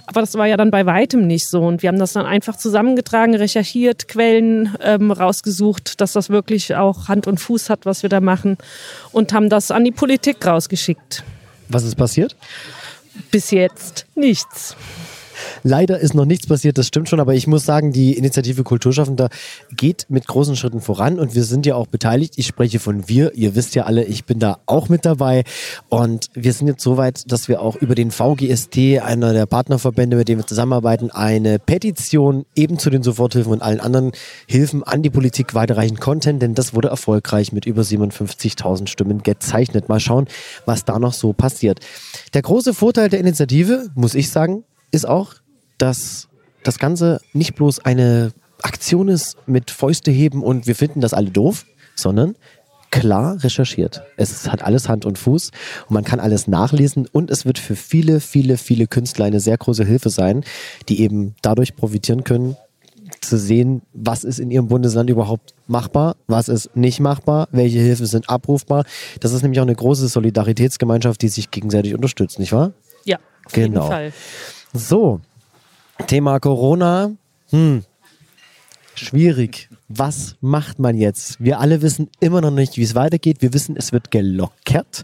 Aber 0.07 0.21
das 0.21 0.35
war 0.35 0.45
ja 0.45 0.57
dann 0.57 0.71
bei 0.71 0.85
weitem 0.85 1.25
nicht 1.25 1.47
so. 1.47 1.61
Und 1.61 1.81
wir 1.81 1.89
haben 1.89 1.99
das 1.99 2.13
dann 2.13 2.25
einfach 2.25 2.55
zusammengetragen, 2.55 3.35
recherchiert, 3.35 4.07
Quellen 4.07 4.75
ähm, 4.81 5.11
rausgesucht, 5.11 5.99
dass 5.99 6.13
das 6.13 6.29
wirklich 6.29 6.75
auch 6.75 7.07
Hand 7.07 7.27
und 7.27 7.39
Fuß 7.39 7.69
hat, 7.69 7.85
was 7.85 8.03
wir 8.03 8.09
da 8.09 8.21
machen. 8.21 8.57
Und 9.11 9.33
haben 9.33 9.49
das 9.49 9.71
an 9.71 9.83
die 9.83 9.91
Politik 9.91 10.45
rausgeschickt. 10.45 11.23
Was 11.69 11.83
ist 11.83 11.95
passiert? 11.95 12.35
Bis 13.31 13.51
jetzt 13.51 14.05
nichts. 14.15 14.75
Leider 15.63 15.99
ist 15.99 16.13
noch 16.13 16.25
nichts 16.25 16.47
passiert, 16.47 16.77
das 16.77 16.87
stimmt 16.87 17.09
schon, 17.09 17.19
aber 17.19 17.33
ich 17.33 17.47
muss 17.47 17.65
sagen, 17.65 17.91
die 17.91 18.17
Initiative 18.17 18.63
Kulturschaffender 18.63 19.29
geht 19.75 20.05
mit 20.09 20.27
großen 20.27 20.55
Schritten 20.55 20.81
voran 20.81 21.19
und 21.19 21.35
wir 21.35 21.43
sind 21.43 21.65
ja 21.65 21.75
auch 21.75 21.87
beteiligt. 21.87 22.33
Ich 22.37 22.47
spreche 22.47 22.79
von 22.79 23.07
wir, 23.07 23.33
ihr 23.35 23.55
wisst 23.55 23.75
ja 23.75 23.83
alle, 23.83 24.03
ich 24.03 24.25
bin 24.25 24.39
da 24.39 24.59
auch 24.65 24.89
mit 24.89 25.05
dabei 25.05 25.43
und 25.89 26.29
wir 26.33 26.53
sind 26.53 26.67
jetzt 26.67 26.83
so 26.83 26.97
weit, 26.97 27.31
dass 27.31 27.47
wir 27.47 27.61
auch 27.61 27.75
über 27.75 27.95
den 27.95 28.11
VGST, 28.11 28.77
einer 29.01 29.33
der 29.33 29.45
Partnerverbände, 29.45 30.17
mit 30.17 30.27
dem 30.27 30.39
wir 30.39 30.47
zusammenarbeiten, 30.47 31.11
eine 31.11 31.59
Petition 31.59 32.45
eben 32.55 32.79
zu 32.79 32.89
den 32.89 33.03
Soforthilfen 33.03 33.51
und 33.51 33.61
allen 33.61 33.79
anderen 33.79 34.11
Hilfen 34.47 34.83
an 34.83 35.01
die 35.01 35.09
Politik 35.09 35.53
weiterreichen 35.53 35.97
konnten, 35.99 36.39
denn 36.39 36.55
das 36.55 36.73
wurde 36.73 36.89
erfolgreich 36.89 37.51
mit 37.51 37.65
über 37.65 37.81
57.000 37.81 38.87
Stimmen 38.87 39.23
gezeichnet. 39.23 39.89
Mal 39.89 39.99
schauen, 39.99 40.27
was 40.65 40.85
da 40.85 40.99
noch 40.99 41.13
so 41.13 41.33
passiert. 41.33 41.79
Der 42.33 42.41
große 42.41 42.73
Vorteil 42.73 43.09
der 43.09 43.19
Initiative, 43.19 43.89
muss 43.95 44.15
ich 44.15 44.29
sagen, 44.29 44.63
ist 44.95 45.07
auch, 45.07 45.35
dass 45.77 46.27
das 46.63 46.79
Ganze 46.79 47.19
nicht 47.33 47.55
bloß 47.55 47.79
eine 47.85 48.31
Aktion 48.61 49.09
ist 49.09 49.37
mit 49.45 49.69
Fäuste 49.69 50.09
heben 50.11 50.41
und 50.41 50.65
wir 50.65 50.75
finden 50.75 51.01
das 51.01 51.13
alle 51.13 51.29
doof, 51.29 51.65
sondern 51.95 52.35
klar 52.91 53.43
recherchiert. 53.43 54.03
Es 54.15 54.49
hat 54.49 54.63
alles 54.63 54.87
Hand 54.87 55.05
und 55.05 55.17
Fuß 55.19 55.51
und 55.87 55.93
man 55.93 56.03
kann 56.05 56.19
alles 56.19 56.47
nachlesen 56.47 57.07
und 57.11 57.29
es 57.29 57.45
wird 57.45 57.59
für 57.59 57.75
viele, 57.75 58.19
viele, 58.21 58.57
viele 58.57 58.87
Künstler 58.87 59.25
eine 59.25 59.41
sehr 59.41 59.57
große 59.57 59.83
Hilfe 59.85 60.09
sein, 60.09 60.43
die 60.87 61.01
eben 61.01 61.35
dadurch 61.41 61.75
profitieren 61.75 62.23
können, 62.23 62.55
zu 63.21 63.37
sehen, 63.37 63.81
was 63.93 64.23
ist 64.23 64.39
in 64.39 64.49
ihrem 64.49 64.67
Bundesland 64.67 65.09
überhaupt 65.09 65.53
machbar, 65.67 66.15
was 66.27 66.47
ist 66.47 66.75
nicht 66.75 66.99
machbar, 66.99 67.47
welche 67.51 67.79
Hilfen 67.79 68.05
sind 68.05 68.29
abrufbar. 68.29 68.85
Das 69.19 69.33
ist 69.33 69.41
nämlich 69.41 69.59
auch 69.59 69.63
eine 69.65 69.75
große 69.75 70.07
Solidaritätsgemeinschaft, 70.07 71.21
die 71.21 71.27
sich 71.27 71.51
gegenseitig 71.51 71.93
unterstützt, 71.95 72.39
nicht 72.39 72.53
wahr? 72.53 72.71
Ja, 73.03 73.17
auf 73.45 73.51
Genau. 73.53 73.81
jeden 73.83 73.91
Fall. 73.91 74.13
So, 74.75 75.21
Thema 76.07 76.41
Corona. 76.41 77.11
Hm. 77.49 77.85
Schwierig. 78.93 79.69
Was 79.87 80.35
macht 80.41 80.79
man 80.79 80.97
jetzt? 80.97 81.41
Wir 81.41 81.61
alle 81.61 81.81
wissen 81.81 82.09
immer 82.19 82.41
noch 82.41 82.51
nicht, 82.51 82.75
wie 82.75 82.83
es 82.83 82.93
weitergeht. 82.93 83.41
Wir 83.41 83.53
wissen, 83.53 83.77
es 83.77 83.93
wird 83.93 84.11
gelockert. 84.11 85.03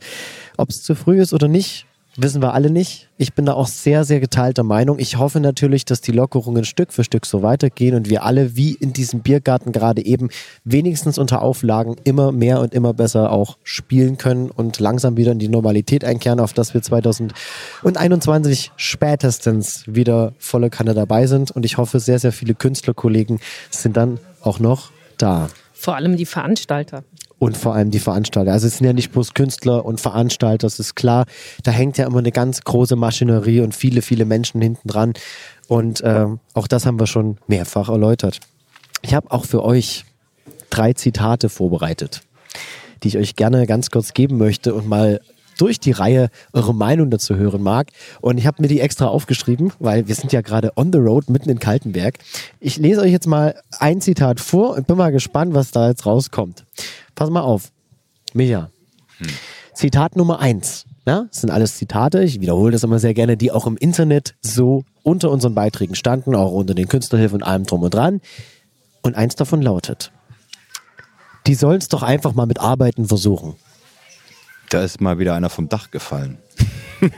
Ob 0.57 0.69
es 0.71 0.83
zu 0.83 0.93
früh 0.93 1.21
ist 1.21 1.33
oder 1.33 1.47
nicht, 1.47 1.85
wissen 2.17 2.41
wir 2.41 2.53
alle 2.53 2.69
nicht. 2.69 3.09
Ich 3.17 3.33
bin 3.33 3.45
da 3.45 3.53
auch 3.53 3.67
sehr, 3.67 4.03
sehr 4.03 4.19
geteilter 4.19 4.63
Meinung. 4.63 4.99
Ich 4.99 5.17
hoffe 5.17 5.39
natürlich, 5.39 5.85
dass 5.85 6.01
die 6.01 6.11
Lockerungen 6.11 6.65
Stück 6.65 6.91
für 6.91 7.03
Stück 7.03 7.25
so 7.25 7.41
weitergehen 7.41 7.95
und 7.95 8.09
wir 8.09 8.23
alle, 8.23 8.55
wie 8.55 8.73
in 8.73 8.93
diesem 8.93 9.21
Biergarten 9.21 9.71
gerade 9.71 10.05
eben, 10.05 10.29
wenigstens 10.63 11.17
unter 11.17 11.41
Auflagen 11.41 11.95
immer 12.03 12.31
mehr 12.31 12.59
und 12.59 12.73
immer 12.73 12.93
besser 12.93 13.31
auch 13.31 13.57
spielen 13.63 14.17
können 14.17 14.49
und 14.49 14.79
langsam 14.79 15.17
wieder 15.17 15.31
in 15.31 15.39
die 15.39 15.47
Normalität 15.47 16.03
einkehren, 16.03 16.39
auf 16.39 16.53
dass 16.53 16.73
wir 16.73 16.81
2021 16.81 18.71
spätestens 18.75 19.83
wieder 19.87 20.33
volle 20.37 20.69
Kanne 20.69 20.93
dabei 20.93 21.27
sind. 21.27 21.51
Und 21.51 21.65
ich 21.65 21.77
hoffe, 21.77 21.99
sehr, 21.99 22.19
sehr 22.19 22.31
viele 22.31 22.55
Künstlerkollegen 22.55 23.39
sind 23.69 23.95
dann 23.97 24.19
auch 24.41 24.59
noch 24.59 24.91
da. 25.17 25.49
Vor 25.73 25.95
allem 25.95 26.17
die 26.17 26.25
Veranstalter. 26.25 27.03
Und 27.41 27.57
vor 27.57 27.73
allem 27.73 27.89
die 27.89 27.97
Veranstalter. 27.97 28.51
Also 28.51 28.67
es 28.67 28.77
sind 28.77 28.85
ja 28.85 28.93
nicht 28.93 29.11
bloß 29.11 29.33
Künstler 29.33 29.83
und 29.83 29.99
Veranstalter, 29.99 30.67
das 30.67 30.79
ist 30.79 30.93
klar. 30.93 31.25
Da 31.63 31.71
hängt 31.71 31.97
ja 31.97 32.05
immer 32.05 32.19
eine 32.19 32.31
ganz 32.31 32.61
große 32.61 32.95
Maschinerie 32.95 33.61
und 33.61 33.73
viele, 33.73 34.03
viele 34.03 34.25
Menschen 34.25 34.61
hinten 34.61 34.87
dran. 34.87 35.13
Und 35.67 36.03
ähm, 36.05 36.39
auch 36.53 36.67
das 36.67 36.85
haben 36.85 36.99
wir 36.99 37.07
schon 37.07 37.39
mehrfach 37.47 37.89
erläutert. 37.89 38.41
Ich 39.01 39.15
habe 39.15 39.31
auch 39.31 39.45
für 39.45 39.63
euch 39.63 40.05
drei 40.69 40.93
Zitate 40.93 41.49
vorbereitet, 41.49 42.21
die 43.01 43.07
ich 43.07 43.17
euch 43.17 43.35
gerne 43.35 43.65
ganz 43.65 43.89
kurz 43.89 44.13
geben 44.13 44.37
möchte 44.37 44.75
und 44.75 44.87
mal 44.87 45.19
durch 45.57 45.79
die 45.79 45.91
Reihe 45.91 46.29
eure 46.53 46.75
Meinung 46.75 47.09
dazu 47.09 47.37
hören 47.37 47.63
mag. 47.63 47.87
Und 48.19 48.37
ich 48.37 48.45
habe 48.45 48.61
mir 48.61 48.67
die 48.67 48.81
extra 48.81 49.07
aufgeschrieben, 49.07 49.73
weil 49.79 50.07
wir 50.07 50.13
sind 50.13 50.31
ja 50.31 50.41
gerade 50.41 50.73
on 50.75 50.93
the 50.93 50.99
road 50.99 51.27
mitten 51.27 51.49
in 51.49 51.57
Kaltenberg. 51.57 52.19
Ich 52.59 52.77
lese 52.77 53.01
euch 53.01 53.11
jetzt 53.11 53.27
mal 53.27 53.55
ein 53.79 53.99
Zitat 53.99 54.39
vor 54.39 54.75
und 54.75 54.85
bin 54.85 54.97
mal 54.97 55.11
gespannt, 55.11 55.55
was 55.55 55.71
da 55.71 55.89
jetzt 55.89 56.05
rauskommt. 56.05 56.65
Pass 57.15 57.29
mal 57.29 57.41
auf. 57.41 57.71
Micha. 58.33 58.69
Zitat 59.73 60.15
Nummer 60.15 60.39
eins. 60.39 60.85
Ja, 61.05 61.25
das 61.29 61.41
sind 61.41 61.49
alles 61.49 61.77
Zitate, 61.77 62.23
ich 62.23 62.41
wiederhole 62.41 62.71
das 62.71 62.83
immer 62.83 62.99
sehr 62.99 63.15
gerne, 63.15 63.35
die 63.35 63.51
auch 63.51 63.65
im 63.65 63.75
Internet 63.75 64.35
so 64.41 64.83
unter 65.01 65.31
unseren 65.31 65.55
Beiträgen 65.55 65.95
standen, 65.95 66.35
auch 66.35 66.51
unter 66.51 66.75
den 66.75 66.87
Künstlerhilfen 66.87 67.37
und 67.37 67.43
allem 67.43 67.65
drum 67.65 67.81
und 67.81 67.93
dran. 67.93 68.21
Und 69.01 69.15
eins 69.15 69.35
davon 69.35 69.63
lautet, 69.63 70.11
die 71.47 71.55
sollen 71.55 71.79
es 71.79 71.87
doch 71.87 72.03
einfach 72.03 72.33
mal 72.33 72.45
mit 72.45 72.59
Arbeiten 72.59 73.07
versuchen. 73.07 73.55
Da 74.69 74.83
ist 74.83 75.01
mal 75.01 75.17
wieder 75.17 75.33
einer 75.33 75.49
vom 75.49 75.69
Dach 75.69 75.89
gefallen. 75.89 76.37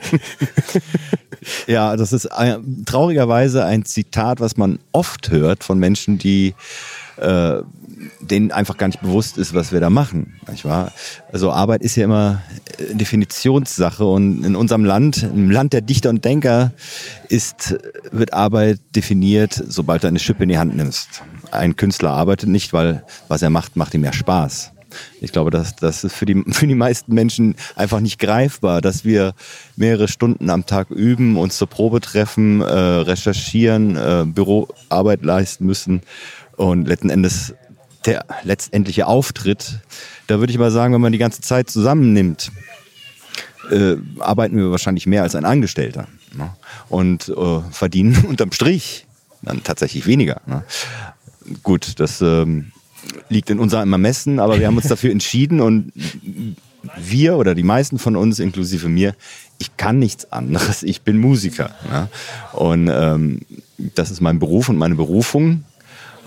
ja, 1.67 1.97
das 1.97 2.13
ist 2.13 2.27
ein, 2.27 2.85
traurigerweise 2.85 3.65
ein 3.65 3.83
Zitat, 3.83 4.39
was 4.39 4.55
man 4.55 4.79
oft 4.93 5.29
hört 5.29 5.65
von 5.65 5.77
Menschen, 5.77 6.17
die 6.17 6.55
äh, 7.17 7.61
denen 8.21 8.51
einfach 8.51 8.77
gar 8.77 8.87
nicht 8.87 9.01
bewusst 9.01 9.37
ist, 9.37 9.53
was 9.53 9.71
wir 9.71 9.79
da 9.79 9.89
machen. 9.89 10.39
Nicht 10.49 10.65
wahr? 10.65 10.91
Also 11.31 11.51
Arbeit 11.51 11.81
ist 11.81 11.95
ja 11.95 12.05
immer 12.05 12.41
äh, 12.77 12.95
Definitionssache 12.95 14.05
und 14.05 14.43
in 14.43 14.55
unserem 14.55 14.85
Land, 14.85 15.23
im 15.23 15.51
Land 15.51 15.73
der 15.73 15.81
Dichter 15.81 16.09
und 16.09 16.25
Denker, 16.25 16.71
ist, 17.29 17.75
wird 18.11 18.33
Arbeit 18.33 18.79
definiert, 18.95 19.61
sobald 19.67 20.03
du 20.03 20.07
eine 20.07 20.19
Schippe 20.19 20.43
in 20.43 20.49
die 20.49 20.57
Hand 20.57 20.75
nimmst. 20.75 21.23
Ein 21.51 21.75
Künstler 21.75 22.11
arbeitet 22.11 22.49
nicht, 22.49 22.73
weil 22.73 23.03
was 23.27 23.41
er 23.41 23.49
macht, 23.49 23.75
macht 23.75 23.93
ihm 23.93 24.03
ja 24.03 24.13
Spaß. 24.13 24.71
Ich 25.21 25.31
glaube, 25.31 25.49
das, 25.49 25.75
das 25.75 26.03
ist 26.03 26.15
für 26.15 26.25
die, 26.25 26.43
für 26.49 26.67
die 26.67 26.75
meisten 26.75 27.13
Menschen 27.13 27.55
einfach 27.75 27.99
nicht 27.99 28.19
greifbar, 28.19 28.81
dass 28.81 29.05
wir 29.05 29.33
mehrere 29.75 30.07
Stunden 30.07 30.49
am 30.49 30.65
Tag 30.65 30.91
üben, 30.91 31.37
uns 31.37 31.57
zur 31.57 31.67
Probe 31.67 32.01
treffen, 32.01 32.61
äh, 32.61 32.65
recherchieren, 32.65 33.95
äh, 33.95 34.25
Büroarbeit 34.25 35.23
leisten 35.23 35.65
müssen 35.65 36.01
und 36.55 36.87
letzten 36.87 37.09
Endes 37.09 37.53
der 38.05 38.25
letztendliche 38.43 39.07
Auftritt, 39.07 39.79
da 40.27 40.39
würde 40.39 40.51
ich 40.51 40.59
mal 40.59 40.71
sagen, 40.71 40.93
wenn 40.93 41.01
man 41.01 41.11
die 41.11 41.17
ganze 41.17 41.41
Zeit 41.41 41.69
zusammennimmt, 41.69 42.51
äh, 43.71 43.95
arbeiten 44.19 44.57
wir 44.57 44.71
wahrscheinlich 44.71 45.05
mehr 45.05 45.23
als 45.23 45.35
ein 45.35 45.45
Angestellter 45.45 46.07
ne? 46.35 46.53
und 46.89 47.29
äh, 47.29 47.59
verdienen 47.71 48.25
unterm 48.27 48.51
Strich 48.51 49.05
dann 49.41 49.63
tatsächlich 49.63 50.05
weniger. 50.05 50.41
Ne? 50.45 50.63
Gut, 51.63 51.99
das 51.99 52.21
ähm, 52.21 52.71
liegt 53.29 53.49
in 53.49 53.59
unserem 53.59 53.91
Ermessen, 53.91 54.39
aber 54.39 54.59
wir 54.59 54.67
haben 54.67 54.77
uns 54.77 54.87
dafür 54.87 55.11
entschieden 55.11 55.59
und 55.59 55.91
wir 56.97 57.37
oder 57.37 57.55
die 57.55 57.63
meisten 57.63 57.99
von 57.99 58.15
uns, 58.15 58.39
inklusive 58.39 58.89
mir, 58.89 59.15
ich 59.57 59.77
kann 59.77 59.99
nichts 59.99 60.31
anderes. 60.31 60.83
Ich 60.83 61.01
bin 61.01 61.17
Musiker. 61.17 61.71
Ja? 61.89 62.09
Und 62.53 62.89
ähm, 62.91 63.41
das 63.77 64.11
ist 64.11 64.21
mein 64.21 64.39
Beruf 64.39 64.69
und 64.69 64.77
meine 64.77 64.95
Berufung 64.95 65.63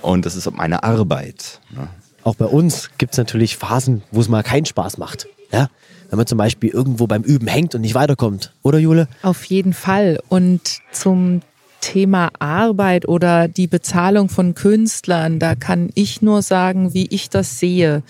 und 0.03 0.27
das 0.27 0.37
ist 0.37 0.51
meine 0.53 0.83
Arbeit. 0.83 1.61
Ja? 1.75 1.89
Auch 2.25 2.35
bei 2.35 2.47
uns 2.47 2.91
gibt 2.99 3.13
es 3.13 3.19
natürlich 3.19 3.57
Phasen, 3.57 4.03
wo 4.11 4.21
es 4.21 4.29
mal 4.29 4.43
keinen 4.43 4.67
Spaß 4.67 4.99
macht. 4.99 5.27
Ja? 5.53 5.69
Wenn 6.11 6.17
man 6.17 6.27
zum 6.27 6.39
Beispiel 6.39 6.71
irgendwo 6.71 7.07
beim 7.07 7.23
Üben 7.23 7.47
hängt 7.47 7.75
und 7.75 7.81
nicht 7.81 7.95
weiterkommt. 7.95 8.53
Oder 8.63 8.79
Jule? 8.79 9.09
Auf 9.23 9.45
jeden 9.45 9.73
Fall. 9.73 10.21
Und 10.29 10.81
zum 10.93 11.41
Thema 11.81 12.31
Arbeit 12.39 13.07
oder 13.07 13.49
die 13.49 13.67
Bezahlung 13.67 14.29
von 14.29 14.55
Künstlern, 14.55 15.39
da 15.39 15.55
kann 15.55 15.91
ich 15.95 16.23
nur 16.23 16.43
sagen, 16.43 16.95
wie 16.95 17.07
ich 17.07 17.31
das 17.31 17.59
sehe. 17.59 18.03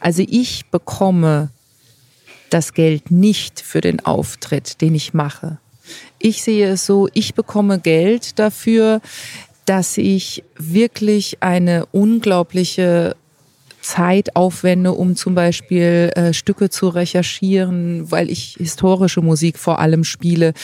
Also 0.00 0.22
ich 0.26 0.66
bekomme 0.70 1.50
das 2.48 2.72
Geld 2.72 3.10
nicht 3.10 3.60
für 3.60 3.80
den 3.80 4.04
Auftritt, 4.04 4.80
den 4.80 4.94
ich 4.94 5.12
mache. 5.12 5.58
Ich 6.18 6.42
sehe 6.42 6.70
es 6.70 6.86
so, 6.86 7.08
ich 7.12 7.34
bekomme 7.34 7.78
Geld 7.78 8.38
dafür, 8.38 9.00
dass 9.70 9.96
ich 9.98 10.42
wirklich 10.56 11.44
eine 11.44 11.86
unglaubliche 11.92 13.14
Zeit 13.80 14.34
aufwende, 14.34 14.90
um 14.90 15.14
zum 15.14 15.36
Beispiel 15.36 16.10
äh, 16.16 16.32
Stücke 16.32 16.70
zu 16.70 16.88
recherchieren, 16.88 18.10
weil 18.10 18.30
ich 18.30 18.56
historische 18.58 19.22
Musik 19.22 19.60
vor 19.60 19.78
allem 19.78 20.02
spiele. 20.02 20.54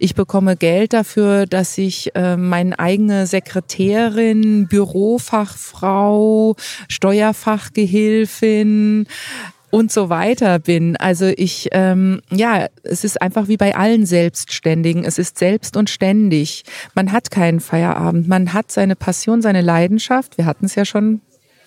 Ich 0.00 0.16
bekomme 0.16 0.56
Geld 0.56 0.94
dafür, 0.94 1.46
dass 1.46 1.78
ich 1.78 2.10
äh, 2.16 2.36
meine 2.36 2.76
eigene 2.80 3.28
Sekretärin, 3.28 4.66
Bürofachfrau, 4.66 6.56
Steuerfachgehilfin, 6.88 9.06
und 9.70 9.90
so 9.92 10.08
weiter 10.08 10.58
bin. 10.58 10.96
Also 10.96 11.26
ich, 11.26 11.68
ähm, 11.72 12.20
ja, 12.30 12.66
es 12.82 13.04
ist 13.04 13.20
einfach 13.20 13.48
wie 13.48 13.56
bei 13.56 13.74
allen 13.76 14.06
Selbstständigen. 14.06 15.04
Es 15.04 15.18
ist 15.18 15.38
selbst 15.38 15.76
und 15.76 15.90
ständig. 15.90 16.64
Man 16.94 17.12
hat 17.12 17.30
keinen 17.30 17.60
Feierabend. 17.60 18.28
Man 18.28 18.52
hat 18.52 18.70
seine 18.70 18.96
Passion, 18.96 19.42
seine 19.42 19.60
Leidenschaft. 19.62 20.38
Wir 20.38 20.46
hatten 20.46 20.66
es 20.66 20.74
ja 20.74 20.84
schon 20.84 21.20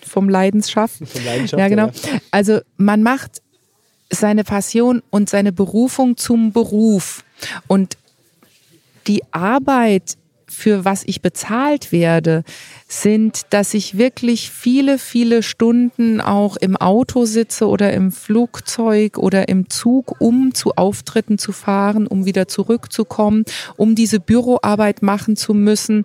vom 0.06 0.28
Leidenschaft. 0.28 0.96
Von 1.06 1.24
Leidenschaft, 1.24 1.60
Ja, 1.60 1.68
genau. 1.68 1.86
ja. 1.86 2.18
Also 2.30 2.60
man 2.76 3.02
macht 3.02 3.42
seine 4.10 4.44
Passion 4.44 5.02
und 5.10 5.30
seine 5.30 5.52
Berufung 5.52 6.16
zum 6.16 6.52
Beruf. 6.52 7.22
Und 7.68 7.96
die 9.06 9.22
Arbeit, 9.32 10.16
für 10.60 10.84
was 10.84 11.02
ich 11.06 11.22
bezahlt 11.22 11.90
werde, 11.90 12.44
sind, 12.86 13.42
dass 13.50 13.72
ich 13.72 13.96
wirklich 13.96 14.50
viele, 14.50 14.98
viele 14.98 15.42
Stunden 15.42 16.20
auch 16.20 16.56
im 16.56 16.76
Auto 16.76 17.24
sitze 17.24 17.66
oder 17.66 17.92
im 17.92 18.12
Flugzeug 18.12 19.16
oder 19.16 19.48
im 19.48 19.70
Zug, 19.70 20.20
um 20.20 20.52
zu 20.52 20.72
Auftritten 20.72 21.38
zu 21.38 21.52
fahren, 21.52 22.06
um 22.06 22.26
wieder 22.26 22.46
zurückzukommen, 22.46 23.44
um 23.76 23.94
diese 23.94 24.20
Büroarbeit 24.20 25.02
machen 25.02 25.36
zu 25.36 25.54
müssen, 25.54 26.02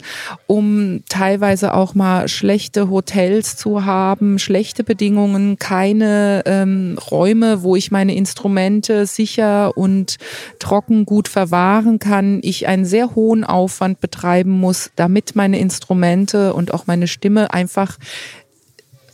um 0.47 1.03
teilweise 1.10 1.74
auch 1.74 1.93
mal 1.93 2.28
schlechte 2.28 2.89
Hotels 2.89 3.58
zu 3.58 3.84
haben, 3.84 4.39
schlechte 4.39 4.84
Bedingungen, 4.84 5.58
keine 5.58 6.43
ähm, 6.45 6.97
Räume, 7.12 7.64
wo 7.64 7.76
ich 7.76 7.91
meine 7.91 8.16
Instrumente 8.16 9.06
sicher 9.06 9.76
und 9.76 10.16
trocken 10.60 11.06
gut 11.06 11.28
verwahren 11.28 11.99
kann. 11.99 12.39
Ich 12.43 12.68
einen 12.68 12.86
sehr 12.86 13.16
hohen 13.16 13.43
Aufwand 13.43 13.99
betreiben 14.46 14.52
muss, 14.52 14.91
damit 14.96 15.36
meine 15.36 15.60
Instrumente 15.60 16.54
und 16.54 16.74
auch 16.74 16.88
meine 16.88 17.08
Stimme 17.08 17.54
einfach, 17.54 17.98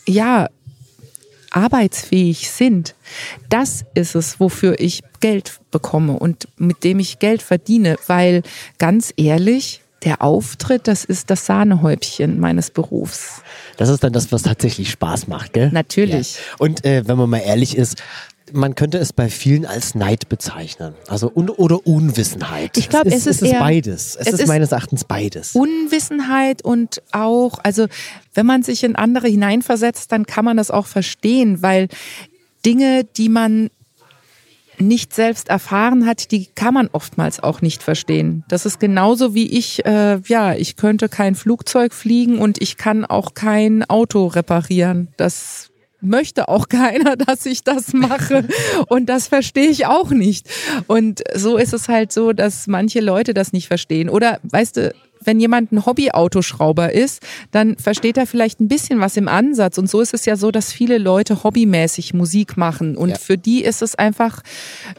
ja, 0.08 0.48
arbeitsfähig 1.52 2.50
sind. 2.50 2.96
Das 3.50 3.84
ist 3.94 4.16
es, 4.16 4.40
wofür 4.40 4.80
ich 4.80 5.02
Geld 5.20 5.60
bekomme 5.70 6.14
und 6.14 6.48
mit 6.58 6.84
dem 6.84 7.00
ich 7.00 7.20
Geld 7.20 7.42
verdiene, 7.42 7.98
weil 8.08 8.44
ganz 8.78 9.14
ehrlich, 9.18 9.82
der 10.04 10.22
Auftritt, 10.22 10.88
das 10.88 11.06
ist 11.06 11.30
das 11.30 11.46
Sahnehäubchen 11.46 12.40
meines 12.40 12.72
Berufs. 12.72 13.44
Das 13.78 13.90
ist 13.90 14.04
dann 14.04 14.14
das, 14.14 14.32
was 14.32 14.44
tatsächlich 14.44 14.90
Spaß 14.90 15.28
macht, 15.28 15.54
gell? 15.54 15.70
Natürlich. 15.72 16.36
Ja. 16.36 16.42
Und 16.58 16.86
äh, 16.86 17.04
wenn 17.06 17.18
man 17.18 17.30
mal 17.30 17.40
ehrlich 17.46 17.78
ist, 17.78 18.02
man 18.54 18.76
könnte 18.76 18.97
es 18.97 19.14
bei 19.14 19.30
vielen 19.30 19.66
als 19.66 19.95
Neid 19.95 20.30
bezeichnen. 20.30 20.93
Also 21.08 21.32
un 21.34 21.49
oder 21.49 21.86
Unwissenheit. 21.86 22.78
Ich 22.78 22.89
glaub, 22.89 23.06
es 23.06 23.14
ist 23.14 23.28
es 23.28 23.41
ist 23.41 23.60
beides. 23.60 24.16
Es, 24.16 24.28
es 24.28 24.34
ist, 24.34 24.39
ist 24.41 24.47
meines 24.47 24.72
Erachtens 24.72 25.04
beides. 25.04 25.56
Unwissenheit 25.56 26.64
und 26.64 27.02
auch, 27.12 27.60
also 27.64 27.88
wenn 28.34 28.45
man 28.45 28.64
sich 28.64 28.84
in 28.84 28.95
andere 28.95 29.28
hineinversetzt, 29.28 30.12
dann 30.12 30.26
kann 30.26 30.45
man 30.45 30.58
das 30.58 30.72
auch 30.72 30.88
verstehen, 30.88 31.62
weil 31.62 31.88
Dinge, 32.66 33.04
die 33.04 33.30
man 33.30 33.70
nicht 34.82 35.14
selbst 35.14 35.49
erfahren 35.49 36.06
hat, 36.06 36.32
die 36.32 36.47
kann 36.47 36.74
man 36.74 36.89
oftmals 36.91 37.39
auch 37.39 37.62
nicht 37.62 37.84
verstehen. 37.84 38.43
Das 38.47 38.66
ist 38.66 38.80
genauso 38.80 39.36
wie 39.36 39.47
ich, 39.47 39.86
äh, 39.86 40.20
ja, 40.26 40.56
ich 40.56 40.76
könnte 40.76 41.08
kein 41.08 41.36
Flugzeug 41.36 41.93
fliegen 41.93 42.39
und 42.39 42.62
ich 42.62 42.78
kann 42.78 43.06
auch 43.06 43.34
kein 43.34 43.84
Auto 43.84 44.28
reparieren. 44.28 45.10
Das 45.18 45.70
möchte 46.02 46.49
auch 46.49 46.68
keiner, 46.70 47.16
dass 47.16 47.45
ich 47.45 47.64
das 47.64 47.93
mache. 47.93 48.45
Und 48.88 49.08
das 49.08 49.28
verstehe 49.28 49.68
ich 49.70 49.86
auch 49.86 50.10
nicht. 50.12 50.47
Und 50.88 51.22
so 51.36 51.58
ist 51.58 51.74
es 51.74 51.88
halt 51.88 52.12
so, 52.12 52.34
dass 52.34 52.68
manche 52.68 52.99
Leute 53.02 53.34
das 53.34 53.54
nicht 53.54 53.68
verstehen. 53.68 54.10
Oder, 54.10 54.39
weißt 54.43 54.78
du, 54.78 54.93
wenn 55.24 55.39
jemand 55.39 55.72
ein 55.72 55.86
Hobby-Autoschrauber 55.86 56.93
ist, 56.93 57.22
dann 57.52 57.78
versteht 57.78 58.18
er 58.18 58.26
vielleicht 58.26 58.60
ein 58.60 58.68
bisschen 58.68 58.99
was 58.99 59.18
im 59.18 59.28
Ansatz. 59.28 59.78
Und 59.78 59.88
so 59.88 60.02
ist 60.02 60.16
es 60.16 60.26
ja 60.26 60.36
so, 60.36 60.49
dass 60.49 60.74
viele 60.74 60.97
Leute 60.97 61.43
hobbymäßig 61.43 62.16
Musik 62.16 62.58
machen. 62.58 62.97
Und 62.97 63.10
Ja. 63.10 63.18
für 63.18 63.38
die 63.38 63.64
ist 63.64 63.84
es 63.84 63.93
einfach, 63.93 64.41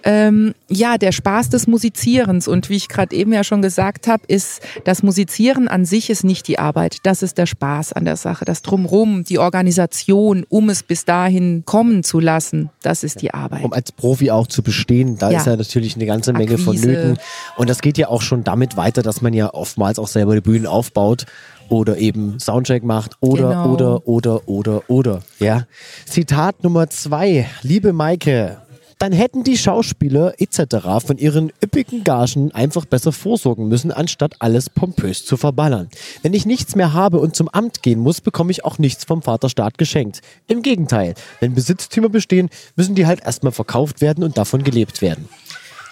ähm, 0.05 0.55
ja, 0.73 0.99
der 0.99 1.13
Spaß 1.13 1.51
des 1.51 1.67
Musizierens. 1.67 2.49
Und 2.49 2.69
wie 2.71 2.77
ich 2.77 2.89
gerade 2.89 3.15
eben 3.15 3.33
ja 3.33 3.45
schon 3.45 3.63
gesagt 3.63 4.09
habe, 4.09 4.23
ist 4.29 4.61
das 4.85 5.03
Musizieren 5.03 5.69
an 5.69 5.85
sich 5.85 6.11
ist 6.11 6.25
nicht 6.25 6.49
die 6.49 6.59
Arbeit. 6.59 6.99
Das 7.05 7.23
ist 7.23 7.39
der 7.39 7.47
Spaß 7.47 7.93
an 7.93 8.05
der 8.05 8.17
Sache. 8.17 8.45
Das 8.45 8.63
Drumrum, 8.63 9.25
die 9.25 9.39
Organisation, 9.39 10.45
um 10.49 10.69
es 10.71 10.83
bis 10.83 11.05
dahin 11.05 11.65
kommen 11.65 12.03
zu 12.03 12.21
lassen, 12.21 12.71
das 12.83 13.05
ist 13.05 13.23
die 13.23 13.33
Arbeit. 13.35 13.65
um 13.65 13.73
als 13.73 13.93
Profi 13.93 14.31
auch 14.31 14.47
zu 14.47 14.63
bestehen, 14.63 15.19
da 15.19 15.31
Ja. 15.31 15.39
ist 15.39 15.47
ja 15.47 15.57
natürlich 15.57 15.97
eine 15.97 16.07
ganze 16.07 16.33
Menge 16.33 16.53
Akquise. 16.53 16.65
vonnöten. 16.65 17.19
Und 17.57 17.69
das 17.71 17.81
geht 17.81 17.99
ja 17.99 18.09
auch 18.09 18.23
schon 18.23 18.45
damit 18.45 18.77
weiter, 18.77 19.03
dass 19.03 19.21
man 19.23 19.33
ja 19.35 19.53
oftmals 19.53 19.99
auch 19.99 20.09
selber 20.09 20.35
die 20.35 20.41
Bühnen 20.41 20.67
aufbaut 20.67 21.27
oder 21.69 21.97
eben 21.99 22.39
Soundcheck 22.39 22.83
macht 22.85 23.17
oder, 23.21 23.49
Genau. 23.49 23.73
oder, 23.73 24.09
oder, 24.09 24.49
oder, 24.49 24.83
oder. 24.91 25.21
Ja. 25.39 25.67
Zitat 26.07 26.63
Nummer 26.65 26.89
zwei. 26.91 27.47
Liebe 27.63 27.93
Maike, 27.93 28.59
dann 29.03 29.11
hätten 29.11 29.43
die 29.43 29.59
Schauspieler 29.59 30.35
etc. 30.39 31.05
von 31.05 31.19
ihren 31.19 31.53
üppigen 31.61 32.05
Gagen 32.05 32.53
einfach 32.53 32.85
besser 32.85 33.11
vorsorgen 33.11 33.67
müssen, 33.67 33.91
anstatt 33.91 34.37
alles 34.39 34.71
pompös 34.71 35.27
zu 35.27 35.37
verballern. 35.37 35.89
Wenn 36.23 36.35
ich 36.35 36.47
nichts 36.47 36.77
mehr 36.77 36.93
habe 36.93 37.19
und 37.19 37.35
zum 37.35 37.49
Amt 37.49 37.83
gehen 37.83 37.99
muss, 37.99 38.21
bekomme 38.21 38.53
ich 38.53 38.65
auch 38.65 38.79
nichts 38.79 39.05
vom 39.05 39.21
Vaterstaat 39.21 39.77
geschenkt. 39.77 40.21
Im 40.47 40.63
Gegenteil, 40.63 41.15
wenn 41.41 41.53
Besitztümer 41.53 42.11
bestehen, 42.11 42.49
müssen 42.77 42.95
die 42.95 43.05
halt 43.05 43.25
erstmal 43.25 43.51
verkauft 43.51 44.03
werden 44.03 44.23
und 44.23 44.39
davon 44.39 44.63
gelebt 44.63 45.03
werden. 45.03 45.29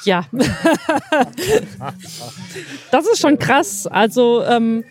Ja. 0.04 0.26
das 2.92 3.06
ist 3.08 3.18
schon 3.18 3.40
krass. 3.40 3.88
Also 3.88 4.44
ähm, 4.44 4.84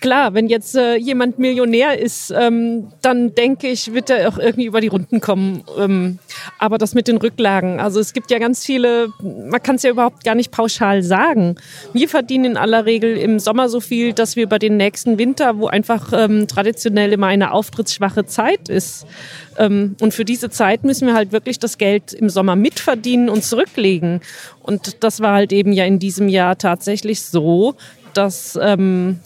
klar, 0.00 0.34
wenn 0.34 0.48
jetzt 0.48 0.76
äh, 0.76 0.96
jemand 0.96 1.38
Millionär 1.38 1.98
ist, 1.98 2.32
ähm, 2.36 2.88
dann 3.02 3.34
denke 3.34 3.68
ich, 3.68 3.92
wird 3.92 4.10
er 4.10 4.28
auch 4.28 4.38
irgendwie 4.38 4.66
über 4.66 4.80
die 4.80 4.88
Runden 4.88 5.20
kommen. 5.20 5.64
Ähm, 5.78 6.18
aber 6.58 6.78
das 6.78 6.94
mit 6.94 7.08
den 7.08 7.16
Rücklagen, 7.16 7.80
also 7.80 8.00
es 8.00 8.12
gibt 8.12 8.30
ja 8.30 8.38
ganz 8.38 8.64
viele, 8.64 9.08
man 9.22 9.62
kann 9.62 9.76
es 9.76 9.82
ja 9.82 9.90
überhaupt 9.90 10.24
gar 10.24 10.34
nicht 10.34 10.50
pauschal 10.50 11.02
sagen. 11.02 11.56
Wir 11.92 12.08
verdienen 12.08 12.44
in 12.44 12.56
aller 12.56 12.86
Regel 12.86 13.16
im 13.16 13.38
Sommer 13.38 13.68
so 13.68 13.80
viel, 13.80 14.12
dass 14.12 14.36
wir 14.36 14.44
über 14.44 14.58
den 14.58 14.76
nächsten 14.76 15.18
Winter, 15.18 15.58
wo 15.58 15.66
einfach 15.66 16.12
ähm, 16.12 16.48
traditionell 16.48 17.12
immer 17.12 17.26
eine 17.28 17.52
auftrittsschwache 17.52 18.26
Zeit 18.26 18.68
ist, 18.68 19.06
ähm, 19.58 19.96
und 20.00 20.14
für 20.14 20.24
diese 20.24 20.50
Zeit 20.50 20.84
müssen 20.84 21.06
wir 21.06 21.14
halt 21.14 21.32
wirklich 21.32 21.58
das 21.58 21.78
Geld 21.78 22.12
im 22.12 22.28
Sommer 22.28 22.56
mitverdienen 22.56 23.28
und 23.28 23.44
zurücklegen. 23.44 24.20
Und 24.62 25.02
das 25.04 25.20
war 25.20 25.34
halt 25.34 25.52
eben 25.52 25.72
ja 25.72 25.84
in 25.84 25.98
diesem 25.98 26.28
Jahr 26.28 26.58
tatsächlich 26.58 27.22
so, 27.22 27.74
dass 28.14 28.58
ähm, 28.60 29.20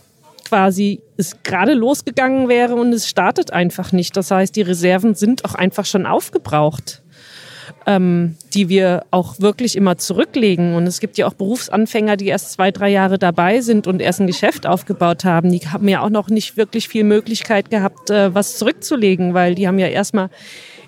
quasi 0.49 1.01
es 1.17 1.43
gerade 1.43 1.75
losgegangen 1.75 2.49
wäre 2.49 2.75
und 2.75 2.93
es 2.93 3.09
startet 3.09 3.53
einfach 3.53 3.93
nicht. 3.93 4.17
Das 4.17 4.31
heißt, 4.31 4.57
die 4.57 4.63
Reserven 4.63 5.15
sind 5.15 5.45
auch 5.45 5.55
einfach 5.55 5.85
schon 5.85 6.07
aufgebraucht, 6.07 7.03
ähm, 7.87 8.37
die 8.55 8.69
wir 8.69 9.05
auch 9.11 9.41
wirklich 9.41 9.77
immer 9.77 9.99
zurücklegen. 9.99 10.75
Und 10.75 10.87
es 10.87 11.01
gibt 11.01 11.19
ja 11.19 11.27
auch 11.27 11.35
Berufsanfänger, 11.35 12.17
die 12.17 12.29
erst 12.29 12.53
zwei, 12.53 12.71
drei 12.71 12.89
Jahre 12.89 13.19
dabei 13.19 13.61
sind 13.61 13.87
und 13.87 14.01
erst 14.01 14.21
ein 14.21 14.27
Geschäft 14.27 14.67
aufgebaut 14.67 15.25
haben. 15.25 15.53
Die 15.53 15.61
haben 15.61 15.89
ja 15.89 16.01
auch 16.01 16.11
noch 16.11 16.29
nicht 16.29 16.57
wirklich 16.57 16.89
viel 16.89 17.05
Möglichkeit 17.05 17.71
gehabt, 17.71 18.11
äh, 18.11 18.35
was 18.35 18.57
zurückzulegen, 18.57 19.35
weil 19.35 19.55
die 19.55 19.69
haben 19.69 19.79
ja 19.79 19.89
erstmal 19.89 20.31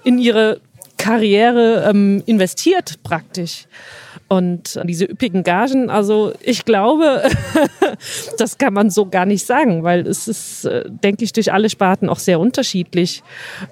in 0.05 0.19
ihre 0.19 0.61
Karriere 0.97 1.89
ähm, 1.89 2.23
investiert 2.27 3.03
praktisch. 3.03 3.67
Und 4.29 4.81
diese 4.85 5.07
üppigen 5.07 5.43
Gagen, 5.43 5.91
also 5.91 6.33
ich 6.41 6.65
glaube, 6.65 7.23
das 8.39 8.59
kann 8.59 8.75
man 8.75 8.91
so 8.91 9.07
gar 9.07 9.27
nicht 9.27 9.47
sagen, 9.47 9.83
weil 9.83 10.07
es 10.07 10.29
ist, 10.29 10.65
äh, 10.65 10.85
denke 10.89 11.25
ich, 11.25 11.33
durch 11.33 11.53
alle 11.53 11.71
Sparten 11.71 12.09
auch 12.09 12.19
sehr 12.19 12.41
unterschiedlich. 12.41 13.23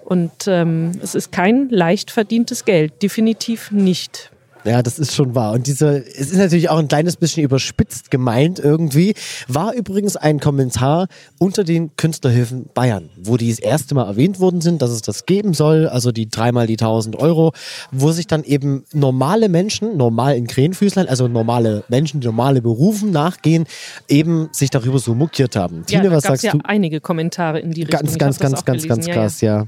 Und 0.04 0.46
ähm, 0.46 0.92
es 1.02 1.14
ist 1.14 1.32
kein 1.32 1.68
leicht 1.70 2.10
verdientes 2.10 2.64
Geld, 2.64 3.02
definitiv 3.02 3.70
nicht. 3.70 4.30
Ja, 4.64 4.82
das 4.82 4.98
ist 4.98 5.14
schon 5.14 5.34
wahr. 5.34 5.52
Und 5.52 5.66
diese, 5.66 6.04
es 6.04 6.30
ist 6.30 6.36
natürlich 6.36 6.68
auch 6.68 6.78
ein 6.78 6.88
kleines 6.88 7.16
bisschen 7.16 7.44
überspitzt 7.44 8.10
gemeint 8.10 8.58
irgendwie. 8.58 9.14
War 9.46 9.72
übrigens 9.74 10.16
ein 10.16 10.40
Kommentar 10.40 11.08
unter 11.38 11.64
den 11.64 11.94
Künstlerhilfen 11.96 12.68
Bayern, 12.74 13.10
wo 13.16 13.36
die 13.36 13.50
das 13.50 13.58
erste 13.58 13.94
Mal 13.94 14.06
erwähnt 14.06 14.40
worden 14.40 14.60
sind, 14.60 14.82
dass 14.82 14.90
es 14.90 15.02
das 15.02 15.26
geben 15.26 15.54
soll, 15.54 15.88
also 15.88 16.12
die 16.12 16.28
dreimal 16.28 16.66
die 16.66 16.74
1000 16.74 17.16
Euro, 17.16 17.52
wo 17.92 18.12
sich 18.12 18.26
dann 18.26 18.44
eben 18.44 18.84
normale 18.92 19.48
Menschen, 19.48 19.96
normal 19.96 20.36
in 20.36 20.46
Krähenfüßlein, 20.46 21.08
also 21.08 21.28
normale 21.28 21.84
Menschen, 21.88 22.20
die 22.20 22.26
normale 22.26 22.60
Berufen 22.60 23.10
nachgehen, 23.10 23.66
eben 24.08 24.48
sich 24.52 24.70
darüber 24.70 24.98
so 24.98 25.14
mokiert 25.14 25.56
haben. 25.56 25.84
Ja, 25.88 26.00
Tine, 26.00 26.10
was 26.14 26.24
sagst 26.24 26.44
ja 26.44 26.52
du? 26.52 26.58
einige 26.64 27.00
Kommentare 27.00 27.60
in 27.60 27.72
die 27.72 27.82
Richtung. 27.82 28.00
Ganz, 28.00 28.18
ganz, 28.18 28.38
ganz, 28.38 28.64
ganz, 28.64 28.86
ganz 28.88 29.06
krass, 29.06 29.40
ja. 29.40 29.66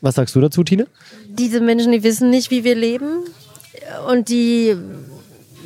Was 0.00 0.14
sagst 0.14 0.34
du 0.34 0.40
dazu, 0.40 0.64
Tine? 0.64 0.86
Diese 1.28 1.60
Menschen, 1.60 1.92
die 1.92 2.02
wissen 2.02 2.30
nicht, 2.30 2.50
wie 2.50 2.64
wir 2.64 2.74
leben. 2.74 3.24
Und 4.08 4.28
die, 4.28 4.76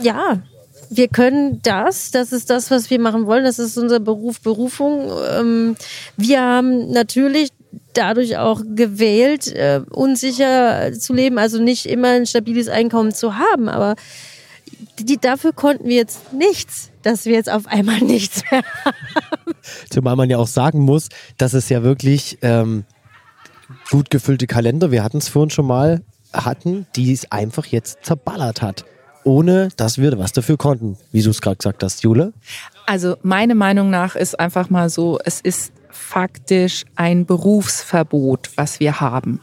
ja, 0.01 0.43
wir 0.91 1.09
können 1.09 1.61
das, 1.63 2.11
das 2.11 2.33
ist 2.33 2.51
das, 2.51 2.71
was 2.71 2.91
wir 2.91 3.01
machen 3.01 3.27
wollen, 3.27 3.45
das 3.45 3.59
ist 3.59 3.77
unser 3.77 4.01
Beruf, 4.01 4.41
Berufung. 4.41 5.11
Ähm, 5.31 5.77
wir 6.17 6.41
haben 6.41 6.91
natürlich 6.93 7.51
dadurch 7.93 8.37
auch 8.37 8.63
gewählt, 8.75 9.49
äh, 9.53 9.81
unsicher 9.91 10.93
zu 10.93 11.13
leben, 11.13 11.39
also 11.39 11.61
nicht 11.61 11.87
immer 11.87 12.09
ein 12.09 12.27
stabiles 12.27 12.69
Einkommen 12.69 13.13
zu 13.13 13.37
haben, 13.37 13.69
aber 13.69 13.95
die, 14.99 15.19
dafür 15.19 15.53
konnten 15.53 15.89
wir 15.89 15.97
jetzt 15.97 16.33
nichts, 16.33 16.91
dass 17.03 17.25
wir 17.25 17.33
jetzt 17.33 17.51
auf 17.51 17.67
einmal 17.67 17.99
nichts 18.01 18.43
mehr 18.51 18.63
Zumal 19.91 20.17
man 20.17 20.31
ja 20.31 20.39
auch 20.39 20.47
sagen 20.47 20.81
muss, 20.81 21.09
dass 21.37 21.55
es 21.55 21.69
ja 21.69 21.83
wirklich 21.83 22.39
ähm, 22.43 22.85
gut 23.91 24.11
gefüllte 24.11 24.47
Kalender, 24.47 24.91
wir 24.91 25.03
hatten 25.03 25.19
es 25.19 25.29
vorhin 25.29 25.51
schon 25.51 25.67
mal, 25.67 26.03
hatten, 26.35 26.87
die 26.97 27.13
es 27.13 27.31
einfach 27.33 27.67
jetzt 27.67 27.99
zerballert 28.03 28.63
hat. 28.63 28.85
Ohne 29.25 29.71
dass 29.77 29.97
wir 29.99 30.19
was 30.19 30.33
dafür 30.33 30.59
konnten, 30.59 30.99
wie 31.11 31.23
du 31.23 31.31
es 31.31 31.41
gerade 31.41 31.57
gesagt 31.57 31.83
hast, 31.83 32.03
Jule. 32.03 32.35
Also 32.87 33.17
meine 33.23 33.55
Meinung 33.55 33.89
nach 33.89 34.17
ist 34.17 34.39
einfach 34.39 34.69
mal 34.69 34.91
so, 34.91 35.19
es 35.25 35.41
ist 35.41 35.73
faktisch 35.89 36.85
ein 36.97 37.25
Berufsverbot, 37.25 38.51
was 38.57 38.81
wir 38.81 39.01
haben. 39.01 39.41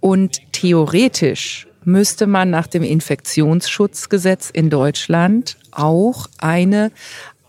Und 0.00 0.40
theoretisch 0.52 1.68
müsste 1.84 2.26
man 2.26 2.50
nach 2.50 2.66
dem 2.66 2.82
Infektionsschutzgesetz 2.82 4.50
in 4.50 4.70
Deutschland 4.70 5.56
auch 5.70 6.26
eine 6.38 6.90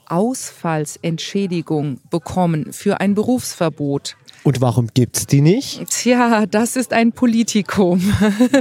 Ausfallsentschädigung 0.08 2.00
bekommen 2.10 2.72
für 2.72 3.00
ein 3.00 3.16
Berufsverbot. 3.16 4.16
Und 4.46 4.62
warum 4.62 4.90
gibt's 4.94 5.26
die 5.26 5.42
nicht? 5.42 5.90
Tja, 5.90 6.46
das 6.46 6.76
ist 6.76 6.94
ein 6.94 7.14
Politikum. 7.14 8.14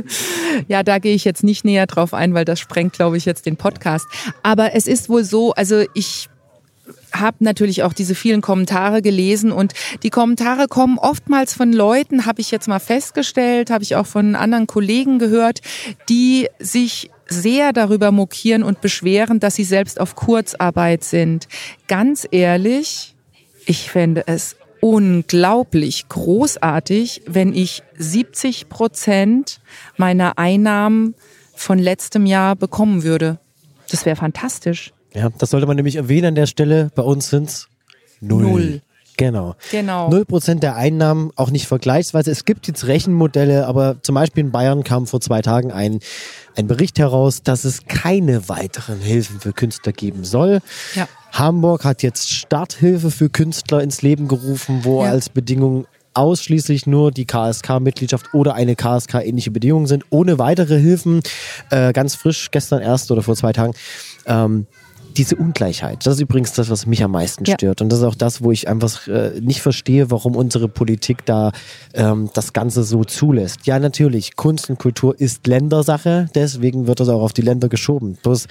ja, 0.66 0.82
da 0.82 0.98
gehe 0.98 1.14
ich 1.14 1.26
jetzt 1.26 1.44
nicht 1.44 1.66
näher 1.66 1.86
drauf 1.86 2.14
ein, 2.14 2.32
weil 2.32 2.46
das 2.46 2.58
sprengt, 2.58 2.94
glaube 2.94 3.18
ich, 3.18 3.26
jetzt 3.26 3.44
den 3.44 3.58
Podcast. 3.58 4.06
Aber 4.42 4.74
es 4.74 4.86
ist 4.86 5.10
wohl 5.10 5.24
so, 5.24 5.52
also 5.52 5.84
ich 5.92 6.30
habe 7.12 7.36
natürlich 7.40 7.82
auch 7.82 7.92
diese 7.92 8.14
vielen 8.14 8.40
Kommentare 8.40 9.02
gelesen 9.02 9.52
und 9.52 9.74
die 10.02 10.08
Kommentare 10.08 10.68
kommen 10.68 10.96
oftmals 10.96 11.52
von 11.52 11.70
Leuten, 11.70 12.24
habe 12.24 12.40
ich 12.40 12.50
jetzt 12.50 12.66
mal 12.66 12.78
festgestellt, 12.78 13.68
habe 13.68 13.84
ich 13.84 13.94
auch 13.94 14.06
von 14.06 14.36
anderen 14.36 14.66
Kollegen 14.66 15.18
gehört, 15.18 15.60
die 16.08 16.48
sich 16.58 17.10
sehr 17.26 17.74
darüber 17.74 18.10
mokieren 18.10 18.62
und 18.62 18.80
beschweren, 18.80 19.38
dass 19.38 19.56
sie 19.56 19.64
selbst 19.64 20.00
auf 20.00 20.16
Kurzarbeit 20.16 21.04
sind. 21.04 21.46
Ganz 21.88 22.26
ehrlich, 22.30 23.14
ich 23.66 23.90
fände 23.90 24.24
es 24.26 24.56
unglaublich 24.84 26.10
großartig, 26.10 27.22
wenn 27.26 27.54
ich 27.54 27.82
70 27.96 28.68
Prozent 28.68 29.60
meiner 29.96 30.36
Einnahmen 30.36 31.14
von 31.54 31.78
letztem 31.78 32.26
Jahr 32.26 32.54
bekommen 32.54 33.02
würde. 33.02 33.38
Das 33.90 34.04
wäre 34.04 34.16
fantastisch. 34.16 34.92
Ja, 35.14 35.30
das 35.38 35.48
sollte 35.48 35.66
man 35.66 35.76
nämlich 35.76 35.96
erwähnen 35.96 36.26
an 36.26 36.34
der 36.34 36.44
Stelle. 36.44 36.90
Bei 36.94 37.02
uns 37.02 37.30
sind's 37.30 37.66
null. 38.20 38.42
Null. 38.42 38.82
Genau. 39.16 39.54
Genau. 39.70 40.10
Null 40.10 40.24
Prozent 40.24 40.62
der 40.62 40.76
Einnahmen, 40.76 41.30
auch 41.36 41.50
nicht 41.50 41.66
vergleichsweise. 41.66 42.30
Es 42.30 42.44
gibt 42.44 42.66
jetzt 42.66 42.86
Rechenmodelle, 42.86 43.66
aber 43.66 43.96
zum 44.02 44.14
Beispiel 44.14 44.44
in 44.44 44.50
Bayern 44.52 44.82
kam 44.84 45.06
vor 45.06 45.20
zwei 45.20 45.40
Tagen 45.42 45.70
ein, 45.72 46.00
ein 46.56 46.66
Bericht 46.66 46.98
heraus, 46.98 47.42
dass 47.42 47.64
es 47.64 47.86
keine 47.86 48.48
weiteren 48.48 48.98
Hilfen 49.00 49.40
für 49.40 49.52
Künstler 49.52 49.92
geben 49.92 50.24
soll. 50.24 50.60
Ja. 50.94 51.06
Hamburg 51.32 51.84
hat 51.84 52.02
jetzt 52.02 52.30
Starthilfe 52.30 53.10
für 53.10 53.28
Künstler 53.28 53.82
ins 53.82 54.02
Leben 54.02 54.28
gerufen, 54.28 54.80
wo 54.82 55.02
Ja. 55.04 55.10
als 55.10 55.28
Bedingung 55.28 55.86
ausschließlich 56.16 56.86
nur 56.86 57.10
die 57.10 57.24
KSK-Mitgliedschaft 57.24 58.34
oder 58.34 58.54
eine 58.54 58.76
KSK-ähnliche 58.76 59.50
Bedingung 59.50 59.88
sind, 59.88 60.04
ohne 60.10 60.38
weitere 60.38 60.78
Hilfen. 60.78 61.22
Äh, 61.70 61.92
ganz 61.92 62.14
frisch, 62.14 62.50
gestern 62.52 62.80
erst 62.82 63.10
oder 63.10 63.22
vor 63.22 63.34
zwei 63.34 63.52
Tagen. 63.52 63.74
Ähm, 64.26 64.66
diese 65.16 65.36
Ungleichheit, 65.36 66.04
das 66.06 66.14
ist 66.14 66.20
übrigens 66.20 66.52
das, 66.52 66.70
was 66.70 66.86
mich 66.86 67.02
am 67.04 67.12
meisten 67.12 67.44
Ja. 67.44 67.54
stört. 67.54 67.80
Und 67.80 67.90
das 67.90 68.00
ist 68.00 68.04
auch 68.04 68.14
das, 68.14 68.42
wo 68.42 68.50
ich 68.52 68.68
einfach 68.68 69.06
äh, 69.08 69.40
nicht 69.40 69.62
verstehe, 69.62 70.10
warum 70.10 70.36
unsere 70.36 70.68
Politik 70.68 71.24
da 71.24 71.52
ähm, 71.94 72.30
das 72.34 72.52
Ganze 72.52 72.82
so 72.84 73.04
zulässt. 73.04 73.66
Ja, 73.66 73.78
natürlich, 73.78 74.36
Kunst 74.36 74.68
und 74.70 74.78
Kultur 74.78 75.18
ist 75.18 75.46
Ländersache, 75.46 76.28
deswegen 76.34 76.86
wird 76.86 77.00
das 77.00 77.08
auch 77.08 77.22
auf 77.22 77.32
die 77.32 77.42
Länder 77.42 77.68
geschoben. 77.68 78.18
Bloß, 78.22 78.46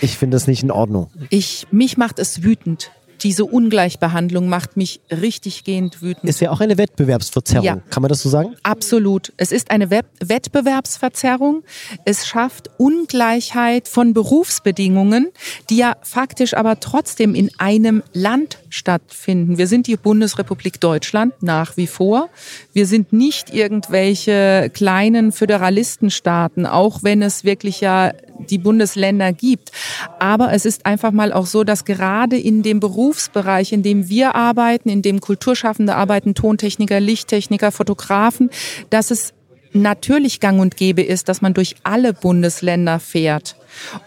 ich 0.00 0.16
finde 0.18 0.36
das 0.36 0.46
nicht 0.46 0.62
in 0.62 0.70
Ordnung. 0.70 1.08
Ich, 1.30 1.66
mich 1.70 1.96
macht 1.96 2.18
es 2.18 2.42
wütend. 2.42 2.90
Diese 3.22 3.44
Ungleichbehandlung 3.44 4.48
macht 4.48 4.76
mich 4.76 5.00
richtig 5.10 5.64
gehend 5.64 6.02
wütend. 6.02 6.24
Ist 6.28 6.40
ja 6.40 6.50
auch 6.50 6.60
eine 6.60 6.76
Wettbewerbsverzerrung, 6.78 7.64
Ja. 7.64 7.76
kann 7.90 8.02
man 8.02 8.08
das 8.08 8.20
so 8.22 8.28
sagen? 8.28 8.54
Absolut. 8.62 9.32
Es 9.36 9.52
ist 9.52 9.70
eine 9.70 9.90
Web 9.90 10.06
Wettbewerbsverzerrung. 10.20 11.62
Es 12.04 12.26
schafft 12.26 12.70
Ungleichheit 12.78 13.88
von 13.88 14.12
Berufsbedingungen, 14.14 15.28
die 15.70 15.76
ja 15.76 15.96
faktisch 16.02 16.54
aber 16.54 16.80
trotzdem 16.80 17.34
in 17.34 17.50
einem 17.58 18.02
Land 18.12 18.58
stattfinden. 18.68 19.56
Wir 19.58 19.66
sind 19.66 19.86
die 19.86 19.96
Bundesrepublik 19.96 20.80
Deutschland 20.80 21.34
nach 21.42 21.76
wie 21.76 21.86
vor. 21.86 22.28
Wir 22.72 22.86
sind 22.86 23.12
nicht 23.12 23.54
irgendwelche 23.54 24.70
kleinen 24.74 25.32
Föderalistenstaaten, 25.32 26.66
auch 26.66 27.02
wenn 27.02 27.22
es 27.22 27.44
wirklich 27.44 27.80
ja 27.80 28.12
die 28.38 28.58
Bundesländer 28.58 29.32
gibt. 29.32 29.70
Aber 30.18 30.52
es 30.52 30.64
ist 30.64 30.86
einfach 30.86 31.12
mal 31.12 31.32
auch 31.32 31.46
so, 31.46 31.64
dass 31.64 31.84
gerade 31.84 32.38
in 32.38 32.62
dem 32.62 32.80
Berufsbereich, 32.80 33.72
in 33.72 33.82
dem 33.82 34.08
wir 34.08 34.34
arbeiten, 34.34 34.88
in 34.88 35.02
dem 35.02 35.20
Kulturschaffende 35.20 35.94
arbeiten, 35.94 36.34
Tontechniker, 36.34 37.00
Lichttechniker, 37.00 37.72
Fotografen, 37.72 38.50
dass 38.90 39.10
es 39.10 39.32
natürlich 39.72 40.40
gang 40.40 40.60
und 40.60 40.76
gäbe 40.76 41.02
ist, 41.02 41.28
dass 41.28 41.42
man 41.42 41.54
durch 41.54 41.76
alle 41.82 42.12
Bundesländer 42.12 43.00
fährt. 43.00 43.56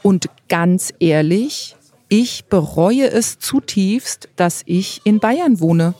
Und 0.01 0.29
ganz 0.47 0.93
ehrlich, 0.99 1.75
ich 2.09 2.45
bereue 2.45 3.09
es 3.09 3.37
zutiefst, 3.39 4.29
dass 4.37 4.61
ich 4.65 5.01
in 5.03 5.19
Bayern 5.19 5.59
wohne. 5.59 5.93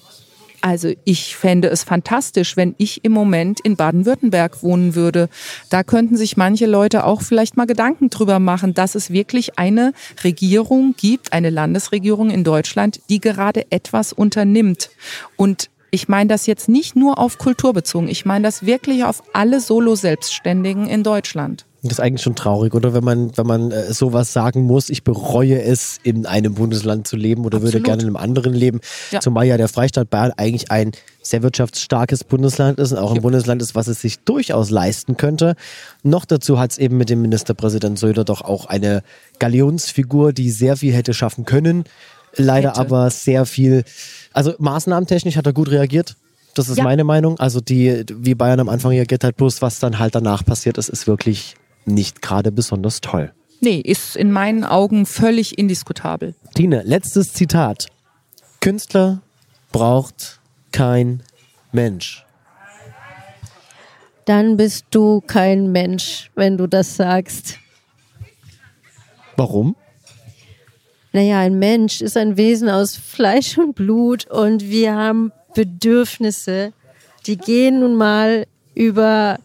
Also 0.68 0.91
ich 1.05 1.38
fände 1.38 1.70
es 1.70 1.86
fantastisch, 1.86 2.57
wenn 2.57 2.76
ich 2.78 3.05
im 3.05 3.13
Moment 3.13 3.61
in 3.61 3.78
Baden-Württemberg 3.78 4.63
wohnen 4.63 4.95
würde. 4.95 5.30
Da 5.70 5.82
könnten 5.84 6.18
sich 6.18 6.36
manche 6.36 6.65
Leute 6.65 7.05
auch 7.05 7.22
vielleicht 7.22 7.55
mal 7.55 7.68
Gedanken 7.68 8.09
drüber 8.09 8.39
machen, 8.39 8.74
dass 8.74 8.93
es 8.93 9.09
wirklich 9.09 9.57
eine 9.57 9.93
Regierung 10.26 10.93
gibt, 10.97 11.32
eine 11.32 11.51
Landesregierung 11.51 12.32
in 12.32 12.43
Deutschland, 12.43 12.99
die 13.07 13.22
gerade 13.22 13.72
etwas 13.72 14.11
unternimmt. 14.11 14.89
Und 15.38 15.70
ich 15.89 16.09
meine 16.09 16.28
das 16.28 16.47
jetzt 16.47 16.68
nicht 16.68 16.97
nur 16.97 17.18
auf 17.18 17.38
Kultur 17.38 17.72
bezogen, 17.72 18.09
ich 18.09 18.26
meine 18.26 18.43
das 18.43 18.65
wirklich 18.65 19.05
auf 19.05 19.24
alle 19.32 19.61
Solo-Selbstständigen 19.61 20.89
in 20.89 21.01
Deutschland. 21.01 21.66
Das 21.84 21.93
ist 21.93 21.99
eigentlich 21.99 22.23
schon 22.23 22.36
traurig, 22.36 22.73
oder? 22.73 22.93
Wenn 22.93 23.03
man, 23.03 23.38
wenn 23.38 23.45
man 23.45 23.71
äh, 23.71 23.93
sowas 23.93 24.34
sagen 24.34 24.63
muss, 24.63 24.89
ich 24.89 25.03
bereue 25.03 25.61
es, 25.61 25.99
in 26.01 26.25
einem 26.25 26.55
Bundesland 26.55 27.07
zu 27.07 27.15
leben 27.15 27.45
oder 27.45 27.59
würde 27.61 27.78
Absolut. 27.78 27.86
gerne 27.86 28.01
in 28.01 28.07
einem 28.07 28.17
anderen 28.17 28.53
leben. 28.53 28.80
Ja. 29.11 29.19
Zumal 29.19 29.45
ja 29.45 29.57
der 29.57 29.67
Freistaat 29.67 30.09
Bayern 30.09 30.34
eigentlich 30.38 30.71
ein 30.71 30.91
sehr 31.21 31.43
wirtschaftsstarkes 31.43 32.23
Bundesland 32.23 32.80
ist 32.80 32.93
und 32.93 32.97
auch 32.97 33.13
ein 33.13 33.21
Bundesland 33.21 33.61
ist, 33.61 33.75
was 33.75 33.88
es 33.88 34.01
sich 34.01 34.19
durchaus 34.19 34.71
leisten 34.71 35.17
könnte. 35.17 35.55
Noch 36.01 36.25
dazu 36.25 36.57
hat 36.59 36.71
es 36.71 36.78
eben 36.80 36.97
mit 36.97 37.09
dem 37.09 37.21
Ministerpräsident 37.21 37.99
Söder 37.99 38.23
doch 38.25 38.41
auch 38.41 38.65
eine 38.65 39.03
Galionsfigur, 39.39 40.34
die 40.34 40.49
sehr 40.51 40.78
viel 40.78 40.93
hätte 40.93 41.13
schaffen 41.13 41.45
können. 41.45 41.84
Leider 42.36 42.69
Hätte. 42.69 42.80
aber 42.80 43.09
sehr 43.11 43.45
viel, 43.45 43.84
also 44.34 44.53
maßnahmentechnisch 44.57 45.38
hat 45.38 45.45
er 45.45 45.53
gut 45.53 45.69
reagiert. 45.71 46.15
Das 46.55 46.69
ist 46.69 46.78
Ja. 46.78 46.84
meine 46.84 47.03
Meinung. 47.03 47.39
Also 47.39 47.61
die, 47.61 48.03
wie 48.11 48.36
Bayern 48.36 48.59
am 48.59 48.69
Anfang 48.69 48.91
reagiert 48.91 49.23
hat, 49.23 49.38
bloß 49.38 49.61
was 49.61 49.80
dann 49.80 49.99
halt 49.99 50.15
danach 50.15 50.43
passiert 50.43 50.78
ist, 50.80 50.89
ist 50.89 51.05
wirklich 51.07 51.55
nicht 51.88 52.21
gerade 52.21 52.51
besonders 52.51 53.01
toll. 53.01 53.33
Nee, 53.59 53.79
ist 53.79 54.15
in 54.15 54.31
meinen 54.31 54.63
Augen 54.63 55.05
völlig 55.05 55.57
indiskutabel. 55.57 56.35
Tine, 56.53 56.83
letztes 56.83 57.33
Zitat. 57.33 57.88
Künstler 58.61 59.21
braucht 59.71 60.39
kein 60.71 61.23
Mensch. 61.71 62.23
dann 64.25 64.57
bist 64.57 64.85
du 64.91 65.21
kein 65.21 65.71
Mensch, 65.71 66.29
wenn 66.35 66.57
du 66.57 66.67
das 66.67 66.97
sagst. 66.97 67.59
Warum? 69.38 69.75
Naja, 71.13 71.39
ein 71.39 71.57
Mensch 71.57 72.01
ist 72.01 72.17
ein 72.17 72.35
Wesen 72.35 72.69
aus 72.69 72.95
Fleisch 72.95 73.57
und 73.57 73.73
Blut 73.73 74.27
und 74.29 74.69
wir 74.69 74.93
haben 74.93 75.31
Bedürfnisse, 75.55 76.73
die 77.25 77.38
gehen 77.38 77.79
nun 77.79 77.95
mal 77.95 78.45
über 78.75 79.39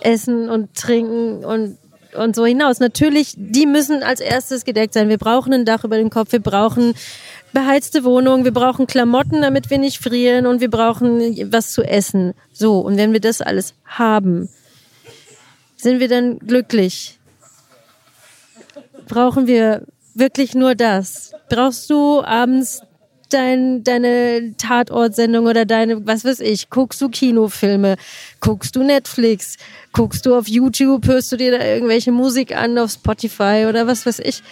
Essen 0.00 0.48
und 0.48 0.74
Trinken 0.74 1.44
und, 1.44 1.78
und 2.14 2.36
so 2.36 2.46
hinaus. 2.46 2.80
Natürlich, 2.80 3.34
die 3.36 3.66
müssen 3.66 4.02
als 4.02 4.20
erstes 4.20 4.64
gedeckt 4.64 4.94
sein. 4.94 5.08
Wir 5.08 5.18
brauchen 5.18 5.52
ein 5.52 5.64
Dach 5.64 5.84
über 5.84 5.96
den 5.96 6.10
Kopf, 6.10 6.32
wir 6.32 6.40
brauchen 6.40 6.94
beheizte 7.52 8.04
Wohnung, 8.04 8.44
wir 8.44 8.52
brauchen 8.52 8.86
Klamotten, 8.86 9.42
damit 9.42 9.70
wir 9.70 9.78
nicht 9.78 10.02
frieren 10.02 10.46
und 10.46 10.60
wir 10.60 10.70
brauchen 10.70 11.20
was 11.52 11.72
zu 11.72 11.82
essen. 11.82 12.34
So, 12.52 12.80
und 12.80 12.96
wenn 12.96 13.12
wir 13.12 13.20
das 13.20 13.40
alles 13.40 13.74
haben, 13.84 14.48
sind 15.76 16.00
wir 16.00 16.08
dann 16.08 16.38
glücklich? 16.38 17.18
Brauchen 19.06 19.46
wir 19.46 19.84
wirklich 20.14 20.54
nur 20.54 20.74
das? 20.74 21.32
Brauchst 21.48 21.88
du 21.88 22.22
abends 22.22 22.82
dein, 23.30 23.84
deine 23.84 24.54
Tatortsendung 24.56 25.46
oder 25.46 25.64
deine, 25.64 26.06
was 26.06 26.24
weiß 26.24 26.40
ich, 26.40 26.70
guckst 26.70 27.00
du 27.00 27.08
Kinofilme, 27.08 27.96
guckst 28.40 28.76
du 28.76 28.82
Netflix, 28.82 29.56
guckst 29.98 30.26
du 30.26 30.36
auf 30.36 30.46
YouTube, 30.46 31.08
hörst 31.08 31.32
du 31.32 31.36
dir 31.36 31.58
da 31.58 31.64
irgendwelche 31.64 32.12
Musik 32.12 32.54
an 32.54 32.78
auf 32.78 32.92
Spotify 32.92 33.66
oder 33.68 33.88
was 33.88 34.06
weiß 34.06 34.20
ich. 34.20 34.44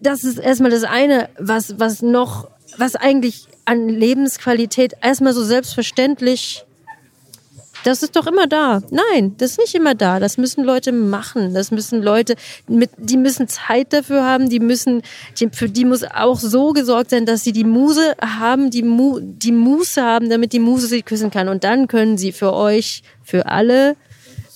Das 0.00 0.24
ist 0.24 0.38
erstmal 0.38 0.72
das 0.72 0.82
eine, 0.82 1.28
was, 1.38 1.78
was 1.78 2.02
noch, 2.02 2.50
was 2.76 2.96
eigentlich 2.96 3.46
an 3.64 3.88
Lebensqualität 3.88 4.94
erstmal 5.02 5.34
so 5.34 5.44
selbstverständlich 5.44 6.64
das 7.84 8.02
ist 8.02 8.16
doch 8.16 8.26
immer 8.26 8.48
da. 8.48 8.82
Nein, 8.90 9.36
das 9.38 9.52
ist 9.52 9.58
nicht 9.58 9.74
immer 9.76 9.94
da. 9.94 10.18
Das 10.18 10.36
müssen 10.36 10.64
Leute 10.64 10.90
machen. 10.90 11.54
Das 11.54 11.70
müssen 11.70 12.02
Leute 12.02 12.34
mit, 12.66 12.90
die 12.96 13.16
müssen 13.16 13.46
Zeit 13.46 13.92
dafür 13.92 14.24
haben. 14.24 14.48
Die 14.48 14.58
müssen, 14.58 15.02
die, 15.38 15.48
für 15.52 15.68
die 15.68 15.84
muss 15.84 16.02
auch 16.02 16.40
so 16.40 16.72
gesorgt 16.72 17.10
sein, 17.10 17.24
dass 17.24 17.44
sie 17.44 17.52
die 17.52 17.62
Muse 17.62 18.16
haben, 18.20 18.70
die, 18.70 18.82
Mu, 18.82 19.20
die 19.22 19.52
Muße 19.52 20.02
haben, 20.02 20.28
damit 20.28 20.52
die 20.52 20.58
Muse 20.58 20.88
sie 20.88 21.02
küssen 21.02 21.30
kann. 21.30 21.48
Und 21.48 21.62
dann 21.62 21.86
können 21.86 22.18
sie 22.18 22.32
für 22.32 22.52
euch, 22.52 23.04
für 23.22 23.46
alle 23.46 23.94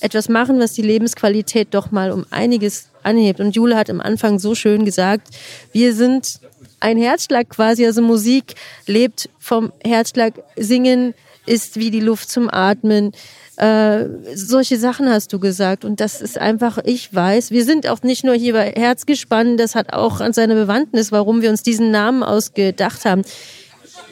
etwas 0.02 0.28
machen, 0.28 0.58
was 0.58 0.72
die 0.72 0.82
Lebensqualität 0.82 1.68
doch 1.72 1.90
mal 1.90 2.10
um 2.10 2.26
einiges 2.30 2.88
anhebt. 3.02 3.40
Und 3.40 3.54
Jule 3.54 3.76
hat 3.76 3.90
am 3.90 4.00
Anfang 4.00 4.38
so 4.38 4.54
schön 4.54 4.84
gesagt, 4.84 5.28
wir 5.72 5.94
sind 5.94 6.40
ein 6.80 6.98
Herzschlag 6.98 7.48
quasi, 7.48 7.86
also 7.86 8.02
Musik 8.02 8.54
lebt 8.86 9.28
vom 9.38 9.72
Herzschlag, 9.84 10.34
Singen 10.56 11.14
ist 11.46 11.76
wie 11.76 11.90
die 11.90 12.00
Luft 12.00 12.30
zum 12.30 12.48
Atmen. 12.50 13.12
Äh, 13.56 14.04
solche 14.34 14.78
Sachen 14.78 15.08
hast 15.08 15.32
du 15.32 15.38
gesagt. 15.38 15.84
Und 15.84 16.00
das 16.00 16.20
ist 16.20 16.38
einfach, 16.38 16.78
ich 16.84 17.12
weiß, 17.14 17.50
wir 17.50 17.64
sind 17.64 17.88
auch 17.88 18.02
nicht 18.02 18.24
nur 18.24 18.34
hier 18.34 18.52
bei 18.52 18.72
Herzgespann, 18.74 19.56
das 19.56 19.74
hat 19.74 19.92
auch 19.92 20.20
an 20.20 20.32
seine 20.32 20.54
Bewandtnis, 20.54 21.12
warum 21.12 21.42
wir 21.42 21.50
uns 21.50 21.62
diesen 21.62 21.90
Namen 21.90 22.22
ausgedacht 22.22 23.04
haben. 23.04 23.22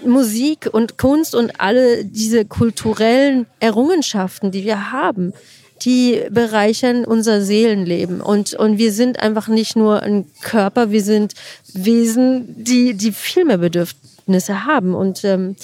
Musik 0.05 0.69
und 0.71 0.99
Kunst 0.99 1.35
und 1.35 1.61
alle 1.61 2.05
diese 2.05 2.45
kulturellen 2.45 3.47
Errungenschaften, 3.61 4.51
die 4.51 4.65
wir 4.65 4.93
haben, 4.93 5.33
die 5.83 6.23
bereichern 6.31 7.05
unser 7.05 7.43
Seelenleben. 7.43 8.21
Und, 8.21 8.55
und 8.55 8.79
wir 8.79 8.93
sind 8.93 9.21
einfach 9.21 9.49
nicht 9.49 9.77
nur 9.77 10.03
ein 10.03 10.27
Körper, 10.41 10.91
wir 10.91 11.03
sind 11.03 11.35
Wesen, 11.73 12.63
die, 12.63 12.95
die 12.95 13.13
viel 13.13 13.45
mehr 13.45 13.59
Bedürfnisse 13.59 14.65
haben. 14.65 14.95
Und 14.95 15.25
ähm, 15.25 15.57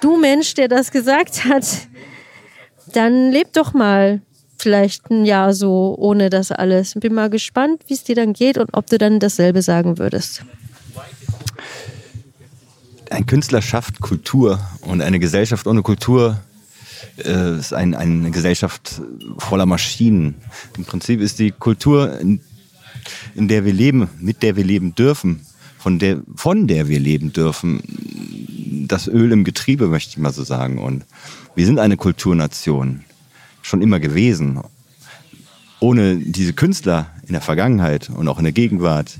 du 0.00 0.16
Mensch, 0.16 0.54
der 0.54 0.68
das 0.68 0.90
gesagt 0.90 1.44
hat, 1.44 1.66
dann 2.92 3.30
leb 3.30 3.52
doch 3.52 3.72
mal 3.72 4.20
vielleicht 4.58 5.10
ein 5.10 5.24
Jahr 5.24 5.54
so 5.54 5.94
ohne 5.98 6.30
das 6.30 6.52
alles. 6.52 6.94
Bin 6.94 7.14
mal 7.14 7.30
gespannt, 7.30 7.82
wie 7.86 7.94
es 7.94 8.04
dir 8.04 8.14
dann 8.14 8.32
geht 8.32 8.58
und 8.58 8.70
ob 8.72 8.86
du 8.86 8.98
dann 8.98 9.20
dasselbe 9.20 9.62
sagen 9.62 9.98
würdest. 9.98 10.42
Ein 13.10 13.26
Künstler 13.26 13.60
schafft 13.60 14.00
Kultur 14.00 14.60
und 14.82 15.02
eine 15.02 15.18
Gesellschaft 15.18 15.66
ohne 15.66 15.82
Kultur 15.82 16.38
äh, 17.24 17.58
ist 17.58 17.72
ein, 17.72 17.94
eine 17.94 18.30
Gesellschaft 18.30 19.00
voller 19.38 19.66
Maschinen. 19.66 20.36
Im 20.76 20.84
Prinzip 20.84 21.20
ist 21.20 21.38
die 21.38 21.50
Kultur, 21.50 22.18
in, 22.18 22.40
in 23.34 23.48
der 23.48 23.64
wir 23.64 23.72
leben, 23.72 24.08
mit 24.18 24.42
der 24.42 24.56
wir 24.56 24.64
leben 24.64 24.94
dürfen, 24.94 25.46
von 25.78 25.98
der, 25.98 26.22
von 26.36 26.66
der 26.66 26.88
wir 26.88 27.00
leben 27.00 27.32
dürfen, 27.32 27.82
das 28.86 29.08
Öl 29.08 29.32
im 29.32 29.44
Getriebe, 29.44 29.86
möchte 29.86 30.10
ich 30.10 30.18
mal 30.18 30.32
so 30.32 30.44
sagen. 30.44 30.78
Und 30.78 31.04
wir 31.54 31.64
sind 31.64 31.78
eine 31.78 31.96
Kulturnation, 31.96 33.04
schon 33.62 33.82
immer 33.82 34.00
gewesen. 34.00 34.60
Ohne 35.78 36.16
diese 36.16 36.52
Künstler 36.52 37.10
in 37.26 37.32
der 37.32 37.40
Vergangenheit 37.40 38.10
und 38.10 38.28
auch 38.28 38.38
in 38.38 38.44
der 38.44 38.52
Gegenwart 38.52 39.18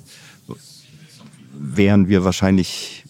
wären 1.60 2.08
wir 2.08 2.24
wahrscheinlich, 2.24 3.04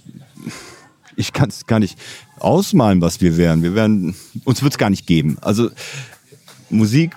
ich 1.17 1.33
kann 1.33 1.49
es 1.49 1.67
gar 1.67 1.79
nicht 1.79 1.99
ausmalen, 2.41 3.01
was 3.01 3.21
wir 3.21 3.37
wären. 3.37 3.63
Wir 3.63 3.75
wären, 3.75 4.15
uns 4.45 4.63
wird 4.63 4.73
es 4.73 4.79
gar 4.79 4.91
nicht 4.91 5.07
geben. 5.07 5.39
Also 5.41 5.71
Musik, 6.71 7.13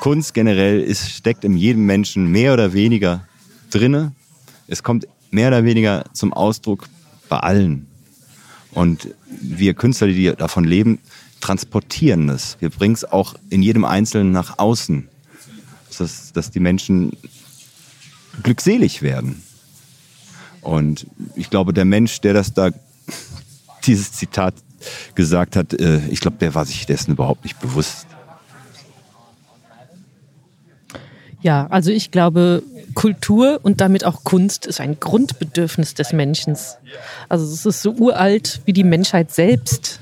Kunst 0.00 0.34
generell 0.34 0.80
ist, 0.80 1.10
steckt 1.10 1.44
in 1.44 1.56
jedem 1.56 1.84
Menschen 1.86 2.26
mehr 2.26 2.54
oder 2.54 2.72
weniger 2.72 3.26
drinne. 3.70 4.12
Es 4.66 4.82
kommt 4.82 5.06
mehr 5.30 5.48
oder 5.48 5.64
weniger 5.64 6.04
zum 6.12 6.32
Ausdruck 6.32 6.88
bei 7.28 7.38
allen. 7.38 7.86
Und 8.72 9.14
wir 9.40 9.74
Künstler, 9.74 10.08
die 10.08 10.32
davon 10.34 10.64
leben, 10.64 10.98
transportieren 11.40 12.28
es. 12.28 12.56
Wir 12.60 12.70
bringen 12.70 12.94
es 12.94 13.04
auch 13.04 13.34
in 13.50 13.62
jedem 13.62 13.84
Einzelnen 13.84 14.32
nach 14.32 14.58
außen, 14.58 15.08
dass, 15.98 16.32
dass 16.32 16.50
die 16.50 16.60
Menschen 16.60 17.12
glückselig 18.42 19.02
werden. 19.02 19.42
Und 20.60 21.06
ich 21.34 21.50
glaube, 21.50 21.72
der 21.72 21.84
Mensch, 21.84 22.20
der 22.20 22.34
das 22.34 22.52
da, 22.52 22.70
dieses 23.88 24.12
Zitat 24.12 24.54
gesagt 25.14 25.56
hat, 25.56 25.74
äh, 25.74 26.00
ich 26.08 26.20
glaube, 26.20 26.36
der 26.38 26.54
war 26.54 26.64
sich 26.64 26.86
dessen 26.86 27.12
überhaupt 27.12 27.44
nicht 27.44 27.58
bewusst. 27.60 28.06
Ja, 31.40 31.66
also 31.68 31.90
ich 31.90 32.10
glaube, 32.10 32.62
Kultur 32.94 33.60
und 33.62 33.80
damit 33.80 34.04
auch 34.04 34.24
Kunst 34.24 34.66
ist 34.66 34.80
ein 34.80 34.98
Grundbedürfnis 34.98 35.94
des 35.94 36.12
Menschen. 36.12 36.56
Also 37.28 37.44
es 37.52 37.64
ist 37.64 37.82
so 37.82 37.92
uralt 37.92 38.60
wie 38.64 38.72
die 38.72 38.84
Menschheit 38.84 39.32
selbst. 39.32 40.00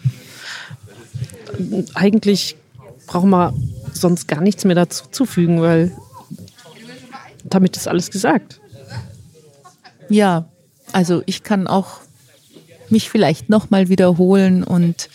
Eigentlich 1.95 2.57
brauchen 3.07 3.31
wir 3.31 3.53
sonst 3.93 4.29
gar 4.29 4.41
nichts 4.41 4.65
mehr 4.65 4.75
dazu 4.75 5.05
zu 5.11 5.27
fügen, 5.27 5.61
weil 5.61 5.93
damit 7.45 7.77
ist 7.77 7.87
alles 7.87 8.11
gesagt. 8.11 8.61
Ja, 10.09 10.47
also 10.93 11.23
ich 11.27 11.43
kann 11.43 11.67
auch 11.67 12.01
mich 12.91 13.11
vielleicht 13.11 13.49
nochmal 13.49 13.89
wiederholen 13.89 14.65
und 14.65 15.09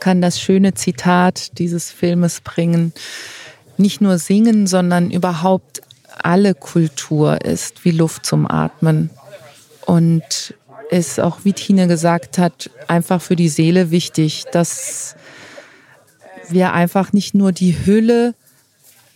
kann 0.00 0.20
das 0.20 0.40
schöne 0.40 0.74
Zitat 0.74 1.58
dieses 1.58 1.90
Filmes 1.90 2.40
bringen. 2.40 2.92
Nicht 3.76 4.00
nur 4.00 4.18
singen, 4.18 4.66
sondern 4.66 5.10
überhaupt 5.10 5.82
alle 6.22 6.54
Kultur 6.54 7.44
ist 7.44 7.84
wie 7.84 7.90
Luft 7.90 8.24
zum 8.24 8.50
Atmen. 8.50 9.10
Und 9.84 10.54
ist 10.90 11.20
auch, 11.20 11.40
wie 11.44 11.52
Tine 11.52 11.88
gesagt 11.88 12.38
hat, 12.38 12.70
einfach 12.88 13.20
für 13.20 13.36
die 13.36 13.48
Seele 13.48 13.90
wichtig, 13.90 14.44
dass 14.52 15.16
wir 16.48 16.72
einfach 16.72 17.12
nicht 17.12 17.34
nur 17.34 17.52
die 17.52 17.76
Hülle 17.84 18.34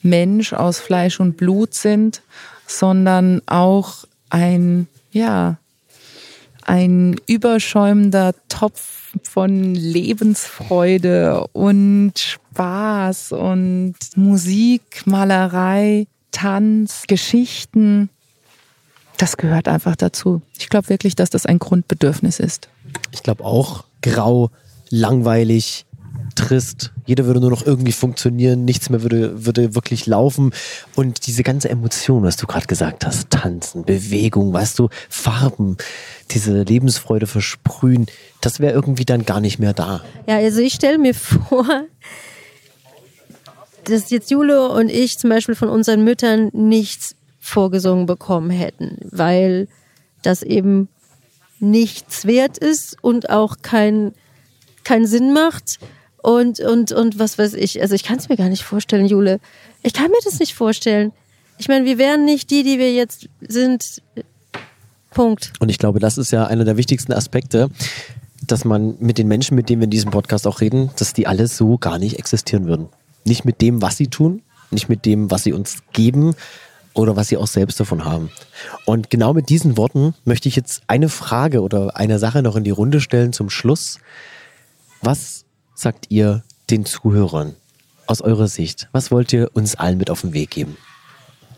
Mensch 0.03 0.53
aus 0.53 0.79
Fleisch 0.81 1.21
und 1.21 1.37
Blut 1.37 1.75
sind, 1.75 2.23
sondern 2.67 3.43
auch 3.47 4.05
ein, 4.31 4.89
ja, 5.13 5.59
ein 6.71 7.17
überschäumender 7.27 8.33
Topf 8.49 9.17
von 9.25 9.75
Lebensfreude 9.75 11.45
und 11.53 12.13
Spaß 12.17 13.33
und 13.33 13.97
Musik, 14.15 15.03
Malerei, 15.05 16.07
Tanz, 16.31 17.07
Geschichten. 17.09 18.09
Das 19.17 19.37
gehört 19.37 19.67
einfach 19.67 19.97
dazu. 19.97 20.43
Ich 20.61 20.69
glaube 20.69 20.91
wirklich, 20.91 21.17
dass 21.17 21.29
das 21.29 21.45
ein 21.45 21.59
Grundbedürfnis 21.59 22.39
ist. 22.39 22.69
Ich 23.11 23.25
glaube 23.25 23.45
auch 23.45 23.83
grau, 24.01 24.51
langweilig, 24.91 25.87
trist. 26.35 26.93
Jeder 27.07 27.27
würde 27.27 27.41
nur 27.41 27.51
noch 27.51 27.67
irgendwie 27.67 27.93
funktionieren, 27.93 28.65
nichts 28.65 28.91
mehr 28.91 29.03
würde, 29.03 29.45
würde 29.47 29.75
wirklich 29.75 30.07
laufen. 30.07 30.53
Und 30.97 31.27
diese 31.27 31.43
ganze 31.43 31.69
Emotion, 31.69 32.23
was 32.23 32.37
du 32.37 32.47
gerade 32.47 32.67
gesagt 32.67 33.05
hast, 33.05 33.31
Tanzen, 33.31 33.85
Bewegung, 33.85 34.53
weißt 34.53 34.79
du, 34.79 34.89
Farben, 35.09 35.77
diese 36.31 36.63
Lebensfreude 36.63 37.27
versprühen, 37.27 38.07
das 38.41 38.61
wäre 38.61 38.73
irgendwie 38.73 39.05
dann 39.05 39.25
gar 39.25 39.41
nicht 39.41 39.59
mehr 39.59 39.73
da. 39.73 40.03
Ja, 40.27 40.37
also 40.37 40.61
ich 40.61 40.75
stelle 40.75 40.99
mir 40.99 41.15
vor, 41.15 41.67
dass 43.85 44.11
jetzt 44.11 44.31
Jule 44.31 44.69
und 44.71 44.91
ich 44.91 45.19
zum 45.19 45.31
Beispiel 45.31 45.55
von 45.55 45.69
unseren 45.69 46.05
Müttern 46.05 46.51
nichts 46.53 47.15
vorgesungen 47.39 48.07
bekommen 48.07 48.51
hätten, 48.51 48.99
weil 49.11 49.69
das 50.23 50.43
eben 50.43 50.89
nichts 51.59 52.27
wert 52.27 52.59
ist 52.59 52.97
und 53.03 53.31
auch 53.31 53.57
keinen 53.63 54.15
keinen 54.85 55.07
Sinn 55.07 55.33
macht 55.33 55.79
und, 56.23 56.61
und, 56.61 56.93
und 56.93 57.19
was 57.19 57.39
weiß 57.39 57.55
ich. 57.55 57.81
Also 57.81 57.95
ich 57.95 58.05
kann 58.05 58.19
es 58.19 58.29
mir 58.29 58.37
gar 58.37 58.49
nicht 58.49 58.63
vorstellen, 58.63 59.07
Jule. 59.07 59.41
Ich 59.83 59.93
kann 59.93 60.11
mir 60.11 60.21
das 60.25 60.39
nicht 60.39 60.55
vorstellen. 60.55 61.13
Ich 61.59 61.69
meine, 61.69 61.85
wir 61.85 61.99
wären 61.99 62.25
nicht 62.25 62.51
die, 62.51 62.63
die 62.63 62.79
wir 62.79 62.93
jetzt 62.93 63.29
sind. 63.41 64.03
Punkt. 65.11 65.53
Und 65.59 65.69
ich 65.69 65.79
glaube, 65.79 65.99
das 65.99 66.19
ist 66.19 66.31
ja 66.31 66.47
einer 66.47 66.65
der 66.65 66.77
wichtigsten 66.77 67.13
Aspekte, 67.13 67.69
dass 68.47 68.65
man 68.65 68.97
mit 69.01 69.19
den 69.19 69.29
Menschen, 69.29 69.57
mit 69.57 69.69
denen 69.69 69.81
wir 69.81 69.85
in 69.85 69.91
diesem 69.91 70.11
Podcast 70.11 70.47
auch 70.47 70.61
reden, 70.61 70.91
dass 70.99 71.13
die 71.13 71.27
alle 71.27 71.49
so 71.49 71.79
gar 71.79 71.99
nicht 71.99 72.19
existieren 72.19 72.67
würden. 72.67 72.89
Nicht 73.25 73.45
mit 73.45 73.61
dem, 73.61 73.83
was 73.83 73.97
sie 73.97 74.07
tun, 74.07 74.43
nicht 74.71 74.89
mit 74.89 75.05
dem, 75.05 75.31
was 75.31 75.43
sie 75.43 75.53
uns 75.53 75.79
geben 75.93 76.35
oder 76.95 77.17
was 77.17 77.29
sie 77.29 77.37
auch 77.37 77.47
selbst 77.47 77.79
davon 77.81 78.05
haben. 78.05 78.31
Und 78.87 79.11
genau 79.11 79.35
mit 79.35 79.49
diesen 79.49 79.77
Worten 79.77 80.15
möchte 80.25 80.49
ich 80.49 80.57
jetzt 80.57 80.83
eine 80.87 81.09
Frage 81.09 81.61
oder 81.61 81.97
eine 81.97 82.19
Sache 82.19 82.43
noch 82.43 82.57
in 82.57 82.65
die 82.65 82.71
Runde 82.71 83.01
stellen 83.01 83.33
zum 83.33 83.51
Schluss. 83.51 83.99
Was 85.03 85.45
sagt 85.81 86.07
ihr 86.11 86.43
den 86.69 86.85
Zuhörern 86.85 87.55
aus 88.07 88.21
eurer 88.21 88.49
Sicht? 88.49 88.89
Was 88.93 89.11
wollt 89.11 89.33
ihr 89.33 89.51
uns 89.55 89.77
allen 89.77 89.97
mit 89.97 90.11
auf 90.11 90.21
den 90.21 90.35
Weg 90.35 90.51
geben? 90.51 90.77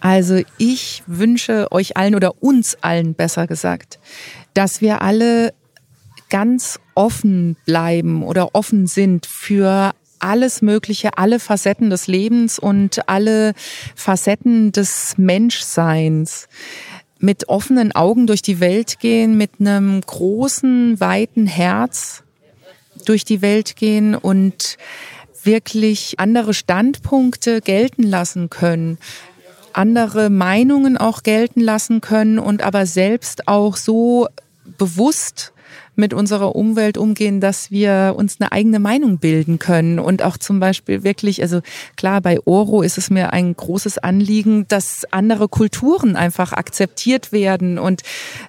Also 0.01 0.41
ich 0.59 1.03
wünsche 1.07 1.71
euch 1.71 1.97
allen 1.97 2.15
oder 2.15 2.43
uns 2.43 2.77
allen 2.81 3.15
besser 3.15 3.47
gesagt, 3.47 3.99
dass 4.55 4.81
wir 4.81 5.03
alle 5.03 5.53
ganz 6.31 6.79
offen 6.95 7.57
bleiben 7.67 8.23
oder 8.23 8.55
offen 8.55 8.87
sind 8.87 9.27
für 9.27 9.93
alles 10.19 10.63
Mögliche, 10.63 11.19
alle 11.19 11.41
Facetten 11.41 11.91
des 11.91 12.07
Lebens 12.07 12.59
und 12.59 13.09
alle 13.09 13.55
Facetten 13.97 14.71
des 14.71 15.15
Menschseins. 15.19 16.49
Mit 17.19 17.49
offenen 17.49 17.93
Augen 17.93 18.27
durch 18.27 18.43
die 18.43 18.61
Welt 18.61 18.99
gehen, 18.99 19.37
mit 19.37 19.53
einem 19.61 20.01
großen, 20.01 20.99
weiten 21.01 21.47
Herz 21.47 22.23
durch 23.05 23.25
die 23.25 23.43
Welt 23.43 23.77
gehen 23.77 24.15
und 24.15 24.77
wirklich 25.45 26.19
andere 26.19 26.55
Standpunkte 26.55 27.61
gelten 27.61 28.05
lassen 28.05 28.51
können, 28.51 28.99
andere 29.73 30.31
Meinungen 30.31 30.97
auch 30.97 31.23
gelten 31.23 31.61
lassen 31.61 32.01
können 32.01 32.39
und 32.39 32.63
aber 32.63 32.87
selbst 32.87 33.49
auch 33.49 33.77
so 33.77 34.29
bewusst 34.79 35.53
mit 35.95 36.15
unserer 36.15 36.57
Umwelt 36.57 36.97
umgehen, 36.97 37.41
dass 37.41 37.71
wir 37.71 38.15
uns 38.17 38.41
eine 38.41 38.51
eigene 38.51 38.79
Meinung 38.79 39.19
bilden 39.19 39.59
können 39.59 39.99
und 39.99 40.23
auch 40.23 40.39
zum 40.39 40.59
Beispiel 40.59 41.05
wirklich, 41.05 41.43
also 41.43 41.61
klar, 41.97 42.21
bei 42.21 42.39
Oro 42.47 42.83
ist 42.83 42.97
es 42.97 43.11
mir 43.11 43.33
ein 43.33 43.55
großes 43.55 43.99
Anliegen, 43.99 44.67
dass 44.69 45.05
andere 45.11 45.49
Kulturen 45.49 46.17
einfach 46.17 46.53
akzeptiert 46.55 47.31
werden 47.31 47.79
und 47.79 48.03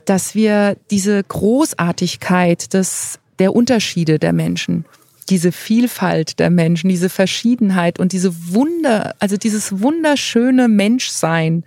dass 0.05 0.35
wir 0.35 0.77
diese 0.89 1.21
Großartigkeit 1.21 2.73
des, 2.73 3.19
der 3.39 3.55
Unterschiede 3.55 4.19
der 4.19 4.33
Menschen 4.33 4.85
diese 5.29 5.51
Vielfalt 5.51 6.39
der 6.39 6.49
Menschen, 6.49 6.89
diese 6.89 7.09
Verschiedenheit 7.09 7.99
und 7.99 8.11
diese 8.11 8.53
Wunder, 8.53 9.15
also 9.19 9.37
dieses 9.37 9.79
wunderschöne 9.81 10.67
Menschsein, 10.67 11.63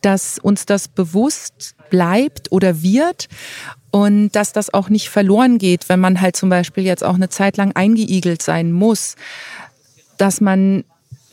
dass 0.00 0.38
uns 0.38 0.66
das 0.66 0.88
bewusst 0.88 1.74
bleibt 1.90 2.50
oder 2.50 2.82
wird 2.82 3.28
und 3.90 4.30
dass 4.32 4.52
das 4.52 4.72
auch 4.74 4.88
nicht 4.88 5.08
verloren 5.08 5.58
geht, 5.58 5.88
wenn 5.88 6.00
man 6.00 6.20
halt 6.20 6.36
zum 6.36 6.48
Beispiel 6.48 6.84
jetzt 6.84 7.04
auch 7.04 7.14
eine 7.14 7.28
Zeit 7.28 7.56
lang 7.56 7.72
eingeigelt 7.72 8.42
sein 8.42 8.72
muss, 8.72 9.16
dass 10.18 10.40
man 10.40 10.84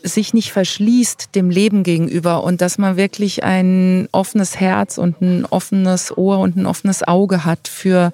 sich 0.03 0.33
nicht 0.33 0.51
verschließt 0.51 1.35
dem 1.35 1.49
Leben 1.49 1.83
gegenüber 1.83 2.43
und 2.43 2.61
dass 2.61 2.77
man 2.77 2.95
wirklich 2.95 3.43
ein 3.43 4.07
offenes 4.11 4.59
Herz 4.59 4.97
und 4.97 5.21
ein 5.21 5.45
offenes 5.45 6.17
Ohr 6.17 6.39
und 6.39 6.55
ein 6.55 6.65
offenes 6.65 7.05
Auge 7.05 7.43
hat 7.43 7.67
für 7.67 8.11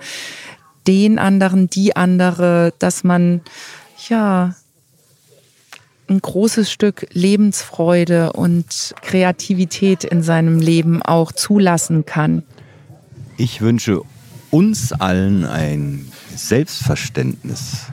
den 0.87 1.19
anderen, 1.19 1.69
die 1.69 1.95
andere, 1.95 2.73
dass 2.79 3.03
man 3.03 3.41
ja 4.09 4.55
ein 6.07 6.19
großes 6.21 6.71
Stück 6.71 7.07
Lebensfreude 7.11 8.33
und 8.33 8.93
Kreativität 9.01 10.03
in 10.03 10.21
seinem 10.21 10.59
Leben 10.59 11.01
auch 11.01 11.31
zulassen 11.31 12.05
kann. 12.05 12.43
Ich 13.37 13.61
wünsche 13.61 14.01
uns 14.51 14.93
allen 14.93 15.45
ein 15.45 16.11
Selbstverständnis, 16.35 17.87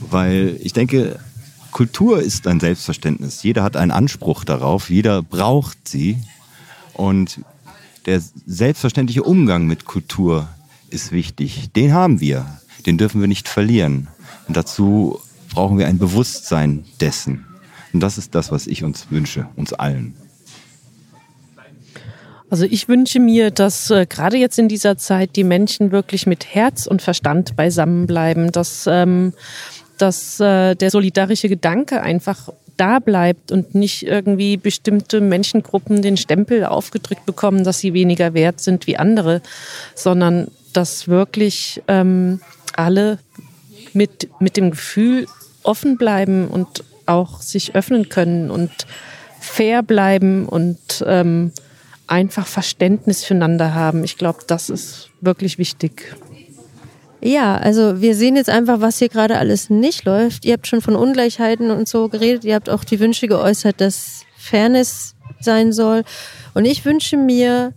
weil 0.00 0.58
ich 0.60 0.72
denke, 0.72 1.18
Kultur 1.70 2.20
ist 2.20 2.46
ein 2.46 2.60
Selbstverständnis. 2.60 3.42
Jeder 3.42 3.62
hat 3.62 3.76
einen 3.76 3.90
Anspruch 3.90 4.44
darauf, 4.44 4.90
jeder 4.90 5.22
braucht 5.22 5.88
sie 5.88 6.18
und 6.94 7.40
der 8.06 8.22
selbstverständliche 8.46 9.22
Umgang 9.22 9.66
mit 9.66 9.84
Kultur 9.84 10.48
ist 10.90 11.12
wichtig. 11.12 11.70
Den 11.74 11.92
haben 11.92 12.20
wir. 12.20 12.46
Den 12.86 12.98
dürfen 12.98 13.20
wir 13.20 13.28
nicht 13.28 13.48
verlieren. 13.48 14.08
Und 14.48 14.56
dazu 14.56 15.20
brauchen 15.50 15.78
wir 15.78 15.86
ein 15.86 15.98
Bewusstsein 15.98 16.84
dessen. 17.00 17.44
Und 17.92 18.00
das 18.00 18.18
ist 18.18 18.34
das, 18.34 18.50
was 18.50 18.66
ich 18.66 18.84
uns 18.84 19.10
wünsche, 19.10 19.48
uns 19.56 19.72
allen. 19.72 20.14
Also 22.48 22.64
ich 22.64 22.88
wünsche 22.88 23.18
mir, 23.18 23.50
dass 23.50 23.90
äh, 23.90 24.06
gerade 24.06 24.36
jetzt 24.36 24.58
in 24.58 24.68
dieser 24.68 24.96
Zeit 24.96 25.34
die 25.34 25.44
Menschen 25.44 25.90
wirklich 25.90 26.26
mit 26.26 26.54
Herz 26.54 26.86
und 26.86 27.02
Verstand 27.02 27.56
beisammen 27.56 28.06
bleiben, 28.06 28.52
dass, 28.52 28.86
ähm, 28.86 29.32
dass 29.98 30.38
äh, 30.38 30.76
der 30.76 30.90
solidarische 30.90 31.48
Gedanke 31.48 32.02
einfach 32.02 32.50
da 32.76 32.98
bleibt 32.98 33.52
und 33.52 33.74
nicht 33.74 34.06
irgendwie 34.06 34.56
bestimmte 34.56 35.20
Menschengruppen 35.20 36.02
den 36.02 36.16
Stempel 36.16 36.64
aufgedrückt 36.64 37.26
bekommen, 37.26 37.64
dass 37.64 37.80
sie 37.80 37.94
weniger 37.94 38.34
wert 38.34 38.60
sind 38.60 38.86
wie 38.86 38.96
andere, 38.96 39.42
sondern 39.94 40.48
dass 40.72 41.08
wirklich 41.08 41.82
ähm, 41.88 42.40
alle 42.74 43.18
mit, 43.92 44.28
mit 44.40 44.56
dem 44.56 44.70
Gefühl 44.72 45.26
offen 45.62 45.96
bleiben 45.96 46.48
und 46.48 46.84
auch 47.06 47.40
sich 47.40 47.74
öffnen 47.74 48.08
können 48.08 48.50
und 48.50 48.70
fair 49.40 49.82
bleiben 49.82 50.46
und 50.46 50.78
ähm, 51.06 51.52
einfach 52.06 52.46
Verständnis 52.46 53.24
füreinander 53.24 53.74
haben. 53.74 54.04
Ich 54.04 54.16
glaube, 54.18 54.40
das 54.46 54.70
ist 54.70 55.10
wirklich 55.20 55.58
wichtig. 55.58 56.14
Ja, 57.20 57.56
also 57.56 58.00
wir 58.00 58.14
sehen 58.14 58.36
jetzt 58.36 58.50
einfach, 58.50 58.80
was 58.80 58.98
hier 58.98 59.08
gerade 59.08 59.38
alles 59.38 59.70
nicht 59.70 60.04
läuft. 60.04 60.44
Ihr 60.44 60.52
habt 60.54 60.66
schon 60.66 60.82
von 60.82 60.96
Ungleichheiten 60.96 61.70
und 61.70 61.88
so 61.88 62.08
geredet. 62.08 62.44
Ihr 62.44 62.54
habt 62.54 62.68
auch 62.68 62.84
die 62.84 63.00
Wünsche 63.00 63.26
geäußert, 63.26 63.80
dass 63.80 64.22
Fairness 64.36 65.14
sein 65.40 65.72
soll. 65.72 66.04
Und 66.54 66.64
ich 66.64 66.84
wünsche 66.84 67.16
mir, 67.16 67.72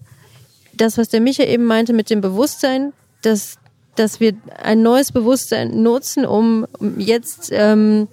das, 0.79 0.97
was 0.97 1.09
der 1.09 1.21
Micha 1.21 1.43
eben 1.43 1.65
meinte 1.65 1.93
mit 1.93 2.09
dem 2.09 2.21
Bewusstsein, 2.21 2.93
dass, 3.21 3.57
dass 3.95 4.19
wir 4.19 4.33
ein 4.61 4.81
neues 4.81 5.11
Bewusstsein 5.11 5.81
nutzen, 5.83 6.25
um 6.25 6.65
jetzt 6.97 7.49
ähm, 7.51 8.07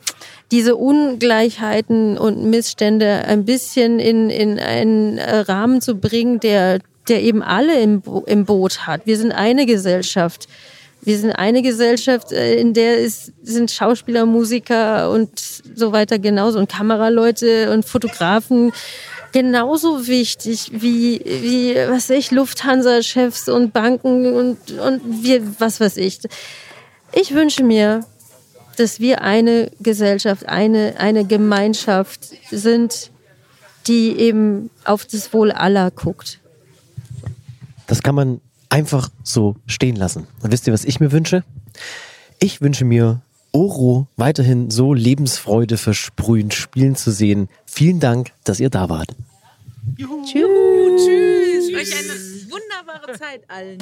diese 0.50 0.76
Ungleichheiten 0.76 2.18
und 2.18 2.44
Missstände 2.44 3.24
ein 3.26 3.44
bisschen 3.44 3.98
in, 3.98 4.30
in 4.30 4.58
einen 4.58 5.18
Rahmen 5.18 5.80
zu 5.80 5.96
bringen, 5.96 6.40
der, 6.40 6.80
der 7.08 7.22
eben 7.22 7.42
alle 7.42 7.80
im, 7.80 8.02
im 8.26 8.44
Boot 8.44 8.86
hat. 8.86 9.02
Wir 9.06 9.16
sind 9.16 9.32
eine 9.32 9.66
Gesellschaft. 9.66 10.48
Wir 11.06 11.20
sind 11.20 11.30
eine 11.30 11.62
Gesellschaft, 11.62 12.32
äh, 12.32 12.56
in 12.56 12.74
der 12.74 12.98
ist, 12.98 13.32
sind 13.40 13.70
Schauspieler, 13.70 14.26
Musiker 14.26 15.08
und 15.12 15.30
so 15.38 15.92
weiter 15.92 16.18
genauso 16.18 16.58
und 16.58 16.68
Kameraleute 16.68 17.72
und 17.72 17.84
Fotografen 17.84 18.72
genauso 19.30 20.08
wichtig 20.08 20.72
wie, 20.72 21.20
wie 21.24 21.76
was 21.76 22.10
weiß 22.10 22.18
ich, 22.18 22.32
Lufthansa-Chefs 22.32 23.48
und 23.48 23.72
Banken 23.72 24.34
und, 24.34 24.72
und 24.72 25.22
wir, 25.22 25.42
was 25.60 25.78
weiß 25.78 25.96
ich. 25.98 26.18
Ich 27.12 27.32
wünsche 27.32 27.62
mir, 27.62 28.04
dass 28.76 28.98
wir 28.98 29.22
eine 29.22 29.70
Gesellschaft, 29.78 30.48
eine, 30.48 30.94
eine 30.98 31.24
Gemeinschaft 31.24 32.30
sind, 32.50 33.12
die 33.86 34.18
eben 34.18 34.70
auf 34.84 35.04
das 35.04 35.32
Wohl 35.32 35.52
aller 35.52 35.92
guckt. 35.92 36.40
Das 37.86 38.02
kann 38.02 38.16
man 38.16 38.40
einfach 38.68 39.10
so 39.22 39.56
stehen 39.66 39.96
lassen. 39.96 40.26
Und 40.42 40.52
wisst 40.52 40.66
ihr, 40.66 40.72
was 40.72 40.84
ich 40.84 41.00
mir 41.00 41.12
wünsche? 41.12 41.44
Ich 42.38 42.60
wünsche 42.60 42.84
mir, 42.84 43.20
Oro 43.52 44.06
weiterhin 44.16 44.70
so 44.70 44.92
Lebensfreude 44.92 45.78
versprühend 45.78 46.52
spielen 46.52 46.94
zu 46.94 47.10
sehen. 47.10 47.48
Vielen 47.64 48.00
Dank, 48.00 48.32
dass 48.44 48.60
ihr 48.60 48.68
da 48.68 48.90
wart. 48.90 49.14
Juhu. 49.96 50.24
Tschüss. 50.26 51.06
Tschüss. 51.06 51.74
Euch 51.74 51.98
eine 51.98 52.50
wunderbare 52.50 53.18
Zeit 53.18 53.42
allen. 53.48 53.78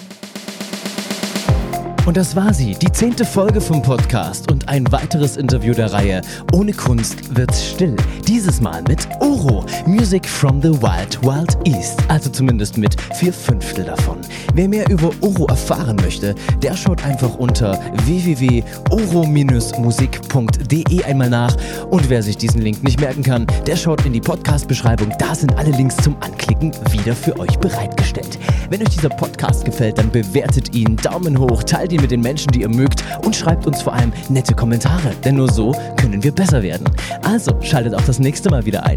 Und 2.07 2.17
das 2.19 2.37
war 2.37 2.53
sie, 2.53 2.75
die 2.75 2.93
zehnte 2.93 3.25
Folge 3.25 3.63
vom 3.63 3.81
Podcast 3.81 4.53
und 4.53 4.69
ein 4.69 4.93
weiteres 4.93 5.39
Interview 5.39 5.73
der 5.73 5.91
Reihe 5.93 6.21
Ohne 6.53 6.73
Kunst 6.73 7.35
wird's 7.35 7.65
still. 7.65 7.97
Dieses 8.29 8.61
Mal 8.61 8.83
mit 8.89 9.09
Oro, 9.21 9.65
Music 9.87 10.29
from 10.29 10.61
the 10.61 10.71
Wild 10.83 11.23
Wild 11.23 11.57
East. 11.65 11.99
Also 12.09 12.29
zumindest 12.29 12.77
mit 12.77 13.01
vier 13.15 13.33
Fünftel 13.33 13.87
davon. 13.87 14.19
Wer 14.53 14.69
mehr 14.69 14.87
über 14.91 15.13
Oro 15.23 15.47
erfahren 15.47 15.97
möchte, 15.97 16.35
der 16.63 16.77
schaut 16.77 17.03
einfach 17.05 17.37
unter 17.37 17.81
www.oro-musik.de 18.05 21.05
einmal 21.05 21.31
nach. 21.31 21.57
Und 21.91 22.11
wer 22.11 22.23
sich 22.23 22.37
diesen 22.37 22.61
Link 22.61 22.85
nicht 22.85 23.01
merken 23.01 23.23
kann, 23.23 23.47
der 23.67 23.77
schaut 23.77 24.05
in 24.05 24.13
die 24.13 24.21
Podcast-Beschreibung. 24.21 25.15
Da 25.19 25.35
sind 25.35 25.57
alle 25.57 25.71
Links 25.71 25.97
zum 25.97 26.17
Anklicken 26.21 26.73
wieder 26.91 27.17
für 27.17 27.39
euch 27.39 27.59
bereitgestellt. 27.59 28.39
Wenn 28.69 28.83
euch 28.83 28.91
dieser 28.91 29.09
Podcast 29.09 29.65
gefällt, 29.65 29.97
dann 29.99 30.11
bewertet 30.11 30.75
ihn, 30.75 30.97
Daumen 30.97 31.39
hoch, 31.39 31.63
teilt 31.75 31.93
ihn 31.93 32.01
mit 32.01 32.13
den 32.13 32.21
Menschen, 32.21 32.53
die 32.53 32.61
ihr 32.61 32.69
mögt 32.69 33.03
und 33.25 33.35
schreibt 33.35 33.67
uns 33.67 33.83
vor 33.83 33.95
allem 33.95 34.13
nette 34.29 34.55
Kommentare, 34.55 35.11
denn 35.25 35.35
nur 35.35 35.51
so 35.51 35.73
können 35.97 36.23
wir 36.23 36.31
besser 36.31 36.63
werden. 36.63 36.89
Also 37.25 37.61
schaltet 37.63 37.95
auch 37.95 38.05
das 38.07 38.21
nächste 38.21 38.49
Mal 38.49 38.65
wieder 38.65 38.85
ein. 38.87 38.97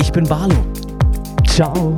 Ich 0.00 0.10
bin 0.10 0.24
Barlo. 0.24 0.56
Ciao. 1.46 1.96